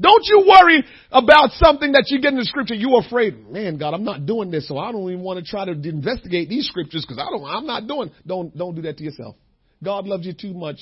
Don't 0.00 0.24
you 0.24 0.46
worry 0.48 0.84
about 1.12 1.50
something 1.52 1.92
that 1.92 2.06
you 2.08 2.20
get 2.20 2.32
in 2.32 2.38
the 2.38 2.44
scripture. 2.44 2.74
You're 2.74 3.00
afraid, 3.00 3.48
man, 3.48 3.78
God, 3.78 3.94
I'm 3.94 4.02
not 4.02 4.26
doing 4.26 4.50
this, 4.50 4.66
so 4.66 4.76
I 4.76 4.90
don't 4.90 5.08
even 5.08 5.22
want 5.22 5.44
to 5.44 5.48
try 5.48 5.64
to 5.64 5.72
investigate 5.72 6.48
these 6.48 6.66
scriptures 6.66 7.04
because 7.06 7.22
I 7.22 7.30
don't, 7.30 7.44
I'm 7.44 7.66
not 7.66 7.86
doing. 7.86 8.10
Don't, 8.26 8.56
don't 8.56 8.74
do 8.74 8.82
that 8.82 8.96
to 8.98 9.04
yourself. 9.04 9.36
God 9.82 10.06
loves 10.06 10.26
you 10.26 10.32
too 10.32 10.52
much 10.52 10.78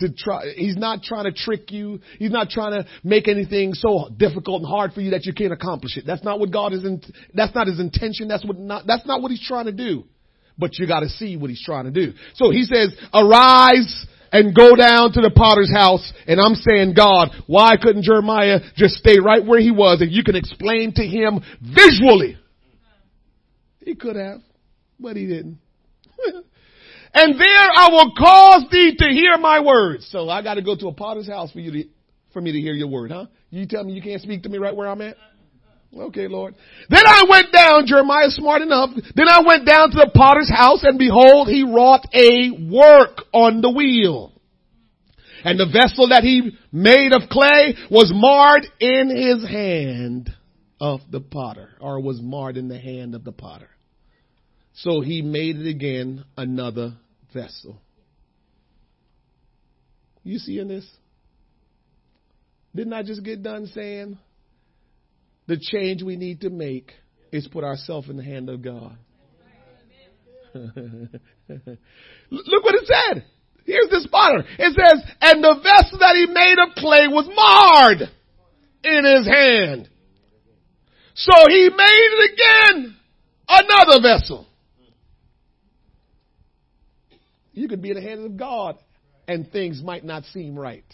to 0.00 0.12
try, 0.12 0.52
he's 0.56 0.76
not 0.76 1.02
trying 1.02 1.24
to 1.24 1.32
trick 1.32 1.70
you. 1.70 2.00
He's 2.18 2.30
not 2.30 2.50
trying 2.50 2.72
to 2.72 2.88
make 3.04 3.28
anything 3.28 3.74
so 3.74 4.08
difficult 4.14 4.62
and 4.62 4.70
hard 4.70 4.92
for 4.92 5.00
you 5.00 5.10
that 5.12 5.24
you 5.24 5.32
can't 5.32 5.52
accomplish 5.52 5.96
it. 5.96 6.04
That's 6.06 6.24
not 6.24 6.40
what 6.40 6.52
God 6.52 6.72
is 6.72 6.84
in, 6.84 7.00
that's 7.34 7.54
not 7.54 7.66
his 7.66 7.80
intention. 7.80 8.28
That's 8.28 8.44
what 8.44 8.58
not, 8.58 8.86
that's 8.86 9.06
not 9.06 9.22
what 9.22 9.30
he's 9.30 9.46
trying 9.46 9.66
to 9.66 9.72
do. 9.72 10.04
But 10.58 10.78
you 10.78 10.86
gotta 10.86 11.08
see 11.08 11.36
what 11.36 11.50
he's 11.50 11.62
trying 11.64 11.84
to 11.84 11.90
do. 11.90 12.12
So 12.34 12.50
he 12.50 12.64
says, 12.64 12.94
arise 13.14 14.06
and 14.32 14.54
go 14.54 14.76
down 14.76 15.12
to 15.12 15.20
the 15.20 15.30
potter's 15.30 15.72
house. 15.72 16.12
And 16.26 16.40
I'm 16.40 16.54
saying, 16.54 16.94
God, 16.94 17.30
why 17.46 17.76
couldn't 17.80 18.02
Jeremiah 18.02 18.60
just 18.76 18.96
stay 18.96 19.18
right 19.18 19.44
where 19.44 19.60
he 19.60 19.70
was 19.70 20.00
and 20.00 20.10
you 20.10 20.22
can 20.22 20.36
explain 20.36 20.92
to 20.94 21.02
him 21.02 21.40
visually? 21.60 22.38
He 23.84 23.94
could 23.94 24.16
have, 24.16 24.40
but 24.98 25.16
he 25.16 25.26
didn't. 25.26 25.58
and 27.12 27.34
there 27.34 27.68
I 27.74 27.88
will 27.90 28.12
cause 28.16 28.64
thee 28.70 28.94
to 28.98 29.08
hear 29.08 29.36
my 29.38 29.60
words. 29.60 30.08
So 30.10 30.28
I 30.28 30.42
got 30.42 30.54
to 30.54 30.62
go 30.62 30.76
to 30.76 30.88
a 30.88 30.92
potter's 30.92 31.28
house 31.28 31.50
for 31.52 31.60
you 31.60 31.72
to, 31.72 31.88
for 32.32 32.40
me 32.40 32.52
to 32.52 32.60
hear 32.60 32.74
your 32.74 32.88
word, 32.88 33.10
huh? 33.10 33.26
You 33.50 33.66
tell 33.66 33.84
me 33.84 33.92
you 33.92 34.02
can't 34.02 34.22
speak 34.22 34.44
to 34.44 34.48
me 34.48 34.58
right 34.58 34.74
where 34.74 34.88
I'm 34.88 35.00
at? 35.00 35.16
Okay, 35.92 36.28
Lord. 36.28 36.54
Then 36.88 37.02
I 37.04 37.24
went 37.28 37.52
down, 37.52 37.86
Jeremiah 37.86 38.30
smart 38.30 38.62
enough. 38.62 38.90
Then 39.16 39.28
I 39.28 39.40
went 39.44 39.66
down 39.66 39.90
to 39.90 39.96
the 39.96 40.10
potter's 40.14 40.50
house 40.50 40.84
and 40.84 40.98
behold, 40.98 41.48
he 41.48 41.64
wrought 41.64 42.06
a 42.12 42.50
work 42.70 43.22
on 43.32 43.60
the 43.60 43.70
wheel. 43.70 44.32
And 45.42 45.58
the 45.58 45.66
vessel 45.66 46.08
that 46.10 46.22
he 46.22 46.56
made 46.70 47.12
of 47.12 47.28
clay 47.28 47.74
was 47.90 48.12
marred 48.14 48.66
in 48.78 49.08
his 49.08 49.48
hand 49.48 50.30
of 50.80 51.00
the 51.10 51.20
potter, 51.20 51.70
or 51.80 52.00
was 52.00 52.20
marred 52.22 52.56
in 52.56 52.68
the 52.68 52.78
hand 52.78 53.14
of 53.14 53.24
the 53.24 53.32
potter. 53.32 53.68
So 54.74 55.00
he 55.00 55.22
made 55.22 55.56
it 55.56 55.68
again 55.68 56.24
another 56.36 56.94
vessel. 57.34 57.80
You 60.22 60.38
seeing 60.38 60.68
this? 60.68 60.88
Didn't 62.74 62.92
I 62.92 63.02
just 63.02 63.24
get 63.24 63.42
done 63.42 63.66
saying 63.66 64.18
the 65.46 65.58
change 65.58 66.02
we 66.02 66.16
need 66.16 66.42
to 66.42 66.50
make 66.50 66.92
is 67.32 67.48
put 67.48 67.64
ourselves 67.64 68.08
in 68.08 68.16
the 68.16 68.24
hand 68.24 68.48
of 68.48 68.62
God? 68.62 68.96
Look 70.54 71.10
what 72.64 72.74
it 72.74 72.86
said. 72.86 73.24
Here's 73.64 73.90
this 73.90 74.06
potter. 74.10 74.44
It 74.58 74.74
says, 74.74 75.02
and 75.20 75.44
the 75.44 75.60
vessel 75.62 75.98
that 75.98 76.16
he 76.16 76.26
made 76.26 76.58
of 76.58 76.74
clay 76.74 77.06
was 77.08 77.28
marred 77.28 78.10
in 78.82 79.04
his 79.04 79.26
hand. 79.26 79.90
So 81.14 81.32
he 81.48 81.68
made 81.68 81.78
it 81.78 82.32
again 82.32 82.96
another 83.48 84.00
vessel. 84.02 84.48
You 87.52 87.68
could 87.68 87.82
be 87.82 87.90
in 87.90 87.96
the 87.96 88.02
hands 88.02 88.24
of 88.24 88.36
God 88.36 88.78
and 89.26 89.50
things 89.50 89.82
might 89.82 90.04
not 90.04 90.24
seem 90.26 90.58
right. 90.58 90.84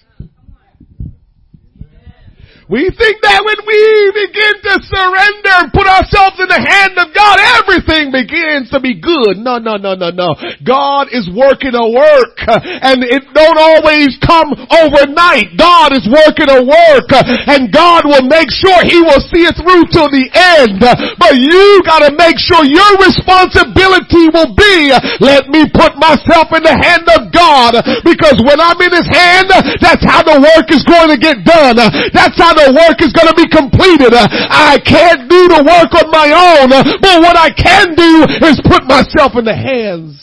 We 2.66 2.90
think 2.90 3.22
that 3.22 3.46
when 3.46 3.62
we 3.62 3.82
begin 4.26 4.54
to 4.66 4.74
surrender 4.90 5.54
and 5.62 5.70
put 5.70 5.86
ourselves 5.86 6.34
in 6.42 6.50
the 6.50 6.58
hand 6.58 6.98
of 6.98 7.14
God, 7.14 7.38
everything 7.62 8.10
begins 8.10 8.74
to 8.74 8.82
be 8.82 8.98
good. 8.98 9.38
No, 9.38 9.62
no, 9.62 9.78
no, 9.78 9.94
no, 9.94 10.10
no. 10.10 10.34
God 10.66 11.06
is 11.14 11.30
working 11.30 11.78
a 11.78 11.86
work 11.86 12.34
uh, 12.42 12.58
and 12.58 13.06
it 13.06 13.22
don't 13.30 13.54
always 13.54 14.18
come 14.18 14.50
overnight. 14.50 15.54
God 15.54 15.94
is 15.94 16.10
working 16.10 16.50
a 16.50 16.66
work 16.66 17.06
uh, 17.14 17.22
and 17.54 17.70
God 17.70 18.02
will 18.02 18.26
make 18.26 18.50
sure 18.50 18.82
He 18.82 18.98
will 18.98 19.22
see 19.30 19.46
it 19.46 19.54
through 19.62 19.86
till 19.94 20.10
the 20.10 20.26
end. 20.34 20.82
But 21.22 21.38
you 21.38 21.86
gotta 21.86 22.18
make 22.18 22.34
sure 22.34 22.66
your 22.66 22.98
responsibility 22.98 24.26
will 24.34 24.50
be, 24.58 24.90
let 25.22 25.46
me 25.54 25.70
put 25.70 25.94
myself 26.02 26.50
in 26.50 26.66
the 26.66 26.74
hand 26.74 27.06
of 27.14 27.30
God 27.30 27.78
because 28.02 28.42
when 28.42 28.58
I'm 28.58 28.82
in 28.82 28.90
His 28.90 29.06
hand, 29.06 29.54
that's 29.78 30.02
how 30.02 30.26
the 30.26 30.42
work 30.42 30.66
is 30.74 30.82
going 30.82 31.14
to 31.14 31.18
get 31.22 31.46
done. 31.46 31.78
That's 32.10 32.34
how 32.34 32.55
the 32.56 32.72
work 32.72 32.98
is 33.04 33.12
going 33.12 33.28
to 33.28 33.36
be 33.36 33.48
completed. 33.52 34.16
I 34.16 34.80
can't 34.80 35.28
do 35.28 35.48
the 35.52 35.62
work 35.62 35.92
on 35.92 36.10
my 36.10 36.32
own, 36.32 36.72
but 36.72 37.20
what 37.20 37.36
I 37.36 37.52
can 37.52 37.94
do 37.94 38.46
is 38.48 38.60
put 38.64 38.84
myself 38.84 39.36
in 39.36 39.44
the 39.44 39.54
hands 39.54 40.18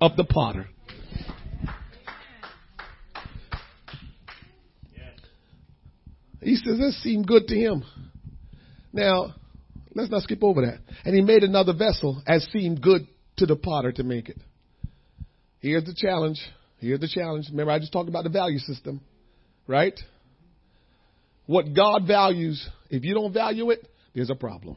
of 0.00 0.16
the 0.16 0.24
potter. 0.24 0.68
He 6.42 6.56
says 6.56 6.78
this 6.78 7.00
seemed 7.02 7.26
good 7.26 7.46
to 7.48 7.54
him. 7.54 7.84
Now, 8.92 9.34
let's 9.94 10.10
not 10.10 10.22
skip 10.22 10.42
over 10.42 10.62
that. 10.62 10.80
And 11.04 11.14
he 11.14 11.22
made 11.22 11.44
another 11.44 11.72
vessel 11.72 12.20
as 12.26 12.44
seemed 12.52 12.82
good 12.82 13.06
to 13.36 13.46
the 13.46 13.56
potter 13.56 13.92
to 13.92 14.02
make 14.02 14.28
it. 14.28 14.38
Here's 15.60 15.84
the 15.84 15.94
challenge. 15.94 16.40
Here's 16.78 16.98
the 16.98 17.08
challenge. 17.08 17.46
Remember, 17.50 17.70
I 17.70 17.78
just 17.78 17.92
talked 17.92 18.08
about 18.08 18.24
the 18.24 18.30
value 18.30 18.58
system, 18.58 19.00
right? 19.68 19.98
What 21.46 21.74
God 21.74 22.06
values, 22.06 22.68
if 22.90 23.04
you 23.04 23.14
don't 23.14 23.32
value 23.32 23.70
it, 23.70 23.86
there's 24.14 24.30
a 24.30 24.34
problem. 24.34 24.76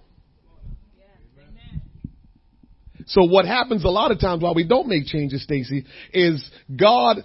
So 3.08 3.24
what 3.26 3.46
happens 3.46 3.84
a 3.84 3.90
lot 3.90 4.12
of 4.12 4.20
times 4.20 4.42
while 4.42 4.56
we 4.56 4.68
don't 4.68 4.88
make 4.88 5.06
changes, 5.06 5.44
Stacy, 5.44 5.86
is 6.12 6.50
God 6.76 7.18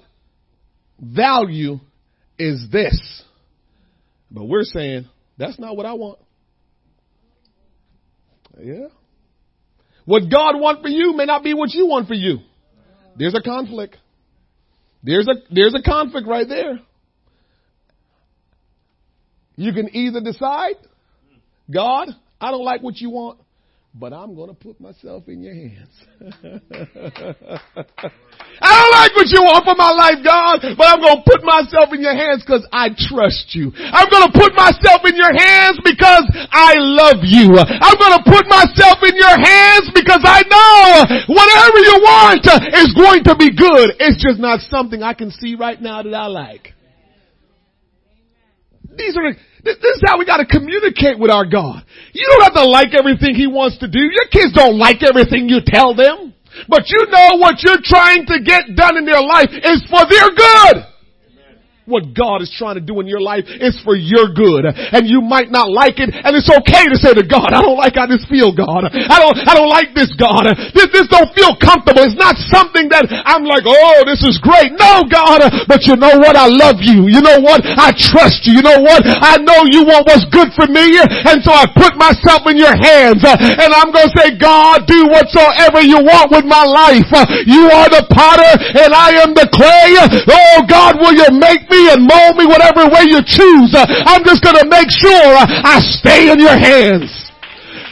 value 0.99 1.81
is 2.39 2.67
this. 2.71 3.23
But 4.31 4.45
we're 4.45 4.65
saying, 4.65 5.09
that's 5.39 5.59
not 5.59 5.77
what 5.77 5.87
I 5.87 5.95
want. 5.95 6.19
Yeah. 8.63 8.89
What 10.05 10.25
God 10.31 10.61
want 10.61 10.83
for 10.83 10.89
you 10.89 11.15
may 11.15 11.25
not 11.25 11.43
be 11.43 11.55
what 11.55 11.71
you 11.71 11.87
want 11.87 12.09
for 12.09 12.15
you. 12.15 12.39
There's 13.17 13.35
a 13.35 13.43
conflict. 13.43 13.97
There's 15.03 15.27
a, 15.29 15.35
there's 15.51 15.75
a 15.75 15.83
conflict 15.83 16.29
right 16.29 16.47
there. 16.49 16.81
You 19.61 19.77
can 19.77 19.95
either 19.95 20.25
decide, 20.25 20.81
God, 21.69 22.09
I 22.41 22.51
don't 22.51 22.65
like 22.65 22.81
what 22.81 22.97
you 22.97 23.11
want, 23.11 23.45
but 23.93 24.17
I'm 24.17 24.33
going 24.33 24.49
to 24.49 24.57
put 24.57 24.81
myself 24.81 25.29
in 25.29 25.45
your 25.45 25.53
hands. 25.53 25.93
I 28.57 28.73
don't 28.73 28.95
like 28.97 29.13
what 29.13 29.29
you 29.29 29.45
want 29.45 29.61
for 29.69 29.77
my 29.77 29.93
life, 29.93 30.25
God, 30.25 30.65
but 30.81 30.89
I'm 30.89 31.05
going 31.05 31.21
to 31.21 31.29
put 31.29 31.45
myself 31.45 31.93
in 31.93 32.01
your 32.01 32.17
hands 32.17 32.41
because 32.41 32.65
I 32.73 32.89
trust 32.97 33.53
you. 33.53 33.69
I'm 33.77 34.09
going 34.09 34.33
to 34.33 34.33
put 34.33 34.57
myself 34.57 35.05
in 35.05 35.13
your 35.13 35.37
hands 35.37 35.77
because 35.85 36.25
I 36.57 36.81
love 36.81 37.21
you. 37.21 37.53
I'm 37.53 38.01
going 38.01 38.17
to 38.17 38.25
put 38.25 38.49
myself 38.49 39.05
in 39.05 39.13
your 39.13 39.37
hands 39.45 39.93
because 39.93 40.25
I 40.25 40.41
know 40.49 41.05
whatever 41.29 41.79
you 41.85 42.01
want 42.01 42.49
is 42.81 42.97
going 42.97 43.29
to 43.29 43.37
be 43.37 43.53
good. 43.53 43.93
It's 44.01 44.25
just 44.25 44.41
not 44.41 44.65
something 44.73 45.05
I 45.05 45.13
can 45.13 45.29
see 45.29 45.53
right 45.53 45.77
now 45.77 46.01
that 46.01 46.17
I 46.17 46.33
like. 46.33 46.73
These 48.97 49.17
are 49.21 49.37
this 49.65 49.97
is 49.97 50.03
how 50.07 50.19
we 50.19 50.25
gotta 50.25 50.47
communicate 50.47 51.19
with 51.19 51.31
our 51.31 51.45
God. 51.45 51.85
You 52.13 52.27
don't 52.31 52.43
have 52.43 52.55
to 52.55 52.65
like 52.65 52.95
everything 52.95 53.35
He 53.35 53.47
wants 53.47 53.79
to 53.79 53.89
do. 53.89 54.01
Your 54.01 54.29
kids 54.31 54.53
don't 54.55 54.79
like 54.79 55.03
everything 55.03 55.49
you 55.49 55.61
tell 55.65 55.95
them. 55.95 56.35
But 56.69 56.91
you 56.91 57.07
know 57.09 57.39
what 57.39 57.63
you're 57.63 57.83
trying 57.83 58.27
to 58.27 58.43
get 58.43 58.75
done 58.75 58.97
in 58.97 59.07
their 59.07 59.23
life 59.23 59.51
is 59.53 59.87
for 59.89 60.03
their 60.09 60.29
good 60.35 60.85
what 61.91 62.15
God 62.15 62.41
is 62.41 62.51
trying 62.55 62.79
to 62.79 62.85
do 62.85 63.03
in 63.03 63.11
your 63.11 63.21
life 63.21 63.45
is 63.51 63.75
for 63.83 63.99
your 63.99 64.31
good. 64.31 64.65
And 64.71 65.11
you 65.11 65.21
might 65.21 65.51
not 65.51 65.69
like 65.69 65.99
it, 65.99 66.15
and 66.15 66.33
it's 66.39 66.49
okay 66.49 66.87
to 66.87 66.97
say 66.97 67.13
to 67.13 67.27
God, 67.27 67.51
I 67.51 67.61
don't 67.61 67.77
like 67.77 67.99
how 67.99 68.07
this 68.07 68.23
feel, 68.31 68.55
God. 68.55 68.87
I 68.87 69.19
don't, 69.19 69.37
I 69.43 69.53
don't 69.59 69.69
like 69.69 69.93
this, 69.93 70.15
God. 70.15 70.47
This, 70.73 70.89
this 70.95 71.11
don't 71.11 71.35
feel 71.35 71.59
comfortable. 71.59 72.07
It's 72.07 72.15
not 72.15 72.39
something 72.55 72.87
that 72.95 73.11
I'm 73.11 73.43
like, 73.43 73.67
oh, 73.67 74.07
this 74.07 74.23
is 74.23 74.39
great. 74.39 74.73
No, 74.79 75.03
God, 75.11 75.43
but 75.67 75.83
you 75.85 75.99
know 75.99 76.17
what? 76.23 76.39
I 76.39 76.47
love 76.47 76.79
you. 76.79 77.11
You 77.11 77.21
know 77.21 77.43
what? 77.43 77.67
I 77.67 77.91
trust 77.91 78.47
you. 78.47 78.61
You 78.61 78.63
know 78.63 78.81
what? 78.85 79.03
I 79.03 79.41
know 79.43 79.67
you 79.67 79.83
want 79.83 80.07
what's 80.07 80.29
good 80.31 80.55
for 80.55 80.71
me, 80.71 80.95
and 81.01 81.43
so 81.43 81.51
I 81.51 81.67
put 81.75 81.99
myself 81.99 82.47
in 82.47 82.55
your 82.61 82.73
hands, 82.77 83.25
and 83.25 83.71
I'm 83.75 83.91
gonna 83.91 84.13
say, 84.15 84.37
God, 84.39 84.87
do 84.87 85.09
whatsoever 85.09 85.81
you 85.83 85.99
want 85.99 86.31
with 86.31 86.47
my 86.47 86.63
life. 86.63 87.09
You 87.49 87.67
are 87.73 87.89
the 87.89 88.05
potter, 88.13 88.53
and 88.79 88.93
I 88.93 89.25
am 89.25 89.35
the 89.35 89.49
clay. 89.49 89.97
Oh, 90.29 90.63
God, 90.69 91.01
will 91.01 91.17
you 91.17 91.29
make 91.41 91.65
me 91.73 91.80
and 91.89 92.05
mold 92.05 92.37
me 92.37 92.45
whatever 92.45 92.85
way 92.93 93.09
you 93.09 93.25
choose. 93.25 93.73
Uh, 93.73 93.89
I'm 94.05 94.21
just 94.25 94.45
to 94.45 94.67
make 94.69 94.91
sure 94.93 95.25
uh, 95.39 95.47
I 95.47 95.81
stay 95.81 96.29
in 96.29 96.39
your 96.39 96.57
hands. 96.57 97.31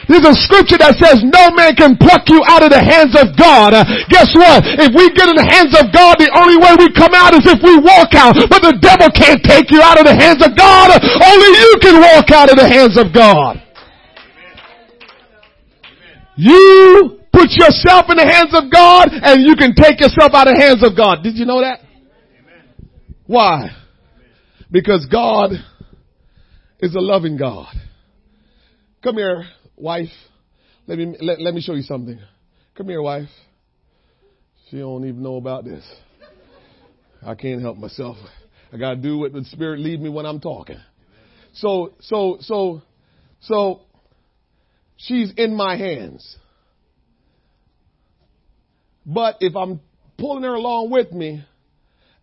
There's 0.09 0.24
a 0.24 0.32
scripture 0.32 0.80
that 0.80 0.97
says 0.97 1.20
no 1.20 1.53
man 1.53 1.76
can 1.76 1.93
pluck 2.01 2.24
you 2.32 2.41
out 2.49 2.64
of 2.64 2.72
the 2.72 2.80
hands 2.80 3.12
of 3.12 3.36
God. 3.36 3.76
Uh, 3.76 3.84
guess 4.09 4.32
what? 4.32 4.64
If 4.80 4.97
we 4.97 5.12
get 5.12 5.28
in 5.28 5.36
the 5.36 5.45
hands 5.45 5.76
of 5.76 5.93
God, 5.93 6.16
the 6.16 6.32
only 6.32 6.57
way 6.57 6.72
we 6.80 6.89
come 6.97 7.12
out 7.12 7.36
is 7.36 7.45
if 7.45 7.61
we 7.61 7.76
walk 7.76 8.16
out. 8.16 8.32
But 8.49 8.64
the 8.64 8.80
devil 8.80 9.12
can't 9.12 9.45
take 9.45 9.68
you 9.68 9.84
out 9.84 10.01
of 10.01 10.09
the 10.09 10.16
hands 10.16 10.41
of 10.41 10.57
God. 10.57 10.97
Only 10.97 11.51
you 11.61 11.72
can 11.84 12.01
walk 12.01 12.32
out 12.32 12.49
of 12.49 12.57
the 12.57 12.64
hands 12.64 12.97
of 12.97 13.12
God. 13.12 13.61
You 16.41 17.20
put 17.28 17.53
yourself 17.53 18.09
in 18.09 18.16
the 18.16 18.24
hands 18.24 18.57
of 18.57 18.72
God 18.72 19.12
and 19.12 19.45
you 19.45 19.57
can 19.61 19.74
take 19.76 20.01
yourself 20.01 20.32
out 20.32 20.49
of 20.49 20.57
the 20.57 20.61
hands 20.61 20.80
of 20.80 20.97
God. 20.97 21.20
Did 21.22 21.36
you 21.36 21.45
know 21.45 21.61
that? 21.61 21.84
Why? 23.29 23.76
Because 24.72 25.07
God 25.12 25.53
is 26.81 26.95
a 26.95 27.01
loving 27.01 27.37
God. 27.37 27.74
Come 29.05 29.16
here, 29.16 29.45
wife. 29.76 30.09
Let 30.87 30.97
me, 30.97 31.14
let, 31.20 31.39
let 31.39 31.53
me 31.53 31.61
show 31.61 31.74
you 31.74 31.83
something. 31.83 32.18
Come 32.74 32.89
here, 32.89 33.03
wife. 33.03 33.29
She 34.70 34.79
don't 34.79 35.07
even 35.07 35.22
know 35.22 35.37
about 35.37 35.66
this. 35.66 35.85
I 37.22 37.35
can't 37.35 37.61
help 37.61 37.76
myself. 37.76 38.16
I 38.72 38.79
gotta 38.79 38.97
do 38.97 39.18
what 39.18 39.35
the 39.35 39.45
Spirit 39.45 39.81
lead 39.81 40.01
me 40.01 40.09
when 40.09 40.24
I'm 40.24 40.41
talking. 40.41 40.81
So, 41.53 41.93
so, 42.01 42.39
so, 42.41 42.81
so, 43.41 43.83
she's 44.97 45.35
in 45.37 45.55
my 45.55 45.76
hands. 45.76 46.39
But 49.05 49.37
if 49.41 49.55
I'm 49.55 49.81
pulling 50.16 50.45
her 50.45 50.55
along 50.55 50.91
with 50.91 51.12
me, 51.12 51.45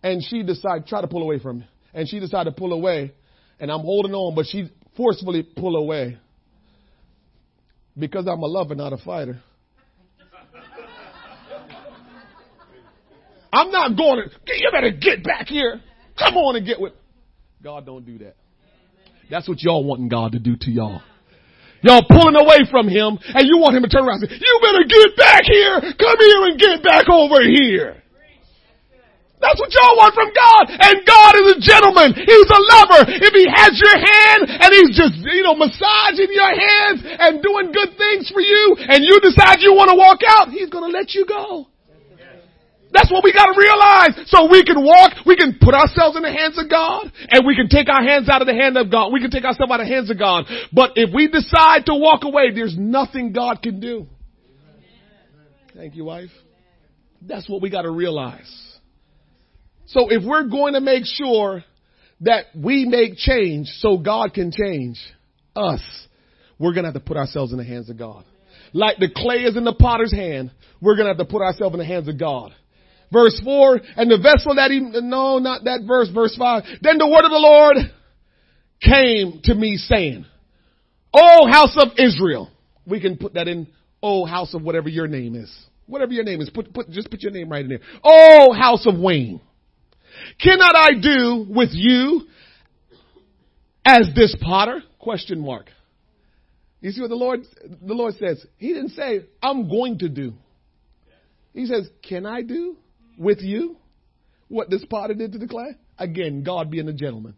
and 0.06 0.24
she 0.24 0.44
decide 0.44 0.86
try 0.86 1.02
to 1.02 1.08
pull 1.08 1.24
away 1.24 1.40
from 1.40 1.60
me 1.60 1.68
and 1.96 2.08
she 2.08 2.20
decided 2.20 2.52
to 2.52 2.60
pull 2.60 2.74
away, 2.74 3.14
and 3.60 3.72
I'm 3.72 3.80
holding 3.80 4.14
on, 4.14 4.36
but 4.36 4.46
she 4.46 4.70
forcefully 4.96 5.42
pull 5.44 5.78
away 5.78 6.20
because 7.98 8.28
I'm 8.28 8.40
a 8.40 8.46
lover, 8.46 8.76
not 8.76 8.94
a 8.94 8.98
fighter. 8.98 9.42
I'm 13.54 13.72
not 13.72 13.98
going 13.98 14.18
to, 14.18 14.30
you 14.54 14.70
better 14.72 14.92
get 14.92 15.24
back 15.24 15.48
here. 15.48 15.82
Come 16.20 16.36
on 16.36 16.58
and 16.58 16.66
get 16.66 16.80
with. 16.80 16.94
God 17.64 17.86
don't 17.86 18.06
do 18.06 18.18
that. 18.20 18.36
That's 19.32 19.50
what 19.50 19.64
y'all 19.64 19.86
wanting 19.86 20.10
God 20.10 20.34
to 20.34 20.40
do 20.40 20.56
to 20.56 20.70
y'all. 20.70 21.02
Y'all 21.82 22.06
pulling 22.08 22.36
away 22.36 22.60
from 22.70 22.88
him 22.88 23.18
and 23.34 23.48
you 23.48 23.58
want 23.58 23.76
him 23.76 23.82
to 23.84 23.90
turn 23.90 24.06
around 24.06 24.22
and 24.22 24.30
say, 24.30 24.38
you 24.38 24.60
better 24.62 24.84
get 24.88 25.18
back 25.18 25.42
here. 25.46 25.80
Come 25.80 26.18
here 26.20 26.44
and 26.46 26.60
get 26.60 26.84
back 26.84 27.10
over 27.10 27.42
here. 27.42 28.04
That's 29.46 29.62
what 29.62 29.70
y'all 29.70 29.94
want 30.02 30.18
from 30.18 30.34
God. 30.34 30.74
And 30.74 31.06
God 31.06 31.32
is 31.38 31.48
a 31.54 31.58
gentleman. 31.62 32.18
He's 32.18 32.50
a 32.50 32.62
lover. 32.74 33.02
If 33.14 33.34
he 33.38 33.46
has 33.46 33.78
your 33.78 33.94
hand 33.94 34.42
and 34.50 34.70
he's 34.74 34.98
just, 34.98 35.22
you 35.22 35.46
know, 35.46 35.54
massaging 35.54 36.34
your 36.34 36.50
hands 36.50 37.06
and 37.06 37.46
doing 37.46 37.70
good 37.70 37.94
things 37.94 38.26
for 38.34 38.42
you 38.42 38.74
and 38.90 39.06
you 39.06 39.22
decide 39.22 39.62
you 39.62 39.78
want 39.78 39.94
to 39.94 39.98
walk 39.98 40.26
out, 40.26 40.50
he's 40.50 40.74
going 40.74 40.90
to 40.90 40.94
let 40.94 41.14
you 41.14 41.30
go. 41.30 41.70
That's 42.90 43.12
what 43.12 43.24
we 43.24 43.34
got 43.34 43.52
to 43.52 43.60
realize. 43.60 44.26
So 44.32 44.50
we 44.50 44.64
can 44.64 44.82
walk, 44.82 45.26
we 45.26 45.36
can 45.36 45.60
put 45.60 45.76
ourselves 45.76 46.16
in 46.16 46.24
the 46.24 46.32
hands 46.32 46.58
of 46.58 46.70
God, 46.70 47.12
and 47.30 47.46
we 47.46 47.54
can 47.54 47.68
take 47.68 47.90
our 47.90 48.02
hands 48.02 48.30
out 48.30 48.42
of 48.42 48.48
the 48.48 48.54
hand 48.54 48.78
of 48.78 48.90
God. 48.90 49.12
We 49.12 49.20
can 49.20 49.30
take 49.30 49.44
ourselves 49.44 49.70
out 49.70 49.82
of 49.82 49.88
the 49.88 49.94
hands 49.94 50.10
of 50.10 50.18
God. 50.18 50.46
But 50.72 50.92
if 50.96 51.14
we 51.14 51.28
decide 51.28 51.86
to 51.88 51.96
walk 51.96 52.24
away, 52.24 52.52
there's 52.56 52.78
nothing 52.78 53.34
God 53.34 53.62
can 53.62 53.80
do. 53.82 54.08
Thank 55.76 55.96
you, 55.96 56.06
wife. 56.06 56.32
That's 57.22 57.50
what 57.50 57.62
we 57.62 57.70
got 57.70 57.82
to 57.82 57.92
realize. 57.92 58.65
So 59.88 60.10
if 60.10 60.24
we're 60.24 60.48
going 60.48 60.74
to 60.74 60.82
make 60.82 61.04
sure 61.06 61.64
that 62.22 62.46
we 62.56 62.86
make 62.86 63.18
change 63.18 63.68
so 63.80 63.98
God 63.98 64.34
can 64.34 64.52
change 64.52 65.00
us, 65.56 65.82
we're 66.58 66.74
going 66.74 66.84
to 66.84 66.92
have 66.92 67.02
to 67.02 67.08
put 67.08 67.18
ourselves 67.18 67.52
in 67.52 67.58
the 67.58 67.64
hands 67.64 67.90
of 67.90 67.98
God. 67.98 68.26
Like 68.74 68.98
the 68.98 69.10
clay 69.14 69.44
is 69.44 69.56
in 69.56 69.64
the 69.64 69.74
potter's 69.74 70.12
hand, 70.12 70.52
we're 70.82 70.96
going 70.96 71.06
to 71.06 71.12
have 71.12 71.26
to 71.26 71.32
put 71.32 71.42
ourselves 71.42 71.74
in 71.74 71.80
the 71.80 71.86
hands 71.86 72.08
of 72.08 72.20
God. 72.20 72.54
Verse 73.12 73.40
4, 73.44 73.80
and 73.98 74.10
the 74.10 74.18
vessel 74.18 74.56
that 74.56 74.72
he, 74.72 74.80
no, 74.80 75.38
not 75.38 75.64
that 75.66 75.84
verse, 75.88 76.10
verse 76.14 76.36
5. 76.38 76.64
Then 76.82 76.98
the 76.98 77.08
word 77.08 77.24
of 77.24 77.32
the 77.32 77.38
Lord 77.38 77.78
came 78.82 79.42
to 79.44 79.56
me 79.56 79.78
saying, 79.78 80.26
O 81.14 81.48
house 81.50 81.78
of 81.78 81.90
Israel. 81.98 82.52
We 82.86 83.00
can 83.00 83.18
put 83.18 83.36
that 83.36 83.48
in, 83.48 83.68
O 84.02 84.26
house 84.26 84.54
of 84.54 84.64
whatever 84.64 84.90
your 84.90 85.08
name 85.08 85.36
is. 85.36 85.54
Whatever 85.88 86.14
your 86.14 86.24
name 86.24 86.42
is, 86.42 86.50
put, 86.50 86.74
put, 86.74 86.90
just 86.90 87.10
put 87.10 87.22
your 87.22 87.32
name 87.32 87.50
right 87.50 87.64
in 87.64 87.70
there. 87.70 87.82
O 88.04 88.54
house 88.54 88.86
of 88.88 89.00
Wayne. 89.00 89.40
Cannot 90.42 90.76
I 90.76 90.90
do 91.02 91.46
with 91.50 91.70
you 91.72 92.28
as 93.86 94.10
this 94.16 94.36
potter? 94.42 94.82
Question 95.00 95.42
mark. 95.42 95.70
You 96.82 96.92
see 96.92 97.02
what 97.02 97.10
the 97.10 97.16
Lord, 97.16 97.42
the 97.64 97.94
Lord 97.94 98.14
says? 98.16 98.46
He 98.58 98.70
didn't 98.70 98.90
say, 98.90 99.26
I'm 99.42 99.70
going 99.70 100.00
to 100.00 100.10
do. 100.10 100.34
He 101.54 101.66
says, 101.66 101.90
can 102.08 102.26
I 102.26 102.42
do 102.42 102.76
with 103.18 103.40
you 103.42 103.78
what 104.50 104.70
this 104.70 104.86
potter 104.86 105.14
did 105.14 105.32
to 105.32 105.38
the 105.38 105.48
clay? 105.48 105.78
Again, 105.98 106.44
God 106.44 106.70
being 106.70 106.88
a 106.88 106.94
gentleman. 106.94 107.36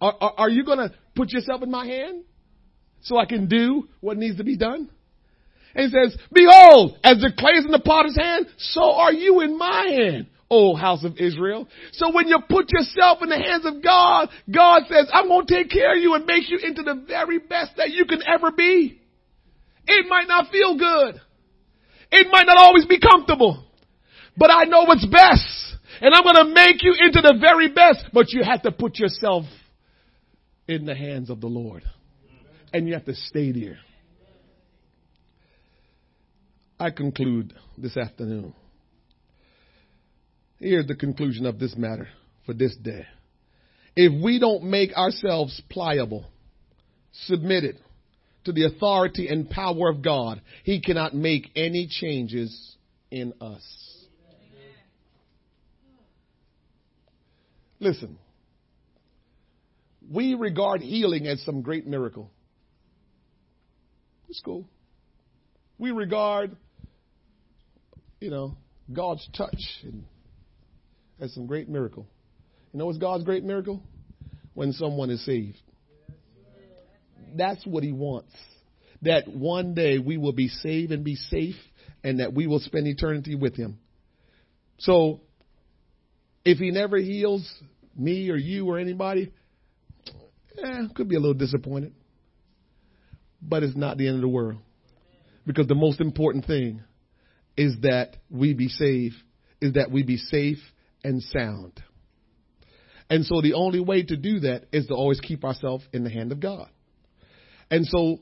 Are, 0.00 0.14
are, 0.20 0.34
are 0.38 0.48
you 0.48 0.64
going 0.64 0.78
to 0.78 0.94
put 1.16 1.30
yourself 1.30 1.62
in 1.62 1.70
my 1.70 1.86
hand 1.86 2.24
so 3.02 3.18
I 3.18 3.26
can 3.26 3.48
do 3.48 3.88
what 4.00 4.16
needs 4.16 4.36
to 4.36 4.44
be 4.44 4.56
done? 4.56 4.88
And 5.74 5.90
he 5.90 5.98
says, 5.98 6.16
behold, 6.32 6.96
as 7.04 7.18
the 7.18 7.32
clay 7.36 7.52
is 7.52 7.64
in 7.64 7.72
the 7.72 7.80
potter's 7.80 8.16
hand, 8.16 8.46
so 8.56 8.82
are 8.82 9.12
you 9.12 9.40
in 9.40 9.58
my 9.58 9.88
hand. 9.88 10.26
O 10.50 10.74
house 10.74 11.04
of 11.04 11.18
Israel. 11.18 11.68
So 11.92 12.12
when 12.12 12.28
you 12.28 12.38
put 12.48 12.70
yourself 12.72 13.18
in 13.22 13.28
the 13.28 13.36
hands 13.36 13.66
of 13.66 13.82
God, 13.82 14.28
God 14.50 14.82
says, 14.88 15.08
I'm 15.12 15.28
going 15.28 15.46
to 15.46 15.54
take 15.54 15.70
care 15.70 15.96
of 15.96 16.02
you 16.02 16.14
and 16.14 16.24
make 16.24 16.48
you 16.48 16.58
into 16.62 16.82
the 16.82 17.04
very 17.06 17.38
best 17.38 17.72
that 17.76 17.90
you 17.90 18.06
can 18.06 18.20
ever 18.26 18.50
be. 18.50 19.00
It 19.86 20.06
might 20.08 20.28
not 20.28 20.50
feel 20.50 20.76
good. 20.76 21.20
It 22.10 22.28
might 22.30 22.46
not 22.46 22.56
always 22.56 22.86
be 22.86 22.98
comfortable, 22.98 23.64
but 24.36 24.50
I 24.50 24.64
know 24.64 24.84
what's 24.84 25.06
best 25.06 25.68
and 26.00 26.14
I'm 26.14 26.22
going 26.22 26.46
to 26.46 26.54
make 26.54 26.82
you 26.82 26.94
into 26.98 27.20
the 27.20 27.36
very 27.40 27.68
best, 27.68 28.06
but 28.12 28.32
you 28.32 28.42
have 28.44 28.62
to 28.62 28.72
put 28.72 28.98
yourself 28.98 29.44
in 30.66 30.86
the 30.86 30.94
hands 30.94 31.30
of 31.30 31.40
the 31.40 31.46
Lord 31.46 31.82
and 32.72 32.86
you 32.86 32.94
have 32.94 33.06
to 33.06 33.14
stay 33.14 33.52
there. 33.52 33.78
I 36.78 36.90
conclude 36.90 37.54
this 37.76 37.96
afternoon. 37.96 38.54
Here's 40.58 40.86
the 40.86 40.96
conclusion 40.96 41.46
of 41.46 41.58
this 41.58 41.76
matter 41.76 42.08
for 42.44 42.52
this 42.52 42.74
day. 42.76 43.06
If 43.94 44.22
we 44.22 44.38
don't 44.38 44.64
make 44.64 44.92
ourselves 44.92 45.60
pliable, 45.70 46.26
submitted 47.26 47.78
to 48.44 48.52
the 48.52 48.64
authority 48.64 49.28
and 49.28 49.48
power 49.48 49.88
of 49.88 50.02
God, 50.02 50.40
He 50.64 50.80
cannot 50.80 51.14
make 51.14 51.50
any 51.54 51.88
changes 51.88 52.76
in 53.10 53.34
us. 53.40 53.62
Listen, 57.80 58.18
we 60.10 60.34
regard 60.34 60.80
healing 60.80 61.28
as 61.28 61.40
some 61.42 61.62
great 61.62 61.86
miracle. 61.86 62.30
It's 64.28 64.40
cool. 64.44 64.66
We 65.78 65.92
regard, 65.92 66.56
you 68.20 68.30
know, 68.30 68.56
God's 68.92 69.26
touch 69.36 69.60
and 69.84 70.04
that's 71.18 71.34
some 71.34 71.46
great 71.46 71.68
miracle. 71.68 72.06
You 72.72 72.78
know 72.78 72.86
what's 72.86 72.98
God's 72.98 73.24
great 73.24 73.44
miracle? 73.44 73.82
When 74.54 74.72
someone 74.72 75.10
is 75.10 75.24
saved. 75.24 75.58
That's 77.36 77.64
what 77.66 77.82
He 77.82 77.92
wants. 77.92 78.32
That 79.02 79.28
one 79.28 79.74
day 79.74 79.98
we 79.98 80.16
will 80.16 80.32
be 80.32 80.48
saved 80.48 80.92
and 80.92 81.04
be 81.04 81.14
safe 81.14 81.56
and 82.02 82.20
that 82.20 82.32
we 82.32 82.46
will 82.46 82.60
spend 82.60 82.86
eternity 82.86 83.34
with 83.34 83.56
Him. 83.56 83.78
So, 84.78 85.20
if 86.44 86.58
He 86.58 86.70
never 86.70 86.98
heals 86.98 87.48
me 87.96 88.30
or 88.30 88.36
you 88.36 88.68
or 88.68 88.78
anybody, 88.78 89.32
eh, 90.62 90.82
could 90.94 91.08
be 91.08 91.16
a 91.16 91.20
little 91.20 91.34
disappointed. 91.34 91.92
But 93.40 93.62
it's 93.62 93.76
not 93.76 93.98
the 93.98 94.08
end 94.08 94.16
of 94.16 94.22
the 94.22 94.28
world. 94.28 94.58
Because 95.46 95.66
the 95.66 95.74
most 95.74 96.00
important 96.00 96.46
thing 96.46 96.82
is 97.56 97.74
that 97.82 98.16
we 98.30 98.54
be 98.54 98.68
saved, 98.68 99.16
is 99.60 99.74
that 99.74 99.90
we 99.90 100.02
be 100.02 100.16
safe 100.16 100.58
and 101.08 101.22
sound. 101.22 101.72
And 103.08 103.24
so 103.24 103.40
the 103.40 103.54
only 103.54 103.80
way 103.80 104.02
to 104.02 104.16
do 104.16 104.40
that 104.40 104.66
is 104.72 104.86
to 104.88 104.94
always 104.94 105.20
keep 105.20 105.42
ourselves 105.42 105.84
in 105.92 106.04
the 106.04 106.10
hand 106.10 106.32
of 106.32 106.40
God. 106.40 106.68
And 107.70 107.86
so 107.86 108.18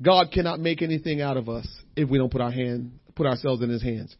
God 0.00 0.32
cannot 0.32 0.58
make 0.58 0.80
anything 0.80 1.20
out 1.20 1.36
of 1.36 1.50
us 1.50 1.68
if 1.94 2.08
we 2.08 2.16
don't 2.16 2.32
put 2.32 2.40
our 2.40 2.50
hand, 2.50 2.98
put 3.14 3.26
ourselves 3.26 3.62
in 3.62 3.68
his 3.68 3.82
hands. 3.82 4.16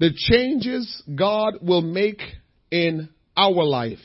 The 0.00 0.10
changes 0.12 1.02
God 1.14 1.58
will 1.62 1.82
make 1.82 2.20
in 2.72 3.08
our 3.36 3.64
life 3.64 3.98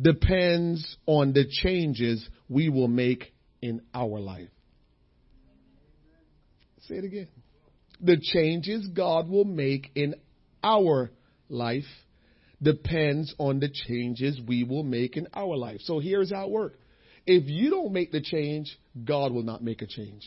depends 0.00 0.96
on 1.06 1.32
the 1.32 1.44
changes 1.50 2.28
we 2.48 2.68
will 2.68 2.86
make 2.86 3.32
in 3.60 3.80
our 3.92 4.20
life. 4.20 4.50
Say 6.82 6.96
it 6.96 7.04
again. 7.04 7.28
The 8.00 8.20
changes 8.20 8.86
God 8.94 9.28
will 9.28 9.44
make 9.44 9.90
in 9.96 10.14
our 10.66 11.10
life 11.48 11.84
depends 12.60 13.32
on 13.38 13.60
the 13.60 13.68
changes 13.68 14.40
we 14.46 14.64
will 14.64 14.82
make 14.82 15.16
in 15.16 15.28
our 15.32 15.56
life. 15.56 15.80
So 15.82 16.00
here's 16.00 16.32
how 16.32 16.46
it 16.46 16.50
works. 16.50 16.76
If 17.24 17.48
you 17.48 17.70
don't 17.70 17.92
make 17.92 18.10
the 18.10 18.20
change, 18.20 18.76
God 19.04 19.32
will 19.32 19.42
not 19.42 19.62
make 19.62 19.82
a 19.82 19.86
change. 19.86 20.22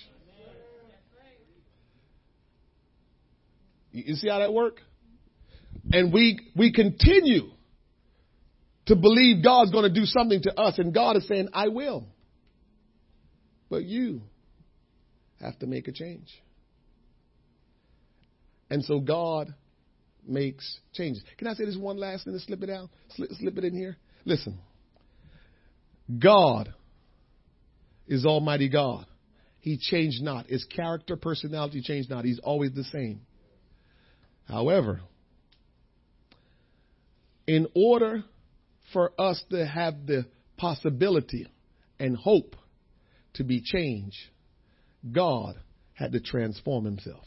You 3.92 4.16
see 4.16 4.30
how 4.30 4.40
that 4.40 4.54
works? 4.54 4.82
And 5.92 6.14
we, 6.14 6.40
we 6.56 6.72
continue 6.72 7.50
to 8.86 8.96
believe 8.96 9.44
God's 9.44 9.72
going 9.72 9.92
to 9.92 10.00
do 10.00 10.06
something 10.06 10.42
to 10.44 10.60
us, 10.60 10.78
and 10.78 10.94
God 10.94 11.18
is 11.18 11.28
saying, 11.28 11.50
I 11.54 11.70
will. 11.70 12.06
But 13.70 13.84
you 13.84 14.22
have 15.42 15.58
to 15.60 15.68
make 15.68 15.88
a 15.88 15.92
change. 15.92 16.28
And 18.70 18.84
so 18.84 19.00
God 19.00 19.54
makes 20.28 20.80
changes. 20.94 21.24
Can 21.38 21.48
I 21.48 21.54
say 21.54 21.66
this 21.66 21.78
one 21.78 21.98
last 21.98 22.26
thing 22.26 22.34
to 22.34 22.40
slip 22.40 22.64
it 22.64 22.70
out? 22.70 22.90
Slip, 23.16 23.32
slip 23.32 23.58
it 23.58 23.64
in 23.64 23.76
here? 23.76 23.98
Listen. 24.26 24.60
God 26.18 26.74
is 28.08 28.26
Almighty 28.26 28.70
God. 28.70 29.06
He 29.60 29.78
changed 29.78 30.24
not. 30.24 30.48
His 30.48 30.66
character, 30.66 31.16
personality 31.16 31.82
changed 31.82 32.10
not. 32.10 32.26
He's 32.26 32.40
always 32.40 32.72
the 32.74 32.84
same. 32.86 33.22
However, 34.48 35.02
in 37.46 37.68
order 37.76 38.24
for 38.94 39.12
us 39.20 39.44
to 39.52 39.66
have 39.66 40.06
the 40.08 40.26
possibility 40.58 41.48
and 42.00 42.16
hope 42.16 42.56
to 43.34 43.44
be 43.44 43.62
changed, 43.62 44.18
God 45.12 45.56
had 45.94 46.12
to 46.14 46.20
transform 46.20 46.86
himself. 46.86 47.26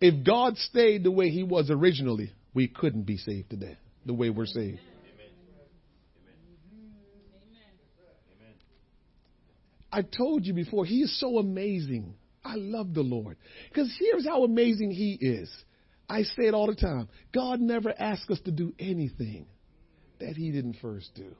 If 0.00 0.24
God 0.24 0.56
stayed 0.58 1.02
the 1.02 1.10
way 1.10 1.30
he 1.30 1.42
was 1.42 1.70
originally, 1.70 2.32
we 2.54 2.68
couldn't 2.68 3.02
be 3.02 3.16
saved 3.16 3.50
today, 3.50 3.76
the 4.06 4.14
way 4.14 4.30
we're 4.30 4.46
saved. 4.46 4.80
I 9.90 10.02
told 10.02 10.44
you 10.44 10.52
before, 10.52 10.84
he 10.84 11.00
is 11.00 11.18
so 11.18 11.38
amazing. 11.38 12.14
I 12.44 12.54
love 12.56 12.94
the 12.94 13.02
Lord. 13.02 13.36
Because 13.68 13.94
here's 13.98 14.26
how 14.26 14.44
amazing 14.44 14.90
He 14.90 15.18
is. 15.20 15.50
I 16.08 16.22
say 16.22 16.44
it 16.44 16.54
all 16.54 16.66
the 16.66 16.74
time. 16.74 17.08
God 17.34 17.60
never 17.60 17.92
asked 17.98 18.30
us 18.30 18.40
to 18.46 18.50
do 18.50 18.72
anything 18.78 19.46
that 20.20 20.36
He 20.36 20.50
didn't 20.50 20.76
first 20.80 21.10
do. 21.14 21.34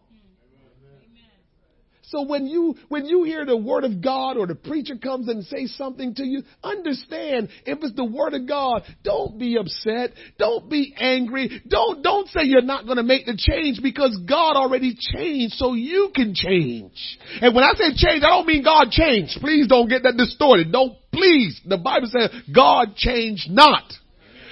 So 2.08 2.22
when 2.22 2.46
you, 2.46 2.74
when 2.88 3.04
you 3.04 3.24
hear 3.24 3.44
the 3.44 3.56
word 3.56 3.84
of 3.84 4.02
God 4.02 4.38
or 4.38 4.46
the 4.46 4.54
preacher 4.54 4.96
comes 4.96 5.28
and 5.28 5.44
say 5.44 5.66
something 5.66 6.14
to 6.14 6.24
you, 6.24 6.42
understand 6.64 7.50
if 7.66 7.78
it's 7.82 7.94
the 7.94 8.04
word 8.04 8.32
of 8.32 8.48
God, 8.48 8.82
don't 9.04 9.38
be 9.38 9.58
upset. 9.58 10.12
Don't 10.38 10.70
be 10.70 10.94
angry. 10.98 11.62
Don't, 11.68 12.02
don't 12.02 12.26
say 12.28 12.44
you're 12.44 12.62
not 12.62 12.86
going 12.86 12.96
to 12.96 13.02
make 13.02 13.26
the 13.26 13.36
change 13.36 13.80
because 13.82 14.18
God 14.26 14.56
already 14.56 14.96
changed 14.98 15.54
so 15.56 15.74
you 15.74 16.10
can 16.14 16.32
change. 16.34 17.18
And 17.42 17.54
when 17.54 17.64
I 17.64 17.72
say 17.74 17.90
change, 17.94 18.22
I 18.24 18.30
don't 18.30 18.46
mean 18.46 18.64
God 18.64 18.90
changed. 18.90 19.38
Please 19.40 19.68
don't 19.68 19.88
get 19.88 20.04
that 20.04 20.16
distorted. 20.16 20.72
Don't, 20.72 20.96
please. 21.12 21.60
The 21.66 21.76
Bible 21.76 22.08
says 22.10 22.30
God 22.54 22.96
changed 22.96 23.50
not. 23.50 23.84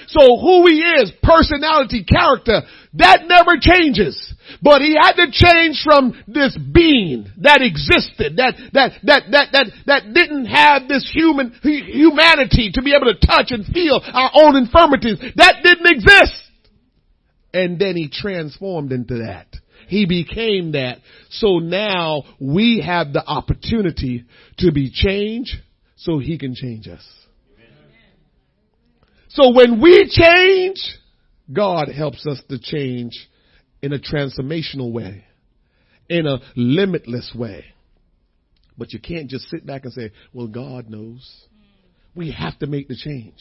So 0.09 0.21
who 0.21 0.67
he 0.69 0.77
is, 1.01 1.11
personality, 1.23 2.05
character, 2.05 2.63
that 2.95 3.25
never 3.27 3.59
changes. 3.59 4.35
But 4.63 4.81
he 4.81 4.95
had 4.95 5.13
to 5.15 5.27
change 5.31 5.83
from 5.85 6.23
this 6.27 6.57
being 6.57 7.27
that 7.39 7.63
existed, 7.63 8.37
that, 8.37 8.55
that, 8.73 8.93
that, 9.03 9.23
that, 9.31 9.49
that, 9.53 9.67
that 9.87 10.15
didn't 10.15 10.47
have 10.47 10.89
this 10.89 11.11
human, 11.13 11.53
humanity 11.63 12.71
to 12.75 12.83
be 12.83 12.95
able 12.95 13.13
to 13.13 13.27
touch 13.27 13.51
and 13.51 13.67
feel 13.67 14.01
our 14.05 14.31
own 14.35 14.57
infirmities. 14.57 15.19
That 15.37 15.57
didn't 15.63 15.87
exist. 15.87 16.43
And 17.53 17.79
then 17.79 17.97
he 17.97 18.09
transformed 18.09 18.93
into 18.93 19.19
that. 19.27 19.47
He 19.89 20.07
became 20.07 20.73
that. 20.73 20.99
So 21.31 21.59
now 21.59 22.25
we 22.41 22.83
have 22.85 23.13
the 23.13 23.25
opportunity 23.25 24.25
to 24.59 24.73
be 24.73 24.91
changed 24.93 25.55
so 25.97 26.19
he 26.19 26.39
can 26.39 26.55
change 26.55 26.89
us. 26.89 27.05
So 29.29 29.53
when 29.53 29.81
we 29.81 30.09
change, 30.11 30.79
God 31.53 31.89
helps 31.89 32.27
us 32.27 32.41
to 32.49 32.59
change 32.59 33.13
in 33.83 33.93
a 33.93 33.99
transformational 33.99 34.93
way, 34.93 35.25
in 36.09 36.27
a 36.27 36.39
limitless 36.55 37.33
way. 37.35 37.65
But 38.79 38.93
you 38.93 39.01
can't 39.01 39.29
just 39.29 39.49
sit 39.49 39.67
back 39.67 39.85
and 39.85 39.93
say, 39.93 40.13
well, 40.33 40.49
God 40.49 40.91
knows. 40.91 41.47
We 42.15 42.33
have 42.33 42.59
to 42.61 42.67
make 42.67 42.89
the 42.89 42.97
change. 42.97 43.41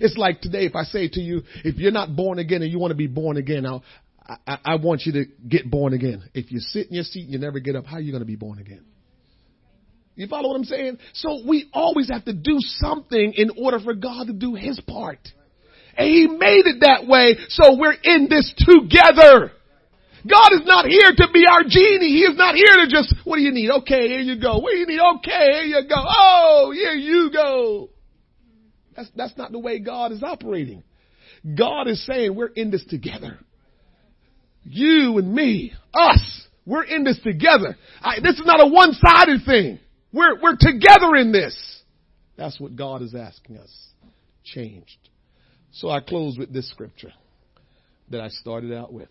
It's 0.00 0.16
like 0.16 0.40
today, 0.40 0.64
if 0.66 0.74
I 0.74 0.84
say 0.84 1.08
to 1.08 1.20
you, 1.20 1.42
if 1.64 1.76
you're 1.76 1.92
not 1.92 2.16
born 2.16 2.38
again 2.38 2.62
and 2.62 2.70
you 2.70 2.78
want 2.78 2.90
to 2.90 2.96
be 2.96 3.06
born 3.06 3.36
again, 3.36 3.66
I'll, 3.66 3.84
I, 4.26 4.58
I 4.64 4.74
want 4.76 5.02
you 5.04 5.12
to 5.12 5.24
get 5.48 5.70
born 5.70 5.92
again. 5.92 6.28
If 6.34 6.50
you 6.50 6.60
sit 6.60 6.88
in 6.88 6.94
your 6.94 7.04
seat 7.04 7.24
and 7.24 7.32
you 7.32 7.38
never 7.38 7.60
get 7.60 7.76
up, 7.76 7.86
how 7.86 7.96
are 7.96 8.00
you 8.00 8.10
going 8.10 8.22
to 8.22 8.26
be 8.26 8.36
born 8.36 8.58
again? 8.58 8.84
You 10.16 10.28
follow 10.28 10.48
what 10.48 10.56
I'm 10.56 10.64
saying? 10.64 10.98
So 11.12 11.40
we 11.46 11.68
always 11.72 12.08
have 12.08 12.24
to 12.26 12.32
do 12.32 12.56
something 12.58 13.34
in 13.36 13.50
order 13.58 13.80
for 13.80 13.94
God 13.94 14.28
to 14.28 14.32
do 14.32 14.54
his 14.54 14.80
part. 14.80 15.18
And 15.96 16.08
he 16.08 16.26
made 16.26 16.66
it 16.66 16.80
that 16.80 17.06
way, 17.06 17.36
so 17.48 17.76
we're 17.76 17.96
in 18.02 18.28
this 18.28 18.52
together. 18.56 19.52
God 20.28 20.52
is 20.52 20.62
not 20.64 20.86
here 20.86 21.12
to 21.16 21.26
be 21.32 21.44
our 21.48 21.62
genie. 21.62 22.08
He 22.08 22.22
is 22.22 22.36
not 22.36 22.54
here 22.54 22.84
to 22.84 22.86
just, 22.88 23.14
what 23.24 23.36
do 23.36 23.42
you 23.42 23.52
need? 23.52 23.70
Okay, 23.70 24.08
here 24.08 24.20
you 24.20 24.40
go. 24.40 24.58
What 24.58 24.70
do 24.72 24.78
you 24.78 24.86
need? 24.86 25.00
Okay, 25.16 25.50
here 25.52 25.80
you 25.80 25.82
go. 25.88 25.96
Oh, 25.96 26.72
here 26.74 26.94
you 26.94 27.30
go. 27.30 27.90
That's, 28.96 29.10
that's 29.14 29.36
not 29.36 29.52
the 29.52 29.58
way 29.58 29.80
God 29.80 30.12
is 30.12 30.22
operating. 30.22 30.82
God 31.44 31.88
is 31.88 32.04
saying 32.06 32.34
we're 32.34 32.46
in 32.46 32.70
this 32.70 32.84
together. 32.86 33.38
You 34.64 35.18
and 35.18 35.34
me, 35.34 35.74
us, 35.92 36.46
we're 36.64 36.84
in 36.84 37.04
this 37.04 37.20
together. 37.22 37.76
I, 38.00 38.20
this 38.20 38.36
is 38.36 38.46
not 38.46 38.62
a 38.62 38.66
one-sided 38.66 39.44
thing. 39.44 39.78
We're, 40.10 40.40
we're 40.40 40.56
together 40.58 41.16
in 41.16 41.32
this. 41.32 41.54
That's 42.36 42.58
what 42.58 42.76
God 42.76 43.02
is 43.02 43.14
asking 43.14 43.58
us. 43.58 43.70
Changed. 44.44 44.96
So 45.74 45.90
I 45.90 46.00
close 46.00 46.38
with 46.38 46.52
this 46.52 46.70
scripture 46.70 47.12
that 48.10 48.20
I 48.20 48.28
started 48.28 48.72
out 48.72 48.92
with. 48.92 49.08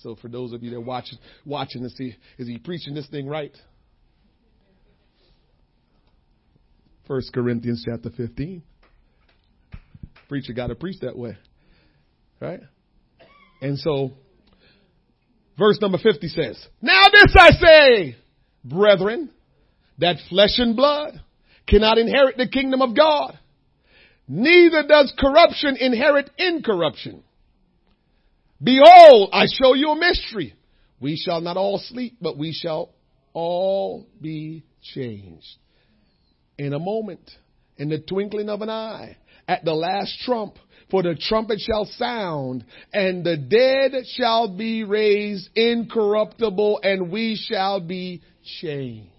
So 0.00 0.14
for 0.14 0.28
those 0.28 0.52
of 0.52 0.62
you 0.62 0.70
that 0.70 0.80
watching, 0.80 1.18
watching 1.44 1.82
to 1.82 1.90
see, 1.90 2.14
is 2.38 2.46
he 2.46 2.58
preaching 2.58 2.94
this 2.94 3.08
thing 3.08 3.26
right? 3.26 3.56
First 7.08 7.32
Corinthians 7.32 7.84
chapter 7.88 8.10
15. 8.10 8.62
Preacher 10.28 10.52
got 10.52 10.68
to 10.68 10.74
preach 10.74 11.00
that 11.00 11.16
way. 11.16 11.36
Right? 12.40 12.60
And 13.60 13.76
so, 13.78 14.12
verse 15.58 15.80
number 15.80 15.98
50 15.98 16.28
says, 16.28 16.64
Now 16.80 17.06
this 17.10 17.34
I 17.36 17.50
say, 17.50 18.16
brethren, 18.62 19.30
that 19.98 20.16
flesh 20.28 20.58
and 20.58 20.76
blood 20.76 21.20
cannot 21.66 21.98
inherit 21.98 22.36
the 22.36 22.46
kingdom 22.46 22.82
of 22.82 22.94
God 22.94 23.36
neither 24.28 24.86
does 24.86 25.12
corruption 25.18 25.76
inherit 25.76 26.30
incorruption. 26.38 27.22
Behold, 28.62 29.30
I 29.32 29.46
show 29.46 29.74
you 29.74 29.90
a 29.90 29.96
mystery. 29.96 30.54
We 31.00 31.16
shall 31.16 31.40
not 31.40 31.56
all 31.56 31.78
sleep, 31.78 32.16
but 32.20 32.36
we 32.36 32.52
shall 32.52 32.90
all 33.32 34.06
be 34.20 34.64
changed. 34.94 35.46
In 36.58 36.72
a 36.72 36.78
moment, 36.78 37.30
in 37.76 37.88
the 37.88 37.98
twinkling 37.98 38.48
of 38.48 38.62
an 38.62 38.70
eye, 38.70 39.16
at 39.46 39.64
the 39.64 39.74
last 39.74 40.18
trump, 40.24 40.56
for 40.90 41.02
the 41.02 41.14
trumpet 41.14 41.60
shall 41.60 41.84
sound, 41.84 42.64
and 42.92 43.24
the 43.24 43.36
dead 43.36 43.92
shall 44.16 44.56
be 44.56 44.84
raised 44.84 45.48
incorruptible, 45.54 46.80
and 46.82 47.10
we 47.10 47.36
shall 47.36 47.80
be 47.80 48.22
changed. 48.60 49.12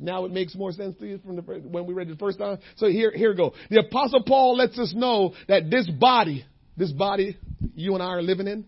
Now 0.00 0.24
it 0.24 0.32
makes 0.32 0.54
more 0.54 0.72
sense 0.72 0.96
to 0.98 1.06
you 1.06 1.18
from 1.18 1.36
the 1.36 1.42
first, 1.42 1.66
when 1.66 1.84
we 1.84 1.92
read 1.92 2.08
it 2.08 2.12
the 2.12 2.16
first 2.16 2.38
time. 2.38 2.58
So 2.76 2.88
here, 2.88 3.12
here 3.14 3.34
go. 3.34 3.52
The 3.68 3.80
apostle 3.80 4.22
Paul 4.26 4.56
lets 4.56 4.78
us 4.78 4.94
know 4.96 5.34
that 5.46 5.70
this 5.70 5.88
body, 5.90 6.44
this 6.76 6.90
body 6.90 7.36
you 7.74 7.92
and 7.94 8.02
I 8.02 8.06
are 8.06 8.22
living 8.22 8.48
in, 8.48 8.64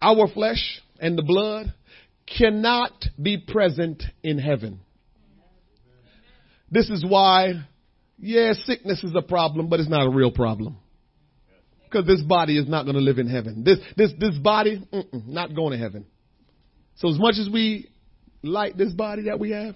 our 0.00 0.28
flesh 0.28 0.80
and 1.00 1.18
the 1.18 1.22
blood 1.22 1.74
cannot 2.38 2.92
be 3.20 3.38
present 3.38 4.04
in 4.22 4.38
heaven. 4.38 4.80
This 6.70 6.88
is 6.90 7.04
why, 7.06 7.64
yeah, 8.18 8.52
sickness 8.52 9.02
is 9.02 9.12
a 9.16 9.22
problem, 9.22 9.68
but 9.68 9.80
it's 9.80 9.88
not 9.88 10.06
a 10.06 10.10
real 10.10 10.30
problem. 10.30 10.76
Because 11.84 12.06
this 12.06 12.22
body 12.22 12.56
is 12.58 12.68
not 12.68 12.84
going 12.84 12.96
to 12.96 13.02
live 13.02 13.18
in 13.18 13.28
heaven. 13.28 13.64
This, 13.64 13.78
this, 13.96 14.12
this 14.18 14.36
body, 14.38 14.86
not 15.12 15.54
going 15.54 15.72
to 15.72 15.78
heaven. 15.78 16.06
So 16.96 17.08
as 17.08 17.18
much 17.18 17.34
as 17.38 17.48
we 17.52 17.90
like 18.42 18.76
this 18.76 18.92
body 18.92 19.24
that 19.24 19.38
we 19.38 19.50
have, 19.50 19.74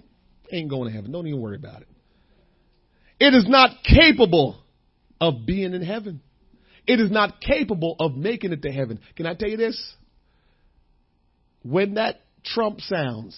ain't 0.53 0.71
going 0.71 0.89
to 0.89 0.95
heaven. 0.95 1.13
Don't 1.13 1.27
even 1.27 1.41
worry 1.41 1.57
about 1.57 1.83
it. 1.83 1.89
It 3.21 3.35
is 3.35 3.47
not 3.49 3.71
capable 3.85 4.63
of 5.21 5.47
being 5.47 5.75
in 5.75 5.83
heaven. 5.83 6.21
It 6.87 7.01
is 7.01 7.11
not 7.11 7.41
capable 7.41 7.97
of 8.01 8.17
making 8.17 8.53
it 8.53 8.63
to 8.63 8.71
heaven. 8.71 9.01
Can 9.17 9.27
I 9.27 9.35
tell 9.35 9.49
you 9.49 9.57
this? 9.57 9.95
When 11.63 11.95
that 11.95 12.21
trump 12.45 12.81
sounds 12.81 13.37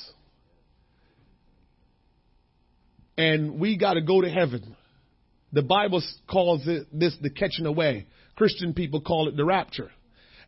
and 3.17 3.59
we 3.59 3.77
got 3.77 3.95
to 3.95 4.03
go 4.03 4.21
to 4.21 4.31
heaven, 4.31 4.77
the 5.53 5.63
Bible 5.63 6.03
calls 6.31 6.67
it 6.67 6.87
this 6.93 7.17
the 7.21 7.31
catching 7.31 7.67
away. 7.67 8.07
Christian 8.37 8.73
people 8.73 9.01
call 9.01 9.29
it 9.29 9.37
the 9.37 9.45
rapture. 9.45 9.91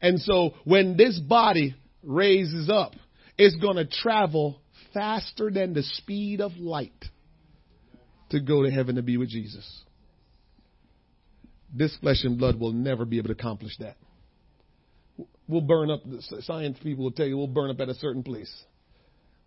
And 0.01 0.21
so 0.21 0.55
when 0.65 0.97
this 0.97 1.19
body 1.19 1.75
raises 2.03 2.71
up, 2.71 2.93
it's 3.37 3.57
going 3.57 3.77
to 3.77 3.87
travel 3.87 4.62
faster 4.95 5.51
than 5.51 5.75
the 5.75 5.83
speed 5.83 6.41
of 6.41 6.57
light 6.57 7.05
to 8.31 8.41
go 8.41 8.63
to 8.63 8.71
heaven 8.71 8.97
to 8.97 9.03
be 9.03 9.17
with 9.17 9.29
Jesus. 9.29 9.85
This 11.75 11.97
flesh 11.97 12.25
and 12.25 12.39
blood 12.39 12.59
will 12.59 12.73
never 12.73 13.05
be 13.05 13.19
able 13.19 13.29
to 13.29 13.33
accomplish 13.33 13.77
that. 13.79 13.97
We'll 15.49 15.61
burn 15.61 15.91
up, 15.91 16.01
science 16.41 16.79
people 16.83 17.05
will 17.05 17.13
tell 17.13 17.27
you 17.27 17.37
we'll 17.37 17.47
burn 17.47 17.71
up 17.71 17.81
at 17.81 17.89
a 17.89 17.95
certain 17.95 18.23
place. 18.23 18.53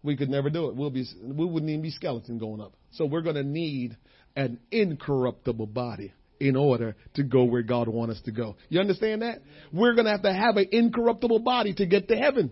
We 0.04 0.16
could 0.16 0.30
never 0.30 0.50
do 0.50 0.70
it. 0.70 0.76
We'll 0.76 0.92
be, 0.92 1.06
we 1.24 1.46
wouldn't 1.46 1.70
even 1.70 1.82
be 1.82 1.90
skeleton 1.90 2.38
going 2.38 2.62
up. 2.62 2.74
So 2.92 3.06
we're 3.06 3.22
going 3.22 3.36
to 3.36 3.44
need 3.44 3.98
an 4.36 4.60
incorruptible 4.72 5.68
body 5.68 6.14
in 6.40 6.56
order 6.56 6.96
to 7.16 7.24
go 7.24 7.46
where 7.46 7.64
God 7.64 7.88
wants 7.88 8.18
us 8.18 8.22
to 8.26 8.32
go. 8.32 8.56
You 8.70 8.82
understand 8.82 9.22
that? 9.22 9.42
We're 9.72 9.94
going 9.94 10.06
to 10.06 10.12
have 10.12 10.24
to 10.24 10.34
have 10.34 10.58
an 10.58 10.68
incorruptible 10.72 11.40
body 11.40 11.74
to 11.76 11.86
get 11.86 12.10
to 12.10 12.16
heaven. 12.16 12.52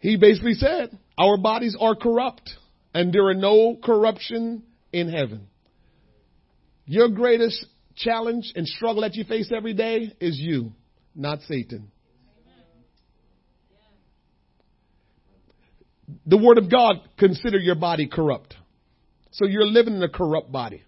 He 0.00 0.16
basically 0.16 0.54
said, 0.54 0.98
Our 1.18 1.36
bodies 1.36 1.76
are 1.78 1.94
corrupt, 1.94 2.50
and 2.94 3.12
there 3.12 3.26
are 3.26 3.34
no 3.34 3.76
corruption 3.82 4.62
in 4.92 5.08
heaven. 5.08 5.46
Your 6.86 7.08
greatest 7.08 7.64
challenge 7.96 8.52
and 8.54 8.66
struggle 8.66 9.02
that 9.02 9.14
you 9.14 9.24
face 9.24 9.52
every 9.54 9.74
day 9.74 10.12
is 10.20 10.38
you, 10.38 10.72
not 11.14 11.40
Satan. 11.42 11.90
The 16.26 16.36
Word 16.36 16.58
of 16.58 16.70
God 16.70 16.96
consider 17.18 17.58
your 17.58 17.76
body 17.76 18.08
corrupt. 18.08 18.54
So 19.32 19.46
you're 19.46 19.66
living 19.66 19.94
in 19.94 20.02
a 20.02 20.08
corrupt 20.08 20.50
body. 20.50 20.82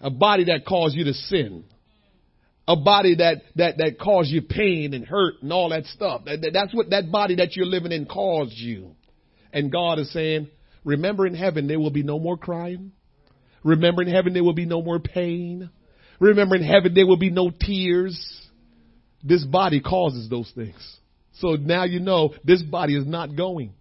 A 0.00 0.10
body 0.10 0.44
that 0.44 0.64
caused 0.66 0.96
you 0.96 1.04
to 1.04 1.14
sin 1.14 1.64
a 2.72 2.76
body 2.76 3.16
that, 3.16 3.42
that, 3.56 3.76
that 3.76 3.98
caused 4.00 4.30
you 4.30 4.40
pain 4.40 4.94
and 4.94 5.06
hurt 5.06 5.34
and 5.42 5.52
all 5.52 5.68
that 5.68 5.84
stuff. 5.84 6.22
That, 6.24 6.40
that, 6.40 6.52
that's 6.54 6.74
what 6.74 6.88
that 6.88 7.12
body 7.12 7.36
that 7.36 7.54
you're 7.54 7.66
living 7.66 7.92
in 7.92 8.06
caused 8.06 8.56
you. 8.56 8.96
And 9.52 9.70
God 9.70 9.98
is 9.98 10.10
saying, 10.10 10.48
remember 10.82 11.26
in 11.26 11.34
heaven 11.34 11.66
there 11.66 11.78
will 11.78 11.90
be 11.90 12.02
no 12.02 12.18
more 12.18 12.38
crying. 12.38 12.92
Remember 13.62 14.00
in 14.00 14.08
heaven 14.08 14.32
there 14.32 14.42
will 14.42 14.54
be 14.54 14.64
no 14.64 14.80
more 14.80 14.98
pain. 15.00 15.68
Remember 16.18 16.56
in 16.56 16.62
heaven 16.62 16.94
there 16.94 17.06
will 17.06 17.18
be 17.18 17.30
no 17.30 17.50
tears. 17.50 18.18
This 19.22 19.44
body 19.44 19.82
causes 19.82 20.30
those 20.30 20.50
things. 20.54 20.96
So 21.34 21.56
now 21.56 21.84
you 21.84 22.00
know 22.00 22.32
this 22.42 22.62
body 22.62 22.96
is 22.96 23.06
not 23.06 23.36
going. 23.36 23.74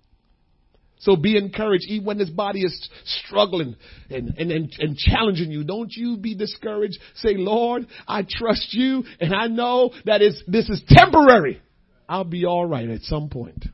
So 1.01 1.15
be 1.15 1.35
encouraged 1.35 1.85
even 1.87 2.05
when 2.05 2.17
this 2.19 2.29
body 2.29 2.61
is 2.61 2.89
struggling 3.05 3.75
and, 4.09 4.35
and, 4.37 4.51
and, 4.51 4.73
and, 4.77 4.95
challenging 4.95 5.49
you. 5.49 5.63
Don't 5.63 5.91
you 5.91 6.17
be 6.17 6.35
discouraged. 6.35 6.99
Say, 7.15 7.33
Lord, 7.35 7.87
I 8.07 8.23
trust 8.27 8.71
you 8.73 9.03
and 9.19 9.33
I 9.33 9.47
know 9.47 9.91
that 10.05 10.21
is, 10.21 10.43
this 10.47 10.69
is 10.69 10.81
temporary. 10.87 11.59
I'll 12.07 12.23
be 12.23 12.45
all 12.45 12.67
right 12.67 12.87
at 12.87 13.01
some 13.01 13.29
point. 13.29 13.65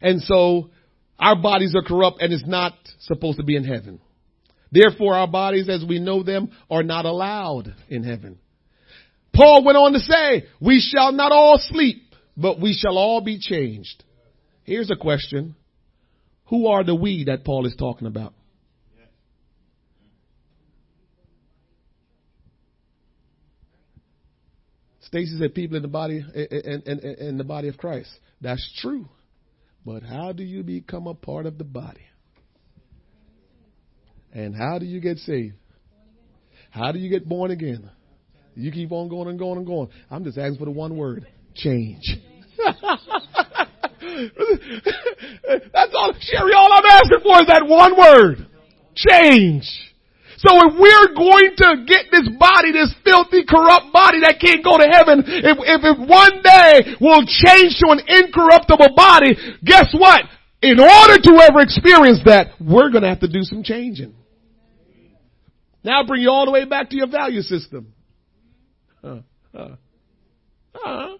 And 0.00 0.22
so 0.22 0.70
our 1.18 1.34
bodies 1.34 1.74
are 1.74 1.82
corrupt 1.82 2.22
and 2.22 2.32
it's 2.32 2.46
not 2.46 2.74
supposed 3.00 3.38
to 3.38 3.44
be 3.44 3.56
in 3.56 3.64
heaven. 3.64 4.00
Therefore 4.70 5.14
our 5.14 5.28
bodies 5.28 5.68
as 5.68 5.84
we 5.84 5.98
know 5.98 6.22
them 6.22 6.52
are 6.70 6.84
not 6.84 7.06
allowed 7.06 7.74
in 7.88 8.04
heaven. 8.04 8.38
Paul 9.34 9.64
went 9.64 9.76
on 9.76 9.94
to 9.94 9.98
say, 9.98 10.46
we 10.60 10.78
shall 10.78 11.10
not 11.10 11.32
all 11.32 11.58
sleep, 11.58 12.04
but 12.36 12.60
we 12.60 12.72
shall 12.72 12.96
all 12.96 13.20
be 13.20 13.40
changed. 13.40 14.04
Here's 14.66 14.90
a 14.90 14.96
question. 14.96 15.54
Who 16.46 16.66
are 16.66 16.82
the 16.82 16.94
we 16.94 17.24
that 17.24 17.44
Paul 17.44 17.66
is 17.66 17.76
talking 17.76 18.08
about? 18.08 18.34
Stacy 25.02 25.38
said 25.38 25.54
people 25.54 25.76
in 25.76 25.82
the 25.82 25.88
body 25.88 26.16
in, 26.34 26.82
in, 26.84 26.98
in, 26.98 27.38
the 27.38 27.44
body 27.44 27.68
of 27.68 27.76
Christ. 27.78 28.10
That's 28.40 28.68
true. 28.80 29.08
But 29.84 30.02
how 30.02 30.32
do 30.32 30.42
you 30.42 30.64
become 30.64 31.06
a 31.06 31.14
part 31.14 31.46
of 31.46 31.58
the 31.58 31.64
body? 31.64 32.02
And 34.32 34.52
how 34.54 34.80
do 34.80 34.84
you 34.84 35.00
get 35.00 35.18
saved? 35.18 35.54
How 36.70 36.90
do 36.90 36.98
you 36.98 37.08
get 37.08 37.28
born 37.28 37.52
again? 37.52 37.88
You 38.56 38.72
keep 38.72 38.90
on 38.90 39.08
going 39.08 39.28
and 39.28 39.38
going 39.38 39.58
and 39.58 39.66
going. 39.66 39.90
I'm 40.10 40.24
just 40.24 40.38
asking 40.38 40.58
for 40.58 40.64
the 40.64 40.72
one 40.72 40.96
word. 40.96 41.28
Change. 41.54 42.02
That's 45.72 45.94
all, 45.94 46.14
Sherry, 46.20 46.52
all 46.54 46.72
I'm 46.72 46.86
asking 46.86 47.20
for 47.22 47.40
is 47.40 47.46
that 47.48 47.66
one 47.66 47.98
word. 47.98 48.46
Change. 48.94 49.64
So 50.38 50.52
if 50.68 50.74
we're 50.76 51.14
going 51.16 51.56
to 51.56 51.84
get 51.88 52.12
this 52.12 52.28
body, 52.38 52.72
this 52.72 52.94
filthy, 53.02 53.44
corrupt 53.48 53.90
body 53.92 54.20
that 54.20 54.38
can't 54.38 54.62
go 54.62 54.76
to 54.76 54.84
heaven, 54.84 55.24
if, 55.26 55.56
if, 55.58 55.80
if 55.82 56.08
one 56.08 56.42
day 56.44 56.94
we'll 57.00 57.24
change 57.24 57.80
to 57.80 57.88
an 57.96 58.00
incorruptible 58.04 58.94
body, 58.94 59.34
guess 59.64 59.94
what? 59.96 60.28
In 60.62 60.80
order 60.80 61.18
to 61.18 61.32
ever 61.40 61.60
experience 61.60 62.20
that, 62.24 62.52
we're 62.60 62.90
gonna 62.90 63.08
have 63.08 63.20
to 63.20 63.28
do 63.28 63.42
some 63.42 63.62
changing. 63.62 64.14
Now 65.82 66.04
bring 66.04 66.22
you 66.22 66.30
all 66.30 66.44
the 66.44 66.52
way 66.52 66.64
back 66.64 66.90
to 66.90 66.96
your 66.96 67.08
value 67.08 67.42
system. 67.42 67.92
Uh, 69.02 69.20
uh, 69.54 69.76
uh, 70.84 71.14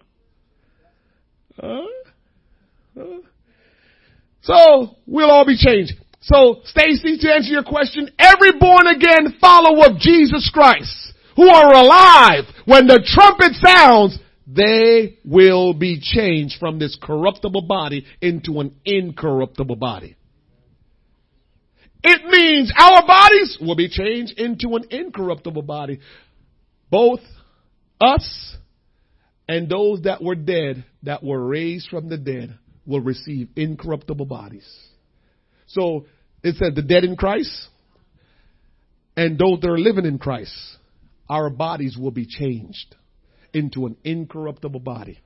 so 4.41 4.95
we'll 5.05 5.31
all 5.31 5.45
be 5.45 5.57
changed. 5.57 5.93
So 6.21 6.61
Stacy, 6.65 7.17
to 7.19 7.33
answer 7.33 7.51
your 7.51 7.63
question, 7.63 8.09
every 8.17 8.53
born 8.59 8.87
again 8.87 9.37
follower 9.39 9.87
of 9.87 9.99
Jesus 9.99 10.49
Christ 10.53 11.13
who 11.37 11.47
are 11.47 11.73
alive 11.73 12.45
when 12.65 12.87
the 12.87 13.01
trumpet 13.05 13.53
sounds, 13.63 14.17
they 14.47 15.19
will 15.23 15.73
be 15.73 16.01
changed 16.01 16.55
from 16.59 16.79
this 16.79 16.97
corruptible 17.01 17.61
body 17.61 18.05
into 18.21 18.59
an 18.59 18.75
incorruptible 18.83 19.75
body. 19.75 20.15
It 22.03 22.25
means 22.25 22.71
our 22.77 23.05
bodies 23.05 23.57
will 23.61 23.75
be 23.75 23.89
changed 23.89 24.39
into 24.39 24.75
an 24.75 24.85
incorruptible 24.89 25.63
body. 25.63 25.99
Both 26.89 27.19
us 27.99 28.55
and 29.47 29.69
those 29.69 30.03
that 30.03 30.23
were 30.23 30.35
dead, 30.35 30.85
that 31.03 31.23
were 31.23 31.45
raised 31.45 31.89
from 31.89 32.09
the 32.09 32.17
dead, 32.17 32.57
will 32.87 33.01
receive 33.01 33.49
incorruptible 33.55 34.25
bodies. 34.25 34.67
So 35.67 36.05
it 36.41 36.55
said 36.55 36.73
the 36.73 36.81
dead 36.81 37.03
in 37.03 37.15
Christ 37.15 37.67
and 39.15 39.37
those 39.37 39.59
that 39.61 39.69
are 39.69 39.77
living 39.77 40.05
in 40.05 40.17
Christ, 40.17 40.53
our 41.29 41.49
bodies 41.49 41.97
will 41.99 42.11
be 42.11 42.25
changed 42.25 42.95
into 43.53 43.85
an 43.85 43.97
incorruptible 44.03 44.79
body. 44.79 45.19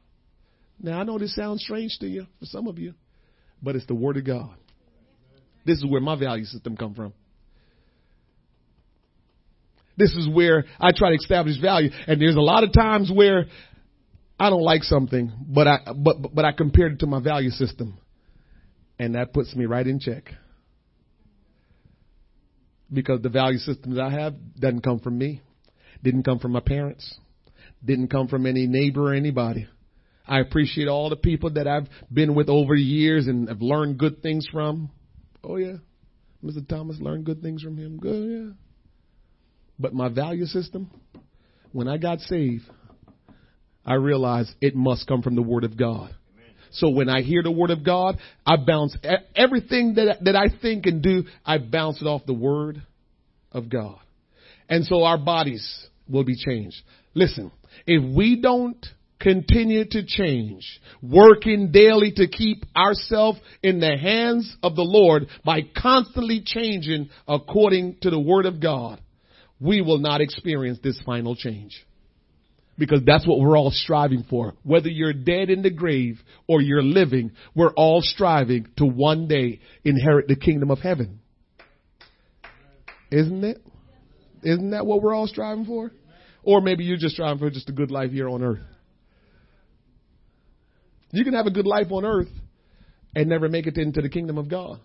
Now 0.82 1.00
I 1.00 1.04
know 1.04 1.20
this 1.20 1.36
sounds 1.36 1.62
strange 1.64 1.98
to 2.00 2.08
you, 2.08 2.26
for 2.40 2.46
some 2.46 2.68
of 2.68 2.80
you, 2.80 2.96
but 3.62 3.76
it's 3.76 3.86
the 3.86 3.96
Word 3.96 4.18
of 4.18 4.26
God. 4.26 4.56
This 5.66 5.78
is 5.78 5.86
where 5.86 6.02
my 6.02 6.16
value 6.16 6.46
system 6.46 6.76
come 6.76 6.96
from. 6.96 7.14
This 9.98 10.16
is 10.16 10.28
where 10.28 10.66
I 10.80 10.92
try 10.96 11.10
to 11.10 11.16
establish 11.16 11.62
value. 11.62 11.92
And 12.08 12.20
there's 12.20 12.36
a 12.36 12.42
lot 12.42 12.64
of 12.64 12.74
times 12.74 13.12
where 13.14 13.46
I 14.42 14.50
don't 14.50 14.64
like 14.64 14.82
something, 14.82 15.32
but 15.40 15.68
I 15.68 15.78
but 15.96 16.34
but 16.34 16.46
I 16.46 16.52
compared 16.52 16.94
it 16.94 17.00
to 17.02 17.06
my 17.06 17.20
value 17.20 17.52
system, 17.52 18.00
and 18.98 19.14
that 19.14 19.34
puts 19.34 19.56
me 19.56 19.68
right 19.68 19.86
in 19.86 20.00
check. 20.00 20.32
Because 22.92 23.22
the 23.22 23.30
value 23.30 23.60
system 23.60 23.94
that 23.94 24.02
I 24.02 24.10
have 24.10 24.34
doesn't 24.60 24.82
come 24.82 24.98
from 25.00 25.20
me, 25.20 25.42
didn't 26.04 26.24
come 26.24 26.40
from 26.40 26.54
my 26.54 26.60
parents, 26.60 27.20
didn't 27.86 28.08
come 28.08 28.28
from 28.30 28.48
any 28.48 28.66
neighbor 28.66 29.12
or 29.12 29.14
anybody. 29.14 29.68
I 30.26 30.40
appreciate 30.40 30.88
all 30.88 31.12
the 31.12 31.18
people 31.18 31.52
that 31.52 31.68
I've 31.68 31.88
been 32.12 32.34
with 32.34 32.50
over 32.50 32.76
the 32.76 32.82
years 32.82 33.28
and 33.28 33.48
have 33.48 33.62
learned 33.62 34.00
good 34.00 34.24
things 34.24 34.48
from. 34.52 34.90
Oh 35.44 35.58
yeah, 35.58 35.78
Mr. 36.44 36.68
Thomas 36.68 36.98
learned 37.00 37.26
good 37.26 37.44
things 37.44 37.62
from 37.62 37.78
him. 37.78 38.00
Good, 38.00 38.32
yeah. 38.32 38.54
But 39.78 39.94
my 39.94 40.10
value 40.10 40.48
system, 40.48 40.90
when 41.74 41.88
I 41.88 41.98
got 41.98 42.22
saved, 42.22 42.64
I 43.86 43.96
realize 43.96 44.54
it 44.62 44.76
must 44.76 45.08
come 45.08 45.22
from 45.22 45.36
the 45.36 45.42
Word 45.42 45.64
of 45.64 45.78
God. 45.78 46.16
So 46.74 46.90
when 46.90 47.10
I 47.10 47.22
hear 47.22 47.44
the 47.44 47.52
Word 47.52 47.72
of 47.72 47.84
God, 47.84 48.18
I 48.46 48.56
bounce 48.56 48.96
everything 49.36 49.96
that, 49.96 50.24
that 50.24 50.36
I 50.36 50.46
think 50.62 50.86
and 50.86 51.02
do, 51.02 51.24
I 51.46 51.58
bounce 51.58 52.02
it 52.02 52.06
off 52.06 52.26
the 52.26 52.34
Word 52.34 52.82
of 53.52 53.70
God. 53.70 54.00
And 54.70 54.86
so 54.86 55.04
our 55.04 55.18
bodies 55.18 55.88
will 56.08 56.24
be 56.24 56.36
changed. 56.36 56.78
Listen, 57.14 57.52
if 57.86 58.16
we 58.16 58.40
don't 58.42 58.86
continue 59.20 59.84
to 59.86 60.06
change, 60.06 60.80
working 61.02 61.72
daily 61.72 62.14
to 62.16 62.28
keep 62.28 62.64
ourselves 62.76 63.40
in 63.62 63.80
the 63.80 63.98
hands 63.98 64.56
of 64.64 64.76
the 64.76 64.82
Lord 64.82 65.28
by 65.44 65.62
constantly 65.78 66.42
changing 66.46 67.10
according 67.28 67.98
to 68.02 68.10
the 68.10 68.20
Word 68.20 68.46
of 68.46 68.62
God, 68.62 69.02
we 69.60 69.82
will 69.82 70.00
not 70.00 70.22
experience 70.22 70.80
this 70.82 71.00
final 71.06 71.36
change 71.36 71.86
because 72.82 73.02
that's 73.06 73.28
what 73.28 73.40
we're 73.40 73.56
all 73.56 73.70
striving 73.70 74.26
for. 74.28 74.56
Whether 74.64 74.90
you're 74.90 75.14
dead 75.14 75.52
in 75.52 75.62
the 75.62 75.70
grave 75.70 76.20
or 76.48 76.62
you're 76.62 76.82
living, 76.82 77.34
we're 77.54 77.74
all 77.74 78.02
striving 78.02 78.70
to 78.78 78.88
one 78.88 79.28
day 79.28 79.60
inherit 79.84 80.28
the 80.28 80.36
kingdom 80.36 80.72
of 80.72 80.80
heaven. 80.80 81.20
Isn't 83.12 83.44
it? 83.44 83.64
Isn't 84.42 84.72
that 84.72 84.88
what 84.88 85.04
we're 85.04 85.14
all 85.14 85.28
striving 85.28 85.66
for? 85.66 85.92
Or 86.42 86.60
maybe 86.60 86.84
you're 86.84 86.98
just 86.98 87.14
striving 87.14 87.38
for 87.38 87.52
just 87.52 87.70
a 87.70 87.72
good 87.72 87.92
life 87.92 88.10
here 88.10 88.28
on 88.28 88.42
earth. 88.42 88.64
You 91.12 91.24
can 91.24 91.36
have 91.36 91.46
a 91.46 91.52
good 91.52 91.68
life 91.68 91.92
on 91.92 92.04
earth 92.04 92.30
and 93.16 93.30
never 93.30 93.48
make 93.48 93.68
it 93.68 93.78
into 93.78 94.02
the 94.02 94.10
kingdom 94.10 94.40
of 94.40 94.50
God. 94.50 94.80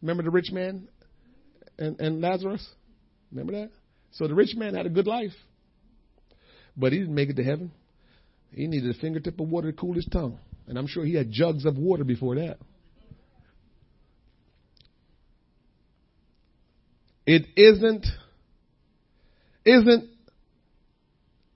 Remember 0.00 0.22
the 0.22 0.30
rich 0.30 0.52
man 0.52 0.86
and, 1.76 2.00
and 2.00 2.20
Lazarus? 2.20 2.64
Remember 3.32 3.52
that? 3.54 3.70
So 4.12 4.28
the 4.28 4.34
rich 4.36 4.54
man 4.54 4.76
had 4.76 4.86
a 4.86 4.90
good 4.90 5.08
life. 5.08 5.32
But 6.76 6.92
he 6.92 6.98
didn't 6.98 7.14
make 7.14 7.30
it 7.30 7.36
to 7.36 7.44
heaven. 7.44 7.72
He 8.52 8.66
needed 8.66 8.94
a 8.94 8.98
fingertip 8.98 9.40
of 9.40 9.48
water 9.48 9.70
to 9.70 9.76
cool 9.76 9.94
his 9.94 10.06
tongue. 10.06 10.38
And 10.66 10.78
I'm 10.78 10.86
sure 10.86 11.04
he 11.04 11.14
had 11.14 11.30
jugs 11.30 11.64
of 11.64 11.76
water 11.76 12.04
before 12.04 12.36
that. 12.36 12.58
It 17.26 17.46
isn't, 17.56 18.06
isn't 19.64 20.10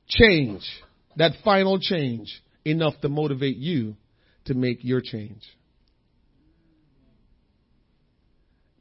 change, 0.08 0.62
that 1.16 1.32
final 1.44 1.78
change, 1.78 2.42
enough 2.64 2.94
to 3.02 3.08
motivate 3.08 3.56
you 3.56 3.96
to 4.46 4.54
make 4.54 4.78
your 4.82 5.00
change. 5.00 5.42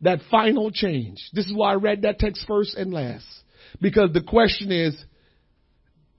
That 0.01 0.19
final 0.31 0.71
change. 0.71 1.17
This 1.33 1.45
is 1.45 1.53
why 1.53 1.73
I 1.73 1.75
read 1.75 2.03
that 2.03 2.19
text 2.19 2.45
first 2.47 2.75
and 2.75 2.91
last. 2.91 3.25
Because 3.81 4.11
the 4.13 4.23
question 4.23 4.71
is, 4.71 4.95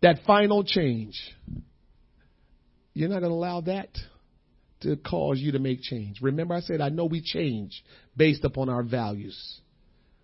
that 0.02 0.20
final 0.26 0.64
change, 0.64 1.20
you're 2.94 3.08
not 3.08 3.20
going 3.20 3.30
to 3.30 3.36
allow 3.36 3.60
that 3.62 3.88
to 4.80 4.96
cause 4.96 5.38
you 5.38 5.52
to 5.52 5.58
make 5.58 5.80
change. 5.82 6.20
Remember, 6.22 6.54
I 6.54 6.60
said, 6.60 6.80
I 6.80 6.88
know 6.88 7.04
we 7.04 7.20
change 7.20 7.82
based 8.16 8.44
upon 8.44 8.68
our 8.68 8.82
values, 8.82 9.60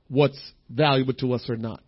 what's 0.09 0.41
valuable 0.70 1.14
to 1.14 1.35
us 1.35 1.45
or 1.49 1.57
not. 1.57 1.83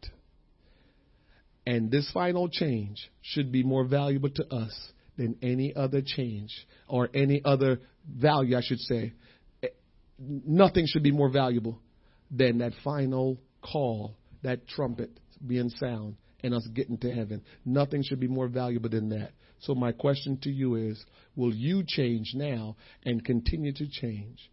And 1.66 1.90
this 1.90 2.10
final 2.12 2.48
change 2.48 3.10
should 3.22 3.52
be 3.52 3.62
more 3.62 3.84
valuable 3.84 4.30
to 4.30 4.54
us 4.54 4.74
than 5.16 5.36
any 5.42 5.74
other 5.74 6.02
change 6.04 6.50
or 6.86 7.08
any 7.12 7.42
other 7.44 7.80
value, 8.08 8.56
I 8.56 8.62
should 8.62 8.78
say, 8.80 9.12
eh, 9.62 9.68
nothing 10.18 10.86
should 10.86 11.02
be 11.02 11.10
more 11.10 11.28
valuable 11.28 11.80
than 12.30 12.58
that 12.58 12.72
final 12.84 13.38
call, 13.60 14.14
that 14.42 14.68
trumpet 14.68 15.10
being 15.46 15.70
sound 15.70 16.16
and 16.42 16.54
us 16.54 16.66
getting 16.74 16.98
to 16.98 17.10
heaven. 17.10 17.42
Nothing 17.64 18.02
should 18.02 18.20
be 18.20 18.28
more 18.28 18.48
valuable 18.48 18.88
than 18.88 19.08
that. 19.10 19.32
So 19.60 19.74
my 19.74 19.92
question 19.92 20.38
to 20.42 20.50
you 20.50 20.76
is, 20.76 21.04
will 21.34 21.52
you 21.52 21.82
change 21.86 22.32
now 22.34 22.76
and 23.04 23.24
continue 23.24 23.72
to 23.72 23.86
change 23.88 24.50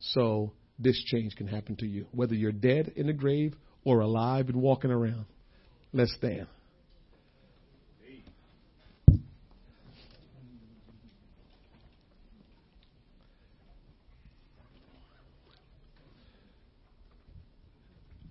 so 0.00 0.52
this 0.78 1.02
change 1.04 1.34
can 1.36 1.46
happen 1.46 1.76
to 1.76 1.86
you? 1.86 2.06
Whether 2.12 2.34
you're 2.34 2.52
dead 2.52 2.92
in 2.96 3.06
the 3.06 3.12
grave 3.12 3.54
or 3.84 4.00
alive 4.00 4.48
and 4.48 4.60
walking 4.60 4.90
around. 4.90 5.26
Let's 5.92 6.14
stand. 6.14 6.46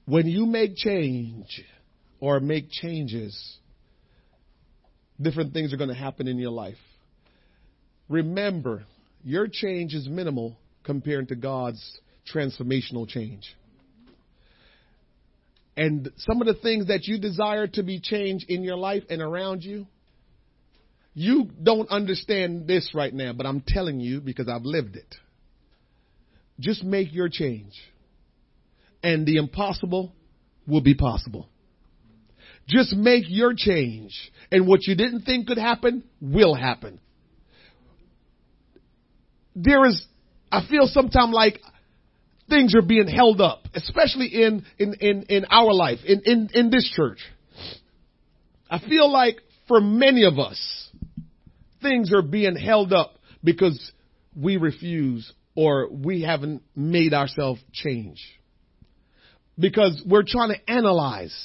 When 0.06 0.28
you 0.28 0.46
make 0.46 0.76
change 0.76 1.64
or 2.24 2.40
make 2.40 2.70
changes, 2.72 3.58
different 5.22 5.52
things 5.52 5.74
are 5.74 5.78
going 5.78 5.90
to 5.90 5.94
happen 5.94 6.26
in 6.26 6.38
your 6.38 6.52
life. 6.52 6.78
Remember, 8.08 8.86
your 9.26 9.50
change 9.52 9.94
is 9.94 10.08
minimal 10.08 10.56
compared 10.86 11.28
to 11.28 11.36
God's 11.36 12.00
transformational 12.34 13.06
change. 13.10 13.54
And 15.76 16.12
some 16.16 16.40
of 16.40 16.48
the 16.48 16.54
things 16.54 16.88
that 16.88 17.08
you 17.08 17.20
desire 17.20 17.68
to 17.68 17.84
be 17.84 18.00
changed 18.00 18.46
in 18.48 18.64
your 18.64 18.78
life 18.78 19.04
and 19.10 19.22
around 19.22 19.66
you, 19.66 19.86
you 21.14 21.50
don't 21.62 21.90
understand 21.90 22.68
this 22.68 22.92
right 22.96 23.14
now, 23.14 23.34
but 23.34 23.46
I'm 23.46 23.62
telling 23.68 24.00
you 24.00 24.22
because 24.22 24.48
I've 24.48 24.64
lived 24.64 24.96
it. 24.96 25.16
Just 26.58 26.86
make 26.86 27.14
your 27.14 27.28
change 27.28 27.74
and 29.04 29.26
the 29.26 29.36
impossible 29.36 30.14
will 30.66 30.80
be 30.80 30.94
possible. 30.94 31.50
Just 32.68 32.96
make 32.96 33.26
your 33.28 33.54
change, 33.56 34.14
and 34.52 34.68
what 34.68 34.88
you 34.88 34.96
didn't 34.96 35.22
think 35.22 35.48
could 35.48 35.58
happen 35.58 36.04
will 36.22 36.56
happen. 36.56 37.00
There 39.56 39.86
is, 39.86 40.06
I 40.52 40.66
feel 40.68 40.88
sometimes 40.88 41.34
like 41.34 41.60
things 42.50 42.74
are 42.76 42.82
being 42.82 43.08
held 43.08 43.42
up, 43.42 43.68
especially 43.74 44.28
in, 44.28 44.66
in, 44.78 44.96
in, 45.00 45.24
in 45.24 45.46
our 45.50 45.74
life, 45.74 46.00
in, 46.06 46.22
in, 46.26 46.50
in 46.54 46.70
this 46.70 46.90
church. 46.96 47.20
I 48.70 48.80
feel 48.80 49.12
like 49.12 49.38
for 49.68 49.80
many 49.82 50.24
of 50.24 50.40
us, 50.40 50.90
things 51.82 52.14
are 52.14 52.22
being 52.22 52.56
held 52.56 52.94
up 52.94 53.16
because 53.44 53.92
we 54.36 54.58
refuse 54.58 55.32
or 55.56 55.90
we 55.92 56.22
haven't 56.22 56.64
made 56.76 57.14
ourselves 57.14 57.62
change 57.72 58.20
because 59.60 60.02
we're 60.06 60.24
trying 60.26 60.50
to 60.50 60.72
analyze 60.72 61.36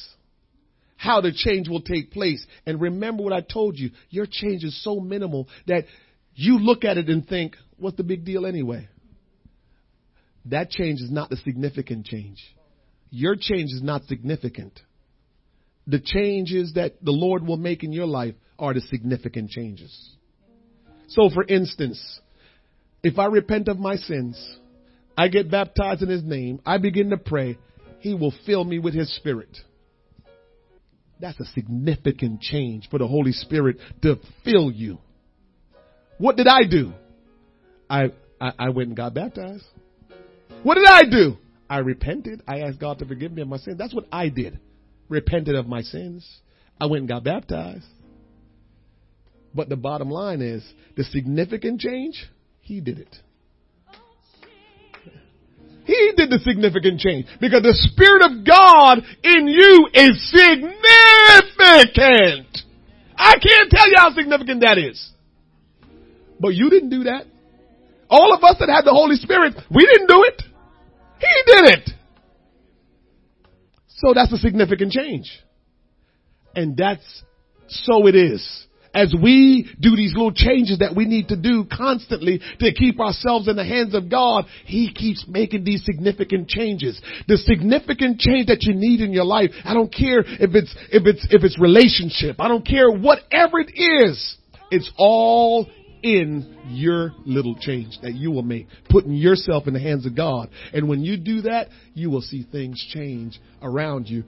how 0.98 1.20
the 1.22 1.32
change 1.32 1.68
will 1.68 1.80
take 1.80 2.10
place. 2.10 2.44
And 2.66 2.80
remember 2.80 3.22
what 3.22 3.32
I 3.32 3.40
told 3.40 3.78
you, 3.78 3.90
your 4.10 4.26
change 4.30 4.64
is 4.64 4.82
so 4.82 5.00
minimal 5.00 5.48
that 5.66 5.84
you 6.34 6.58
look 6.58 6.84
at 6.84 6.98
it 6.98 7.08
and 7.08 7.26
think, 7.26 7.56
what's 7.78 7.96
the 7.96 8.02
big 8.02 8.24
deal 8.24 8.44
anyway? 8.44 8.88
That 10.46 10.70
change 10.70 11.00
is 11.00 11.10
not 11.10 11.30
the 11.30 11.36
significant 11.36 12.04
change. 12.04 12.38
Your 13.10 13.36
change 13.36 13.70
is 13.72 13.80
not 13.82 14.04
significant. 14.04 14.78
The 15.86 16.00
changes 16.00 16.72
that 16.74 17.02
the 17.02 17.12
Lord 17.12 17.46
will 17.46 17.56
make 17.56 17.84
in 17.84 17.92
your 17.92 18.06
life 18.06 18.34
are 18.58 18.74
the 18.74 18.80
significant 18.80 19.50
changes. 19.50 20.16
So 21.08 21.30
for 21.30 21.44
instance, 21.44 22.20
if 23.04 23.18
I 23.18 23.26
repent 23.26 23.68
of 23.68 23.78
my 23.78 23.96
sins, 23.96 24.58
I 25.16 25.28
get 25.28 25.50
baptized 25.50 26.02
in 26.02 26.08
His 26.08 26.24
name, 26.24 26.60
I 26.66 26.78
begin 26.78 27.10
to 27.10 27.16
pray, 27.16 27.56
he 28.00 28.14
will 28.14 28.34
fill 28.44 28.64
me 28.64 28.78
with 28.78 28.94
His 28.94 29.14
Spirit. 29.16 29.56
That's 31.20 31.38
a 31.40 31.44
significant 31.46 32.40
change 32.40 32.88
for 32.90 32.98
the 32.98 33.06
Holy 33.06 33.32
Spirit 33.32 33.78
to 34.02 34.16
fill 34.44 34.70
you. 34.70 34.98
What 36.18 36.36
did 36.36 36.46
I 36.46 36.64
do? 36.68 36.92
I, 37.88 38.12
I, 38.40 38.52
I 38.58 38.68
went 38.70 38.88
and 38.88 38.96
got 38.96 39.14
baptized. 39.14 39.64
What 40.62 40.74
did 40.74 40.86
I 40.86 41.02
do? 41.04 41.36
I 41.70 41.78
repented. 41.78 42.42
I 42.46 42.60
asked 42.60 42.80
God 42.80 42.98
to 43.00 43.06
forgive 43.06 43.32
me 43.32 43.42
of 43.42 43.48
my 43.48 43.58
sins. 43.58 43.78
That's 43.78 43.94
what 43.94 44.06
I 44.10 44.28
did. 44.28 44.58
Repented 45.08 45.54
of 45.54 45.66
my 45.66 45.82
sins. 45.82 46.26
I 46.80 46.86
went 46.86 47.02
and 47.02 47.08
got 47.08 47.24
baptized. 47.24 47.86
But 49.54 49.68
the 49.68 49.76
bottom 49.76 50.10
line 50.10 50.42
is 50.42 50.64
the 50.96 51.04
significant 51.04 51.80
change, 51.80 52.26
He 52.60 52.80
did 52.80 52.98
it. 52.98 53.16
He 55.88 56.12
did 56.18 56.28
the 56.28 56.38
significant 56.44 57.00
change 57.00 57.24
because 57.40 57.62
the 57.62 57.72
Spirit 57.72 58.20
of 58.28 58.44
God 58.44 59.00
in 59.24 59.48
you 59.48 59.88
is 59.94 60.20
significant. 60.28 60.68
I 63.16 63.32
can't 63.40 63.70
tell 63.70 63.88
you 63.88 63.94
how 63.96 64.12
significant 64.12 64.60
that 64.60 64.76
is. 64.76 65.10
But 66.38 66.54
you 66.54 66.68
didn't 66.68 66.90
do 66.90 67.04
that. 67.04 67.24
All 68.10 68.34
of 68.34 68.44
us 68.44 68.56
that 68.60 68.68
had 68.68 68.84
the 68.84 68.92
Holy 68.92 69.16
Spirit, 69.16 69.54
we 69.74 69.86
didn't 69.86 70.08
do 70.08 70.24
it. 70.24 70.42
He 71.20 71.42
did 71.46 71.64
it. 71.78 71.90
So 73.88 74.12
that's 74.14 74.32
a 74.34 74.36
significant 74.36 74.92
change. 74.92 75.42
And 76.54 76.76
that's 76.76 77.22
so 77.66 78.06
it 78.08 78.14
is 78.14 78.66
as 78.94 79.14
we 79.20 79.70
do 79.80 79.96
these 79.96 80.14
little 80.14 80.32
changes 80.32 80.78
that 80.78 80.96
we 80.96 81.04
need 81.04 81.28
to 81.28 81.36
do 81.36 81.66
constantly 81.70 82.40
to 82.60 82.72
keep 82.72 83.00
ourselves 83.00 83.48
in 83.48 83.56
the 83.56 83.64
hands 83.64 83.94
of 83.94 84.10
God, 84.10 84.46
He 84.64 84.92
keeps 84.92 85.24
making 85.28 85.64
these 85.64 85.84
significant 85.84 86.48
changes. 86.48 87.00
The 87.26 87.36
significant 87.36 88.18
change 88.20 88.46
that 88.46 88.62
you 88.62 88.74
need 88.74 89.00
in 89.00 89.12
your 89.12 89.24
life, 89.24 89.50
I 89.64 89.74
don't 89.74 89.92
care 89.92 90.20
if 90.20 90.54
it's, 90.54 90.74
if 90.90 91.06
it's, 91.06 91.26
if 91.30 91.44
it's 91.44 91.58
relationship, 91.58 92.36
I 92.40 92.48
don't 92.48 92.66
care 92.66 92.90
whatever 92.90 93.60
it 93.60 93.72
is, 93.74 94.36
it's 94.70 94.90
all 94.96 95.68
in 96.02 96.56
your 96.68 97.12
little 97.24 97.56
change 97.56 97.98
that 98.02 98.14
you 98.14 98.30
will 98.30 98.42
make, 98.42 98.66
putting 98.88 99.12
yourself 99.12 99.66
in 99.66 99.74
the 99.74 99.80
hands 99.80 100.06
of 100.06 100.16
God. 100.16 100.48
And 100.72 100.88
when 100.88 101.02
you 101.02 101.16
do 101.16 101.42
that, 101.42 101.68
you 101.94 102.10
will 102.10 102.20
see 102.20 102.46
things 102.50 102.84
change 102.92 103.40
around 103.62 104.08
you 104.08 104.24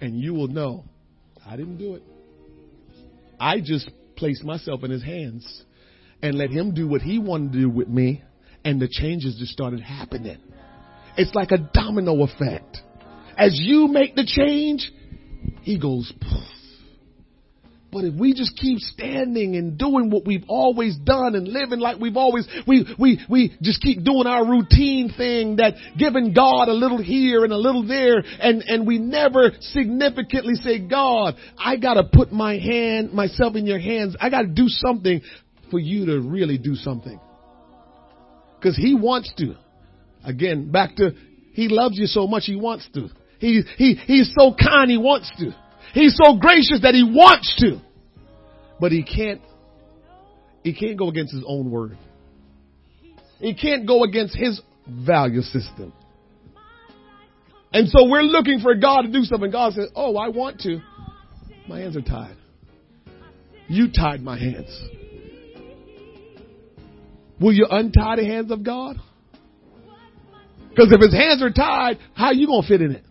and 0.00 0.18
you 0.18 0.34
will 0.34 0.48
know, 0.48 0.84
I 1.46 1.56
didn't 1.56 1.78
do 1.78 1.94
it. 1.94 2.02
I 3.38 3.60
just 3.60 3.90
placed 4.16 4.44
myself 4.44 4.82
in 4.84 4.90
his 4.90 5.02
hands 5.02 5.64
and 6.22 6.36
let 6.36 6.50
him 6.50 6.74
do 6.74 6.88
what 6.88 7.02
he 7.02 7.18
wanted 7.18 7.52
to 7.52 7.58
do 7.60 7.68
with 7.70 7.88
me, 7.88 8.22
and 8.64 8.80
the 8.80 8.88
changes 8.88 9.36
just 9.38 9.52
started 9.52 9.80
happening. 9.80 10.38
It's 11.16 11.34
like 11.34 11.50
a 11.50 11.58
domino 11.58 12.22
effect. 12.22 12.78
As 13.36 13.58
you 13.60 13.88
make 13.88 14.14
the 14.14 14.24
change, 14.26 14.90
he 15.62 15.78
goes, 15.78 16.12
Poof. 16.20 16.55
But 17.96 18.04
if 18.04 18.14
we 18.14 18.34
just 18.34 18.58
keep 18.58 18.78
standing 18.80 19.56
and 19.56 19.78
doing 19.78 20.10
what 20.10 20.26
we've 20.26 20.44
always 20.48 20.98
done 20.98 21.34
and 21.34 21.48
living 21.48 21.78
like 21.78 21.98
we've 21.98 22.18
always, 22.18 22.46
we, 22.66 22.84
we, 22.98 23.24
we 23.26 23.56
just 23.62 23.80
keep 23.80 24.04
doing 24.04 24.26
our 24.26 24.44
routine 24.44 25.10
thing 25.16 25.56
that 25.56 25.72
giving 25.98 26.34
God 26.34 26.68
a 26.68 26.74
little 26.74 27.02
here 27.02 27.42
and 27.42 27.54
a 27.54 27.56
little 27.56 27.88
there 27.88 28.22
and, 28.38 28.62
and 28.66 28.86
we 28.86 28.98
never 28.98 29.52
significantly 29.60 30.56
say, 30.56 30.78
God, 30.78 31.36
I 31.56 31.78
gotta 31.78 32.02
put 32.04 32.32
my 32.32 32.58
hand, 32.58 33.14
myself 33.14 33.56
in 33.56 33.64
your 33.64 33.78
hands. 33.78 34.14
I 34.20 34.28
gotta 34.28 34.48
do 34.48 34.68
something 34.68 35.22
for 35.70 35.78
you 35.78 36.04
to 36.04 36.20
really 36.20 36.58
do 36.58 36.74
something. 36.74 37.18
Cause 38.62 38.76
he 38.76 38.94
wants 38.94 39.32
to. 39.38 39.56
Again, 40.22 40.70
back 40.70 40.96
to, 40.96 41.12
he 41.54 41.68
loves 41.68 41.98
you 41.98 42.04
so 42.04 42.26
much 42.26 42.42
he 42.44 42.56
wants 42.56 42.86
to. 42.92 43.08
He, 43.38 43.62
he, 43.78 43.94
he's 43.94 44.34
so 44.38 44.54
kind 44.54 44.90
he 44.90 44.98
wants 44.98 45.32
to. 45.38 45.56
He's 45.94 46.14
so 46.22 46.36
gracious 46.36 46.80
that 46.82 46.92
he 46.92 47.02
wants 47.02 47.56
to. 47.60 47.85
But 48.80 48.92
he 48.92 49.02
can't, 49.02 49.40
he 50.62 50.74
can't 50.74 50.98
go 50.98 51.08
against 51.08 51.32
his 51.32 51.44
own 51.46 51.70
word. 51.70 51.96
He 53.38 53.54
can't 53.54 53.86
go 53.86 54.04
against 54.04 54.36
his 54.36 54.60
value 54.86 55.42
system. 55.42 55.92
And 57.72 57.88
so 57.88 58.08
we're 58.08 58.22
looking 58.22 58.60
for 58.60 58.74
God 58.74 59.02
to 59.02 59.12
do 59.12 59.22
something. 59.24 59.50
God 59.50 59.74
says, 59.74 59.88
Oh, 59.94 60.16
I 60.16 60.28
want 60.28 60.60
to. 60.60 60.80
My 61.68 61.80
hands 61.80 61.96
are 61.96 62.02
tied. 62.02 62.36
You 63.68 63.88
tied 63.90 64.22
my 64.22 64.38
hands. 64.38 64.70
Will 67.40 67.52
you 67.52 67.66
untie 67.68 68.16
the 68.16 68.24
hands 68.24 68.50
of 68.50 68.64
God? 68.64 68.96
Because 70.70 70.92
if 70.92 71.00
his 71.00 71.12
hands 71.12 71.42
are 71.42 71.50
tied, 71.50 71.98
how 72.14 72.26
are 72.26 72.34
you 72.34 72.46
going 72.46 72.62
to 72.62 72.68
fit 72.68 72.80
in 72.80 72.92
it? 72.92 73.04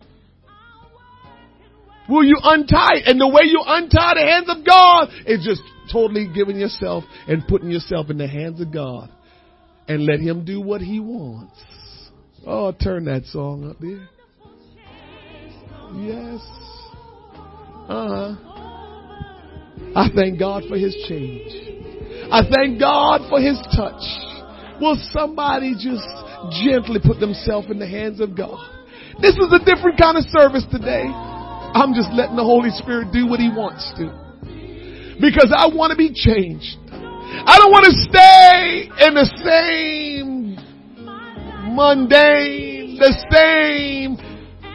Will 2.08 2.24
you 2.24 2.38
untie? 2.42 3.02
And 3.06 3.20
the 3.20 3.28
way 3.28 3.42
you 3.44 3.62
untie 3.66 4.14
the 4.14 4.26
hands 4.26 4.48
of 4.48 4.64
God 4.64 5.08
is 5.26 5.44
just 5.44 5.62
totally 5.92 6.28
giving 6.32 6.58
yourself 6.58 7.04
and 7.26 7.46
putting 7.46 7.70
yourself 7.70 8.10
in 8.10 8.18
the 8.18 8.26
hands 8.26 8.60
of 8.60 8.72
God 8.72 9.10
and 9.88 10.04
let 10.04 10.20
Him 10.20 10.44
do 10.44 10.60
what 10.60 10.80
He 10.80 11.00
wants. 11.00 11.60
Oh, 12.46 12.72
turn 12.72 13.06
that 13.06 13.24
song 13.26 13.68
up 13.70 13.78
there. 13.80 14.08
Yes. 15.94 16.40
Uh 17.88 18.08
huh. 18.08 18.34
I 19.94 20.08
thank 20.14 20.38
God 20.38 20.64
for 20.68 20.76
His 20.76 20.94
change. 21.08 21.52
I 22.30 22.42
thank 22.54 22.80
God 22.80 23.28
for 23.28 23.40
His 23.40 23.58
touch. 23.74 24.02
Will 24.80 24.98
somebody 25.12 25.74
just 25.74 26.26
gently 26.50 27.00
put 27.02 27.20
themselves 27.20 27.68
in 27.70 27.78
the 27.78 27.88
hands 27.88 28.20
of 28.20 28.36
God. 28.36 28.58
This 29.20 29.34
is 29.36 29.52
a 29.52 29.58
different 29.64 29.98
kind 29.98 30.16
of 30.16 30.24
service 30.28 30.64
today. 30.70 31.04
I'm 31.76 31.92
just 31.92 32.08
letting 32.12 32.36
the 32.36 32.44
Holy 32.44 32.70
Spirit 32.70 33.12
do 33.12 33.26
what 33.26 33.38
He 33.38 33.52
wants 33.52 33.84
to. 34.00 34.08
Because 35.20 35.52
I 35.52 35.68
want 35.68 35.92
to 35.92 35.98
be 35.98 36.08
changed. 36.08 36.80
I 36.88 37.60
don't 37.60 37.72
want 37.72 37.84
to 37.84 37.94
stay 38.08 38.88
in 39.06 39.12
the 39.12 39.28
same 39.44 40.56
mundane, 41.76 42.96
the 42.96 43.12
same 43.28 44.16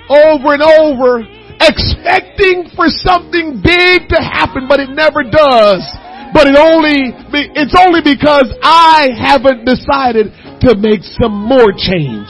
over 0.10 0.54
and 0.54 0.62
over, 0.62 1.26
expecting 1.58 2.70
for 2.78 2.86
something 2.90 3.62
big 3.66 4.10
to 4.10 4.20
happen, 4.22 4.70
but 4.70 4.80
it 4.80 4.94
never 4.94 5.24
does. 5.26 5.82
But 6.34 6.48
it 6.48 6.56
only, 6.56 7.12
it's 7.58 7.76
only 7.76 8.00
because 8.00 8.48
I 8.64 9.10
haven't 9.18 9.66
decided 9.66 10.32
to 10.64 10.78
make 10.78 11.04
some 11.20 11.34
more 11.34 11.74
change. 11.76 12.30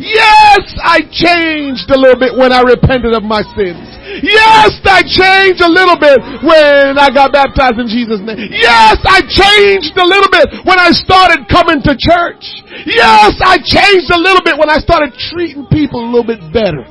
Yes, 0.00 0.74
I 0.82 1.04
changed 1.12 1.86
a 1.92 1.98
little 1.98 2.18
bit 2.18 2.34
when 2.34 2.50
I 2.50 2.62
repented 2.66 3.14
of 3.14 3.22
my 3.22 3.44
sins. 3.54 3.95
Yes, 4.22 4.80
I 4.84 5.02
changed 5.02 5.60
a 5.60 5.68
little 5.68 5.98
bit 5.98 6.18
when 6.44 6.96
I 6.96 7.10
got 7.12 7.32
baptized 7.32 7.80
in 7.80 7.88
Jesus' 7.88 8.20
name. 8.22 8.38
Yes, 8.52 8.96
I 9.04 9.20
changed 9.26 9.96
a 9.96 10.06
little 10.06 10.30
bit 10.30 10.64
when 10.64 10.78
I 10.78 10.90
started 10.92 11.48
coming 11.50 11.82
to 11.84 11.92
church. 11.98 12.44
Yes, 12.86 13.36
I 13.42 13.58
changed 13.60 14.08
a 14.12 14.20
little 14.20 14.42
bit 14.44 14.56
when 14.56 14.70
I 14.70 14.78
started 14.78 15.12
treating 15.32 15.66
people 15.66 16.00
a 16.00 16.08
little 16.08 16.26
bit 16.26 16.40
better. 16.52 16.84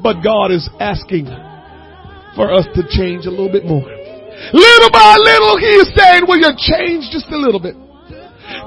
But 0.00 0.22
God 0.22 0.52
is 0.54 0.68
asking 0.78 1.26
for 2.36 2.52
us 2.54 2.66
to 2.78 2.86
change 2.86 3.26
a 3.26 3.32
little 3.34 3.50
bit 3.50 3.64
more. 3.66 3.82
Little 3.84 4.90
by 4.94 5.18
little, 5.18 5.58
He 5.58 5.72
is 5.82 5.90
saying, 5.98 6.22
will 6.28 6.38
you 6.38 6.54
change 6.54 7.10
just 7.10 7.26
a 7.34 7.36
little 7.36 7.58
bit? 7.58 7.74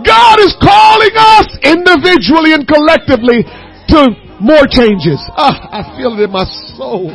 God 0.05 0.37
is 0.39 0.53
calling 0.61 1.15
us 1.15 1.47
individually 1.63 2.53
and 2.53 2.67
collectively 2.67 3.47
to 3.89 3.99
more 4.39 4.67
changes. 4.69 5.17
Ah, 5.37 5.69
I 5.71 5.97
feel 5.97 6.13
it 6.19 6.23
in 6.25 6.31
my 6.31 6.45
soul. 6.77 7.09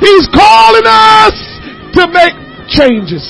He's 0.00 0.26
calling 0.32 0.86
us 0.86 1.36
to 1.98 2.08
make 2.10 2.34
changes. 2.72 3.24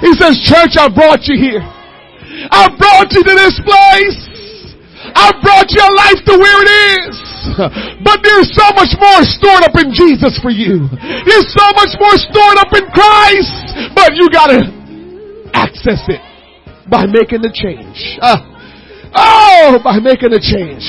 He 0.00 0.12
says, 0.16 0.38
church, 0.46 0.78
I 0.80 0.88
brought 0.88 1.26
you 1.26 1.36
here. 1.36 1.60
I 1.60 2.70
brought 2.72 3.12
you 3.12 3.22
to 3.22 3.34
this 3.36 3.58
place. 3.60 4.20
I 5.12 5.34
brought 5.42 5.68
your 5.74 5.90
life 5.92 6.20
to 6.24 6.34
where 6.38 6.58
it 6.62 6.70
is. 7.04 7.14
But 8.04 8.22
there's 8.22 8.48
so 8.54 8.68
much 8.78 8.94
more 8.96 9.20
stored 9.26 9.64
up 9.66 9.76
in 9.76 9.92
Jesus 9.92 10.38
for 10.40 10.50
you. 10.50 10.88
There's 11.26 11.50
so 11.52 11.66
much 11.74 11.92
more 11.98 12.16
stored 12.16 12.58
up 12.62 12.72
in 12.72 12.86
Christ. 12.94 13.92
But 13.92 14.14
you 14.14 14.30
gotta 14.30 14.70
access 15.52 16.00
it 16.08 16.22
by 16.88 17.06
making 17.06 17.42
the 17.42 17.52
change. 17.52 18.18
Uh, 18.22 18.49
oh, 19.14 19.78
by 19.82 19.98
making 19.98 20.32
a 20.32 20.42
change. 20.42 20.84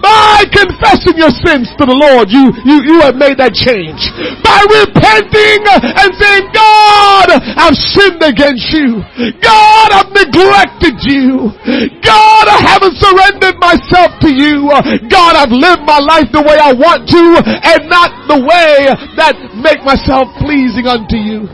By 0.00 0.48
confessing 0.48 1.20
your 1.20 1.32
sins 1.44 1.68
to 1.76 1.84
the 1.84 1.94
Lord, 1.94 2.32
you, 2.32 2.50
you, 2.64 2.76
you 2.82 2.96
have 3.04 3.14
made 3.14 3.36
that 3.38 3.52
change. 3.52 4.00
By 4.40 4.64
repenting 4.66 5.60
and 5.68 6.10
saying, 6.16 6.46
God, 6.50 7.28
I've 7.36 7.76
sinned 7.76 8.22
against 8.24 8.66
you. 8.72 9.04
God, 9.38 9.88
I've 9.92 10.12
neglected 10.12 10.96
you. 11.04 11.52
God, 12.00 12.44
I 12.48 12.58
haven't 12.64 12.96
surrendered 12.98 13.60
myself 13.60 14.16
to 14.24 14.30
you. 14.32 14.72
God, 15.12 15.36
I've 15.36 15.52
lived 15.52 15.84
my 15.84 16.00
life 16.00 16.32
the 16.32 16.42
way 16.42 16.56
I 16.56 16.72
want 16.72 17.06
to 17.12 17.24
and 17.44 17.86
not 17.92 18.10
the 18.26 18.40
way 18.40 18.88
that 19.20 19.36
make 19.60 19.84
myself 19.84 20.32
pleasing 20.40 20.88
unto 20.88 21.16
you. 21.20 21.46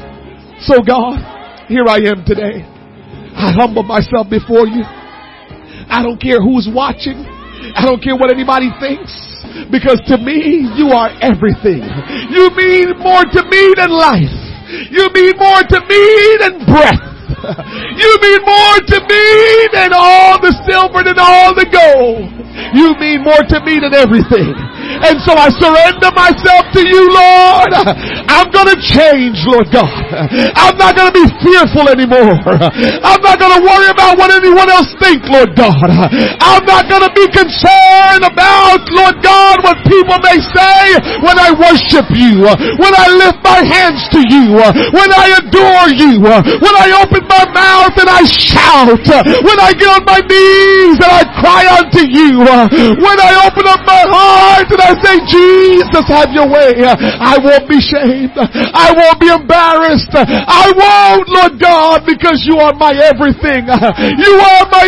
So 0.64 0.80
God, 0.80 1.20
here 1.68 1.84
I 1.88 1.98
am 2.08 2.24
today. 2.24 2.64
I 3.36 3.52
humble 3.52 3.82
myself 3.82 4.30
before 4.30 4.66
you. 4.66 4.80
I 5.88 6.02
don't 6.02 6.20
care 6.20 6.40
who's 6.42 6.68
watching. 6.70 7.24
I 7.74 7.84
don't 7.84 8.02
care 8.02 8.16
what 8.16 8.30
anybody 8.32 8.70
thinks. 8.80 9.12
Because 9.70 10.00
to 10.12 10.18
me, 10.18 10.68
you 10.76 10.92
are 10.92 11.10
everything. 11.22 11.80
You 12.30 12.50
mean 12.52 12.98
more 12.98 13.24
to 13.24 13.42
me 13.48 13.62
than 13.76 13.90
life. 13.90 14.36
You 14.90 15.08
mean 15.14 15.34
more 15.38 15.62
to 15.62 15.78
me 15.86 16.02
than 16.40 16.66
breath. 16.66 17.04
You 17.96 18.12
mean 18.22 18.42
more 18.42 18.78
to 18.90 18.98
me 19.06 19.68
than 19.72 19.90
all 19.94 20.40
the 20.40 20.52
silver 20.66 21.00
and 21.06 21.18
all 21.18 21.54
the 21.54 21.66
gold. 21.70 22.26
You 22.74 22.94
mean 22.98 23.22
more 23.22 23.44
to 23.48 23.58
me 23.64 23.78
than 23.78 23.94
everything. 23.94 24.54
And 25.06 25.20
so 25.22 25.32
I 25.36 25.48
surrender 25.50 26.10
myself 26.14 26.70
to 26.74 26.82
you, 26.86 27.02
Lord. 27.10 27.70
I'm 28.30 28.48
gonna 28.50 28.76
change, 28.80 29.38
Lord 29.46 29.68
God. 29.70 29.90
I'm 30.56 30.76
not 30.78 30.96
gonna 30.96 31.12
be 31.14 31.26
fearful 31.42 31.88
anymore. 31.90 32.36
I'm 33.02 33.20
not 33.22 33.38
gonna 33.38 33.62
worry 33.62 33.88
about 33.90 34.18
what 34.18 34.30
anyone 34.32 34.70
else 34.70 34.90
thinks, 35.02 35.26
Lord 35.28 35.54
God. 35.56 35.76
I'm 36.40 36.64
not 36.64 36.88
gonna 36.88 37.12
be 37.12 37.26
concerned 37.30 38.24
about, 38.24 38.82
Lord 38.90 39.16
God, 39.22 39.62
what 39.64 39.78
people 39.86 40.18
may 40.22 40.38
say 40.54 40.78
when 41.22 41.36
I 41.38 41.50
worship 41.54 42.06
you, 42.14 42.46
when 42.80 42.94
I 42.94 43.06
lift 43.20 43.38
my 43.42 43.60
hands 43.62 44.00
to 44.14 44.20
you, 44.26 44.56
when 44.92 45.10
I 45.12 45.26
adore 45.42 45.88
you, 45.92 46.20
when 46.22 46.74
I 46.76 46.88
open 47.02 47.22
my 47.28 47.44
mouth 47.52 47.94
and 47.98 48.08
I 48.10 48.22
shout, 48.26 49.06
when 49.44 49.58
I 49.60 49.72
get 49.76 49.88
on 49.92 50.04
my 50.06 50.20
knees 50.24 50.98
and 51.02 51.12
I 51.12 51.22
cry 51.40 51.62
unto 51.78 52.02
you, 52.06 52.40
when 52.40 53.18
I 53.20 53.32
open 53.46 53.66
up 53.68 53.82
my 53.86 54.02
heart 54.10 54.68
and 54.76 54.84
I 54.84 54.92
say, 55.00 55.16
Jesus, 55.24 56.04
have 56.12 56.30
your 56.36 56.48
way. 56.52 56.84
I 56.84 57.40
won't 57.40 57.64
be 57.64 57.80
shamed. 57.80 58.36
I 58.36 58.92
won't 58.92 59.16
be 59.16 59.32
embarrassed. 59.32 60.12
I 60.12 60.68
won't, 60.76 61.28
Lord 61.32 61.56
God, 61.56 62.04
because 62.04 62.44
you 62.44 62.60
are 62.60 62.76
my 62.76 62.92
everything. 62.92 63.64
You 63.64 64.32
are 64.36 64.64
my 64.68 64.84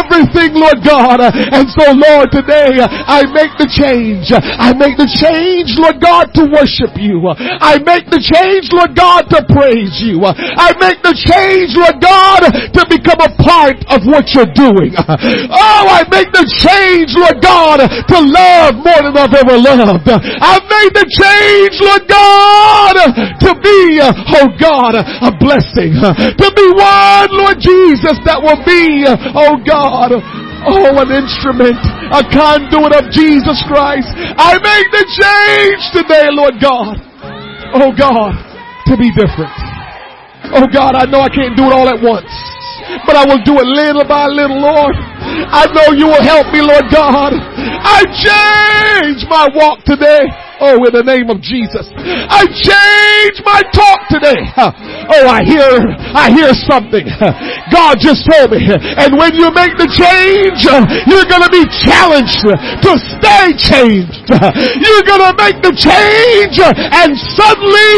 everything, 0.00 0.56
Lord 0.56 0.80
God. 0.80 1.20
And 1.20 1.68
so, 1.76 1.92
Lord, 1.92 2.32
today 2.32 2.80
I 2.80 3.28
make 3.28 3.52
the 3.60 3.68
change. 3.68 4.32
I 4.32 4.72
make 4.72 4.96
the 4.96 5.08
change, 5.08 5.76
Lord 5.76 6.00
God, 6.00 6.32
to 6.40 6.48
worship 6.48 6.96
you. 6.96 7.20
I 7.28 7.76
make 7.84 8.08
the 8.08 8.20
change, 8.22 8.72
Lord 8.72 8.96
God, 8.96 9.28
to 9.28 9.44
praise 9.52 10.00
you. 10.00 10.24
I 10.24 10.72
make 10.80 11.04
the 11.04 11.12
change, 11.12 11.76
Lord 11.76 12.00
God, 12.00 12.48
to 12.48 12.82
become 12.88 13.20
a 13.20 13.32
part 13.44 13.76
of 13.92 14.08
what 14.08 14.32
you're 14.32 14.48
doing. 14.56 14.96
Oh, 14.96 15.84
I 15.92 16.08
make 16.08 16.32
the 16.32 16.48
change, 16.48 17.12
Lord 17.12 17.44
God, 17.44 17.84
to 17.84 18.18
love 18.22 18.80
more 18.80 19.01
than 19.02 19.18
I've 19.18 19.34
ever 19.34 19.58
loved. 19.58 20.06
I've 20.06 20.66
made 20.70 20.92
the 20.94 21.06
change, 21.08 21.74
Lord 21.82 22.04
God, 22.06 22.94
to 23.42 23.50
be, 23.58 23.98
uh, 23.98 24.14
oh 24.38 24.48
God, 24.60 24.94
a 24.94 25.30
blessing. 25.34 25.98
To 25.98 26.48
be 26.54 26.66
one, 26.78 27.30
Lord 27.34 27.58
Jesus, 27.58 28.20
that 28.28 28.38
will 28.38 28.62
be, 28.62 29.02
uh, 29.02 29.16
oh 29.34 29.58
God, 29.66 30.14
Oh, 30.62 30.94
an 30.94 31.10
instrument, 31.10 31.74
a 32.14 32.22
conduit 32.30 32.94
of 32.94 33.10
Jesus 33.10 33.58
Christ. 33.66 34.06
I 34.14 34.54
make 34.62 34.86
the 34.94 35.04
change 35.10 35.82
today, 35.90 36.30
Lord 36.30 36.54
God. 36.62 37.02
Oh 37.74 37.90
God, 37.90 38.38
to 38.86 38.94
be 38.94 39.10
different. 39.10 39.50
Oh 40.54 40.66
God, 40.70 40.94
I 40.94 41.10
know 41.10 41.18
I 41.18 41.30
can't 41.34 41.56
do 41.58 41.66
it 41.66 41.72
all 41.74 41.88
at 41.90 41.98
once, 41.98 42.30
but 43.06 43.16
I 43.16 43.24
will 43.24 43.42
do 43.42 43.58
it 43.58 43.66
little 43.66 44.04
by 44.04 44.26
little, 44.26 44.60
Lord. 44.60 44.94
I 44.96 45.66
know 45.72 45.96
you 45.96 46.06
will 46.06 46.22
help 46.22 46.52
me, 46.52 46.60
Lord 46.60 46.86
God. 46.92 47.32
I 47.34 48.04
change 48.12 49.24
my 49.28 49.48
walk 49.54 49.84
today. 49.84 50.28
Oh, 50.62 50.78
in 50.86 50.94
the 50.94 51.02
name 51.02 51.26
of 51.26 51.42
Jesus. 51.42 51.90
I 51.98 52.46
change 52.46 53.42
my 53.42 53.66
talk 53.74 54.06
today. 54.06 54.38
Oh, 55.02 55.26
I 55.26 55.42
hear, 55.42 55.82
I 56.14 56.30
hear 56.30 56.54
something. 56.70 57.02
God 57.74 57.98
just 57.98 58.22
told 58.30 58.54
me. 58.54 58.62
And 58.70 59.18
when 59.18 59.34
you 59.34 59.50
make 59.50 59.74
the 59.74 59.90
change, 59.90 60.62
you're 61.10 61.26
gonna 61.26 61.50
be 61.50 61.66
challenged 61.82 62.46
to 62.46 62.90
stay 63.18 63.50
changed. 63.58 64.30
You're 64.30 65.02
gonna 65.04 65.34
make 65.34 65.58
the 65.60 65.74
change 65.74 66.56
and 66.62 67.10
suddenly 67.34 67.92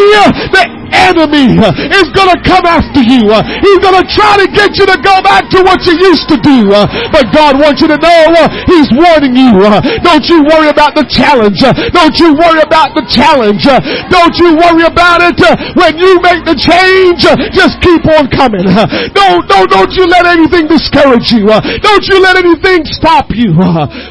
the 0.56 0.64
enemy 0.94 1.52
is 1.92 2.08
gonna 2.16 2.40
come 2.40 2.64
after 2.64 3.04
you. 3.04 3.28
He's 3.60 3.80
gonna 3.84 4.06
try 4.08 4.40
to 4.40 4.48
get 4.48 4.80
you 4.80 4.88
to 4.88 4.96
go 5.04 5.20
back 5.20 5.52
to 5.52 5.60
what 5.60 5.84
you 5.84 6.00
used 6.00 6.26
to 6.32 6.40
do. 6.40 6.72
But 7.12 7.28
God 7.36 7.60
wants 7.60 7.84
you 7.84 7.88
to 7.92 8.00
know 8.00 8.32
He's 8.64 8.88
warning 8.96 9.36
you. 9.36 9.52
Don't 10.00 10.24
you 10.32 10.40
worry 10.48 10.72
about 10.72 10.96
the 10.96 11.04
challenge. 11.04 11.60
Don't 11.92 12.16
you 12.16 12.32
worry 12.34 12.53
about 12.62 12.94
the 12.94 13.02
challenge. 13.10 13.66
Don't 14.10 14.34
you 14.38 14.54
worry 14.54 14.86
about 14.86 15.24
it. 15.24 15.38
When 15.74 15.98
you 15.98 16.20
make 16.22 16.46
the 16.46 16.54
change, 16.54 17.26
just 17.50 17.80
keep 17.82 18.04
on 18.06 18.30
coming. 18.30 18.66
Don't, 19.14 19.46
don't, 19.48 19.68
don't 19.70 19.92
you 19.94 20.06
let 20.06 20.26
anything 20.26 20.70
discourage 20.70 21.34
you. 21.34 21.50
Don't 21.50 22.04
you 22.06 22.22
let 22.22 22.38
anything 22.38 22.86
stop 22.86 23.30
you. 23.34 23.56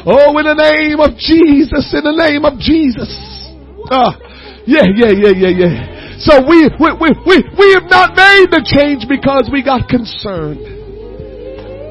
Oh, 0.04 0.36
in 0.36 0.44
the 0.44 0.58
name 0.58 1.00
of 1.00 1.16
Jesus, 1.16 1.92
in 1.94 2.04
the 2.04 2.16
name 2.16 2.44
of 2.44 2.58
Jesus. 2.60 3.10
Uh, 3.90 4.12
yeah, 4.66 4.88
yeah, 4.88 5.12
yeah, 5.12 5.34
yeah, 5.34 5.52
yeah. 5.52 5.72
So 6.20 6.40
we, 6.46 6.70
we, 6.80 6.88
we, 6.96 7.10
we, 7.26 7.36
we 7.58 7.66
have 7.74 7.90
not 7.90 8.16
made 8.16 8.48
the 8.48 8.62
change 8.64 9.04
because 9.08 9.50
we 9.52 9.62
got 9.62 9.88
concerned. 9.88 10.62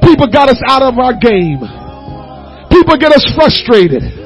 People 0.01 0.27
got 0.31 0.49
us 0.49 0.61
out 0.67 0.81
of 0.81 0.97
our 0.97 1.13
game. 1.13 1.61
People 2.71 2.97
get 2.97 3.13
us 3.13 3.23
frustrated. 3.35 4.22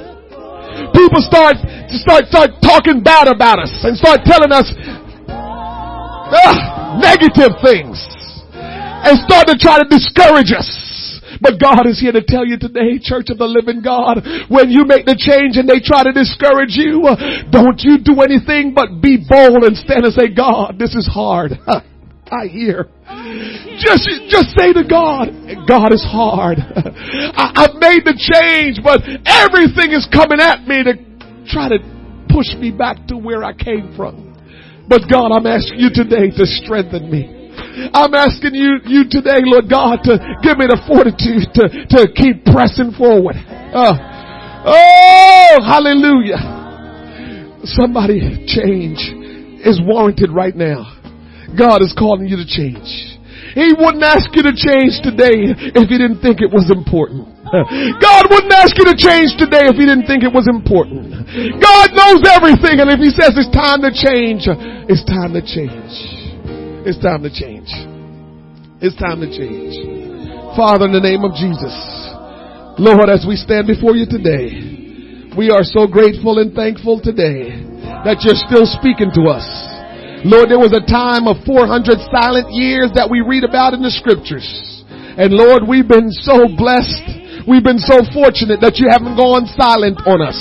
People 0.93 1.22
start, 1.23 1.57
to 1.64 1.95
start, 1.97 2.27
start 2.27 2.49
talking 2.61 3.03
bad 3.03 3.27
about 3.27 3.59
us 3.59 3.72
and 3.84 3.97
start 3.97 4.22
telling 4.23 4.51
us 4.51 4.68
uh, 5.27 6.99
negative 6.99 7.55
things 7.64 7.95
and 8.53 9.19
start 9.23 9.47
to 9.47 9.55
try 9.57 9.80
to 9.80 9.88
discourage 9.88 10.51
us. 10.51 10.68
But 11.39 11.61
God 11.61 11.85
is 11.85 11.99
here 11.99 12.11
to 12.11 12.23
tell 12.23 12.45
you 12.45 12.57
today, 12.57 12.97
church 13.01 13.30
of 13.30 13.38
the 13.38 13.45
living 13.45 13.81
God, 13.81 14.26
when 14.49 14.72
you 14.72 14.85
make 14.85 15.05
the 15.05 15.14
change 15.14 15.57
and 15.57 15.69
they 15.69 15.80
try 15.80 16.03
to 16.03 16.11
discourage 16.11 16.73
you, 16.73 17.05
don't 17.51 17.77
you 17.85 18.01
do 18.01 18.22
anything 18.22 18.73
but 18.73 19.01
be 19.01 19.22
bold 19.22 19.64
and 19.64 19.77
stand 19.77 20.05
and 20.05 20.14
say, 20.14 20.34
God, 20.34 20.80
this 20.80 20.95
is 20.95 21.05
hard. 21.05 21.53
I 22.32 22.48
hear. 22.48 22.88
Just, 23.80 24.10
just 24.30 24.52
say 24.58 24.74
to 24.74 24.84
God, 24.84 25.32
God 25.68 25.94
is 25.94 26.04
hard. 26.04 26.58
I, 27.38 27.68
I've 27.68 27.76
made 27.80 28.04
the 28.04 28.16
change, 28.18 28.84
but 28.84 29.02
everything 29.26 29.94
is 29.94 30.08
coming 30.12 30.40
at 30.40 30.68
me 30.68 30.84
to 30.84 30.94
try 31.48 31.70
to 31.70 31.80
push 32.30 32.54
me 32.60 32.72
back 32.72 33.08
to 33.08 33.18
where 33.18 33.44
I 33.44 33.54
came 33.54 33.94
from. 33.95 34.36
But 34.88 35.04
God, 35.12 35.32
I'm 35.32 35.45
asking 35.45 35.80
you 35.80 35.90
today 35.91 36.32
to 36.32 36.45
strengthen 36.45 37.12
me. 37.12 37.38
I'm 37.94 38.14
asking 38.14 38.56
you, 38.56 38.80
you 38.86 39.04
today, 39.10 39.41
Lord 39.44 39.70
God, 39.70 39.99
to 40.04 40.18
give 40.41 40.58
me 40.58 40.66
the 40.66 40.80
fortitude 40.88 41.54
to, 41.54 41.70
to 41.98 42.12
keep 42.14 42.45
pressing 42.45 42.91
forward. 42.98 43.36
Uh, 43.38 43.94
oh, 44.66 45.58
hallelujah. 45.62 46.41
Somebody 47.66 48.45
change 48.48 48.98
is 49.66 49.82
warranted 49.84 50.32
right 50.32 50.56
now. 50.56 50.97
God 51.56 51.80
is 51.86 51.95
calling 51.95 52.28
you 52.28 52.36
to 52.36 52.48
change. 52.48 53.18
He 53.56 53.74
wouldn't 53.74 54.03
ask 54.03 54.28
you 54.36 54.44
to 54.44 54.53
change 54.53 54.99
today 55.02 55.49
if 55.74 55.88
he 55.88 55.98
didn't 55.98 56.19
think 56.19 56.44
it 56.44 56.52
was 56.52 56.68
important. 56.68 57.32
God 58.03 58.24
wouldn't 58.28 58.52
ask 58.52 58.76
you 58.76 58.86
to 58.86 58.98
change 58.98 59.40
today 59.40 59.72
if 59.72 59.80
he 59.80 59.88
didn't 59.88 60.06
think 60.06 60.22
it 60.22 60.34
was 60.34 60.45
important. 60.52 61.15
God 61.64 61.88
knows 61.95 62.22
everything 62.28 62.84
and 62.84 62.91
if 62.91 62.99
he 62.99 63.10
says 63.15 63.34
it's 63.40 63.49
time 63.56 63.82
to 63.88 63.91
change, 63.94 64.45
it's 64.91 65.02
time 65.07 65.32
to 65.32 65.41
change. 65.41 65.95
It's 66.84 66.99
time 66.99 67.24
to 67.24 67.32
change. 67.32 67.72
It's 68.84 68.95
time 68.99 69.24
to 69.24 69.30
change. 69.32 69.80
Father, 70.53 70.86
in 70.86 70.94
the 70.94 71.02
name 71.02 71.24
of 71.24 71.34
Jesus, 71.34 71.74
Lord, 72.78 73.10
as 73.10 73.26
we 73.26 73.40
stand 73.40 73.65
before 73.65 73.95
you 73.95 74.06
today, 74.06 75.34
we 75.34 75.49
are 75.49 75.64
so 75.64 75.88
grateful 75.88 76.38
and 76.40 76.53
thankful 76.53 77.02
today 77.02 77.57
that 78.06 78.22
you're 78.22 78.38
still 78.38 78.69
speaking 78.69 79.10
to 79.18 79.34
us. 79.34 79.45
Lord, 80.26 80.49
there 80.49 80.57
was 80.57 80.73
a 80.73 80.81
time 80.81 81.30
of 81.30 81.45
400 81.45 82.02
silent 82.10 82.49
years 82.49 82.89
that 82.98 83.06
we 83.06 83.22
read 83.22 83.45
about 83.45 83.77
in 83.77 83.85
the 83.85 83.94
scriptures. 83.94 84.45
And 84.89 85.34
Lord, 85.34 85.61
we've 85.65 85.88
been 85.88 86.10
so 86.10 86.49
blessed. 86.49 87.45
We've 87.45 87.65
been 87.65 87.81
so 87.81 88.02
fortunate 88.14 88.57
that 88.65 88.81
you 88.81 88.89
haven't 88.89 89.14
gone 89.14 89.45
silent 89.53 90.02
on 90.10 90.26
us. 90.26 90.38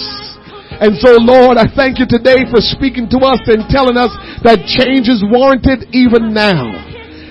And 0.80 0.96
so 1.00 1.16
Lord, 1.20 1.56
I 1.56 1.68
thank 1.68 2.00
you 2.00 2.08
today 2.08 2.44
for 2.48 2.60
speaking 2.60 3.08
to 3.12 3.18
us 3.24 3.40
and 3.48 3.64
telling 3.68 3.96
us 3.96 4.12
that 4.44 4.64
change 4.64 5.08
is 5.08 5.24
warranted 5.24 5.88
even 5.96 6.32
now. 6.32 6.72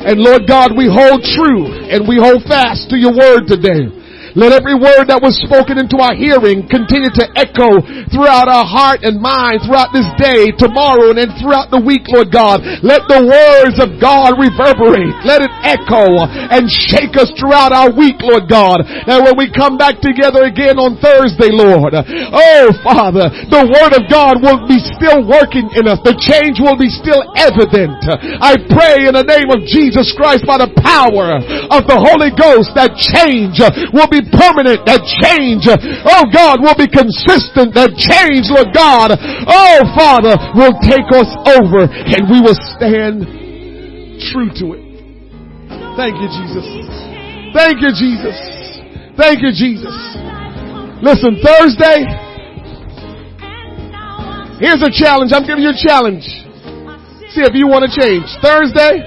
And 0.05 0.21
Lord 0.21 0.45
God, 0.45 0.73
we 0.73 0.85
hold 0.85 1.25
true 1.25 1.65
and 1.65 2.05
we 2.05 2.21
hold 2.21 2.45
fast 2.45 2.93
to 2.93 2.97
your 2.97 3.13
word 3.13 3.49
today. 3.49 3.89
Let 4.35 4.51
every 4.51 4.75
word 4.75 5.07
that 5.07 5.23
was 5.23 5.39
spoken 5.47 5.79
into 5.79 6.03
our 6.03 6.11
hearing 6.11 6.67
continue 6.67 7.07
to 7.07 7.25
echo 7.39 7.79
throughout 8.11 8.51
our 8.51 8.67
heart 8.67 9.07
and 9.07 9.23
mind 9.23 9.63
throughout 9.63 9.95
this 9.95 10.07
day, 10.19 10.51
tomorrow, 10.51 11.15
and 11.15 11.17
then 11.23 11.31
throughout 11.39 11.71
the 11.71 11.79
week, 11.79 12.03
Lord 12.11 12.35
God. 12.35 12.59
Let 12.83 13.07
the 13.07 13.23
words 13.23 13.79
of 13.79 13.95
God 13.95 14.35
reverberate. 14.35 15.15
Let 15.23 15.39
it 15.39 15.53
echo 15.63 16.19
and 16.51 16.67
shake 16.67 17.15
us 17.15 17.31
throughout 17.39 17.71
our 17.71 17.95
week, 17.95 18.19
Lord 18.19 18.51
God. 18.51 18.83
And 18.83 19.23
when 19.23 19.39
we 19.39 19.47
come 19.47 19.79
back 19.79 20.03
together 20.03 20.43
again 20.43 20.75
on 20.83 20.99
Thursday, 20.99 21.55
Lord, 21.55 21.95
oh 21.95 22.67
Father, 22.83 23.31
the 23.47 23.63
word 23.63 23.95
of 23.95 24.11
God 24.11 24.43
will 24.43 24.67
be 24.67 24.83
still 24.99 25.23
working 25.23 25.71
in 25.79 25.87
us. 25.87 26.03
The 26.03 26.19
change 26.19 26.59
will 26.59 26.75
be 26.75 26.91
still 26.91 27.23
evident. 27.39 28.03
I 28.43 28.59
pray 28.67 29.07
in 29.07 29.15
the 29.15 29.23
name 29.23 29.47
of 29.47 29.63
Jesus 29.63 30.11
Christ 30.11 30.43
by 30.43 30.59
the 30.59 30.75
power 30.83 31.39
of 31.71 31.87
the 31.87 31.95
Holy 31.95 32.35
Ghost 32.35 32.75
that 32.75 32.99
change 32.99 33.63
will 33.95 34.11
be 34.11 34.24
permanent, 34.33 34.85
that 34.87 35.03
change, 35.21 35.67
oh 35.69 36.25
God, 36.31 36.61
will 36.63 36.77
be 36.77 36.87
consistent, 36.87 37.75
that 37.75 37.93
change, 37.97 38.47
Lord 38.49 38.71
God, 38.71 39.13
oh 39.17 39.79
Father, 39.93 40.33
will 40.55 40.75
take 40.85 41.07
us 41.11 41.29
over 41.59 41.85
and 41.89 42.29
we 42.31 42.39
will 42.41 42.57
stand 42.77 43.25
true 44.31 44.49
to 44.61 44.65
it. 44.77 44.83
Thank 45.99 46.19
you, 46.19 46.29
Jesus. 46.31 46.65
Thank 47.55 47.79
you, 47.79 47.91
Jesus. 47.95 48.37
Thank 49.15 49.39
you, 49.43 49.51
Jesus. 49.51 49.95
Listen, 51.03 51.39
Thursday, 51.43 52.07
here's 54.59 54.83
a 54.83 54.91
challenge. 54.91 55.31
I'm 55.35 55.47
giving 55.47 55.63
you 55.63 55.71
a 55.71 55.79
challenge. 55.79 56.23
See 57.35 57.43
if 57.43 57.51
you 57.51 57.67
want 57.67 57.83
to 57.83 57.91
change. 57.91 58.23
Thursday, 58.39 59.03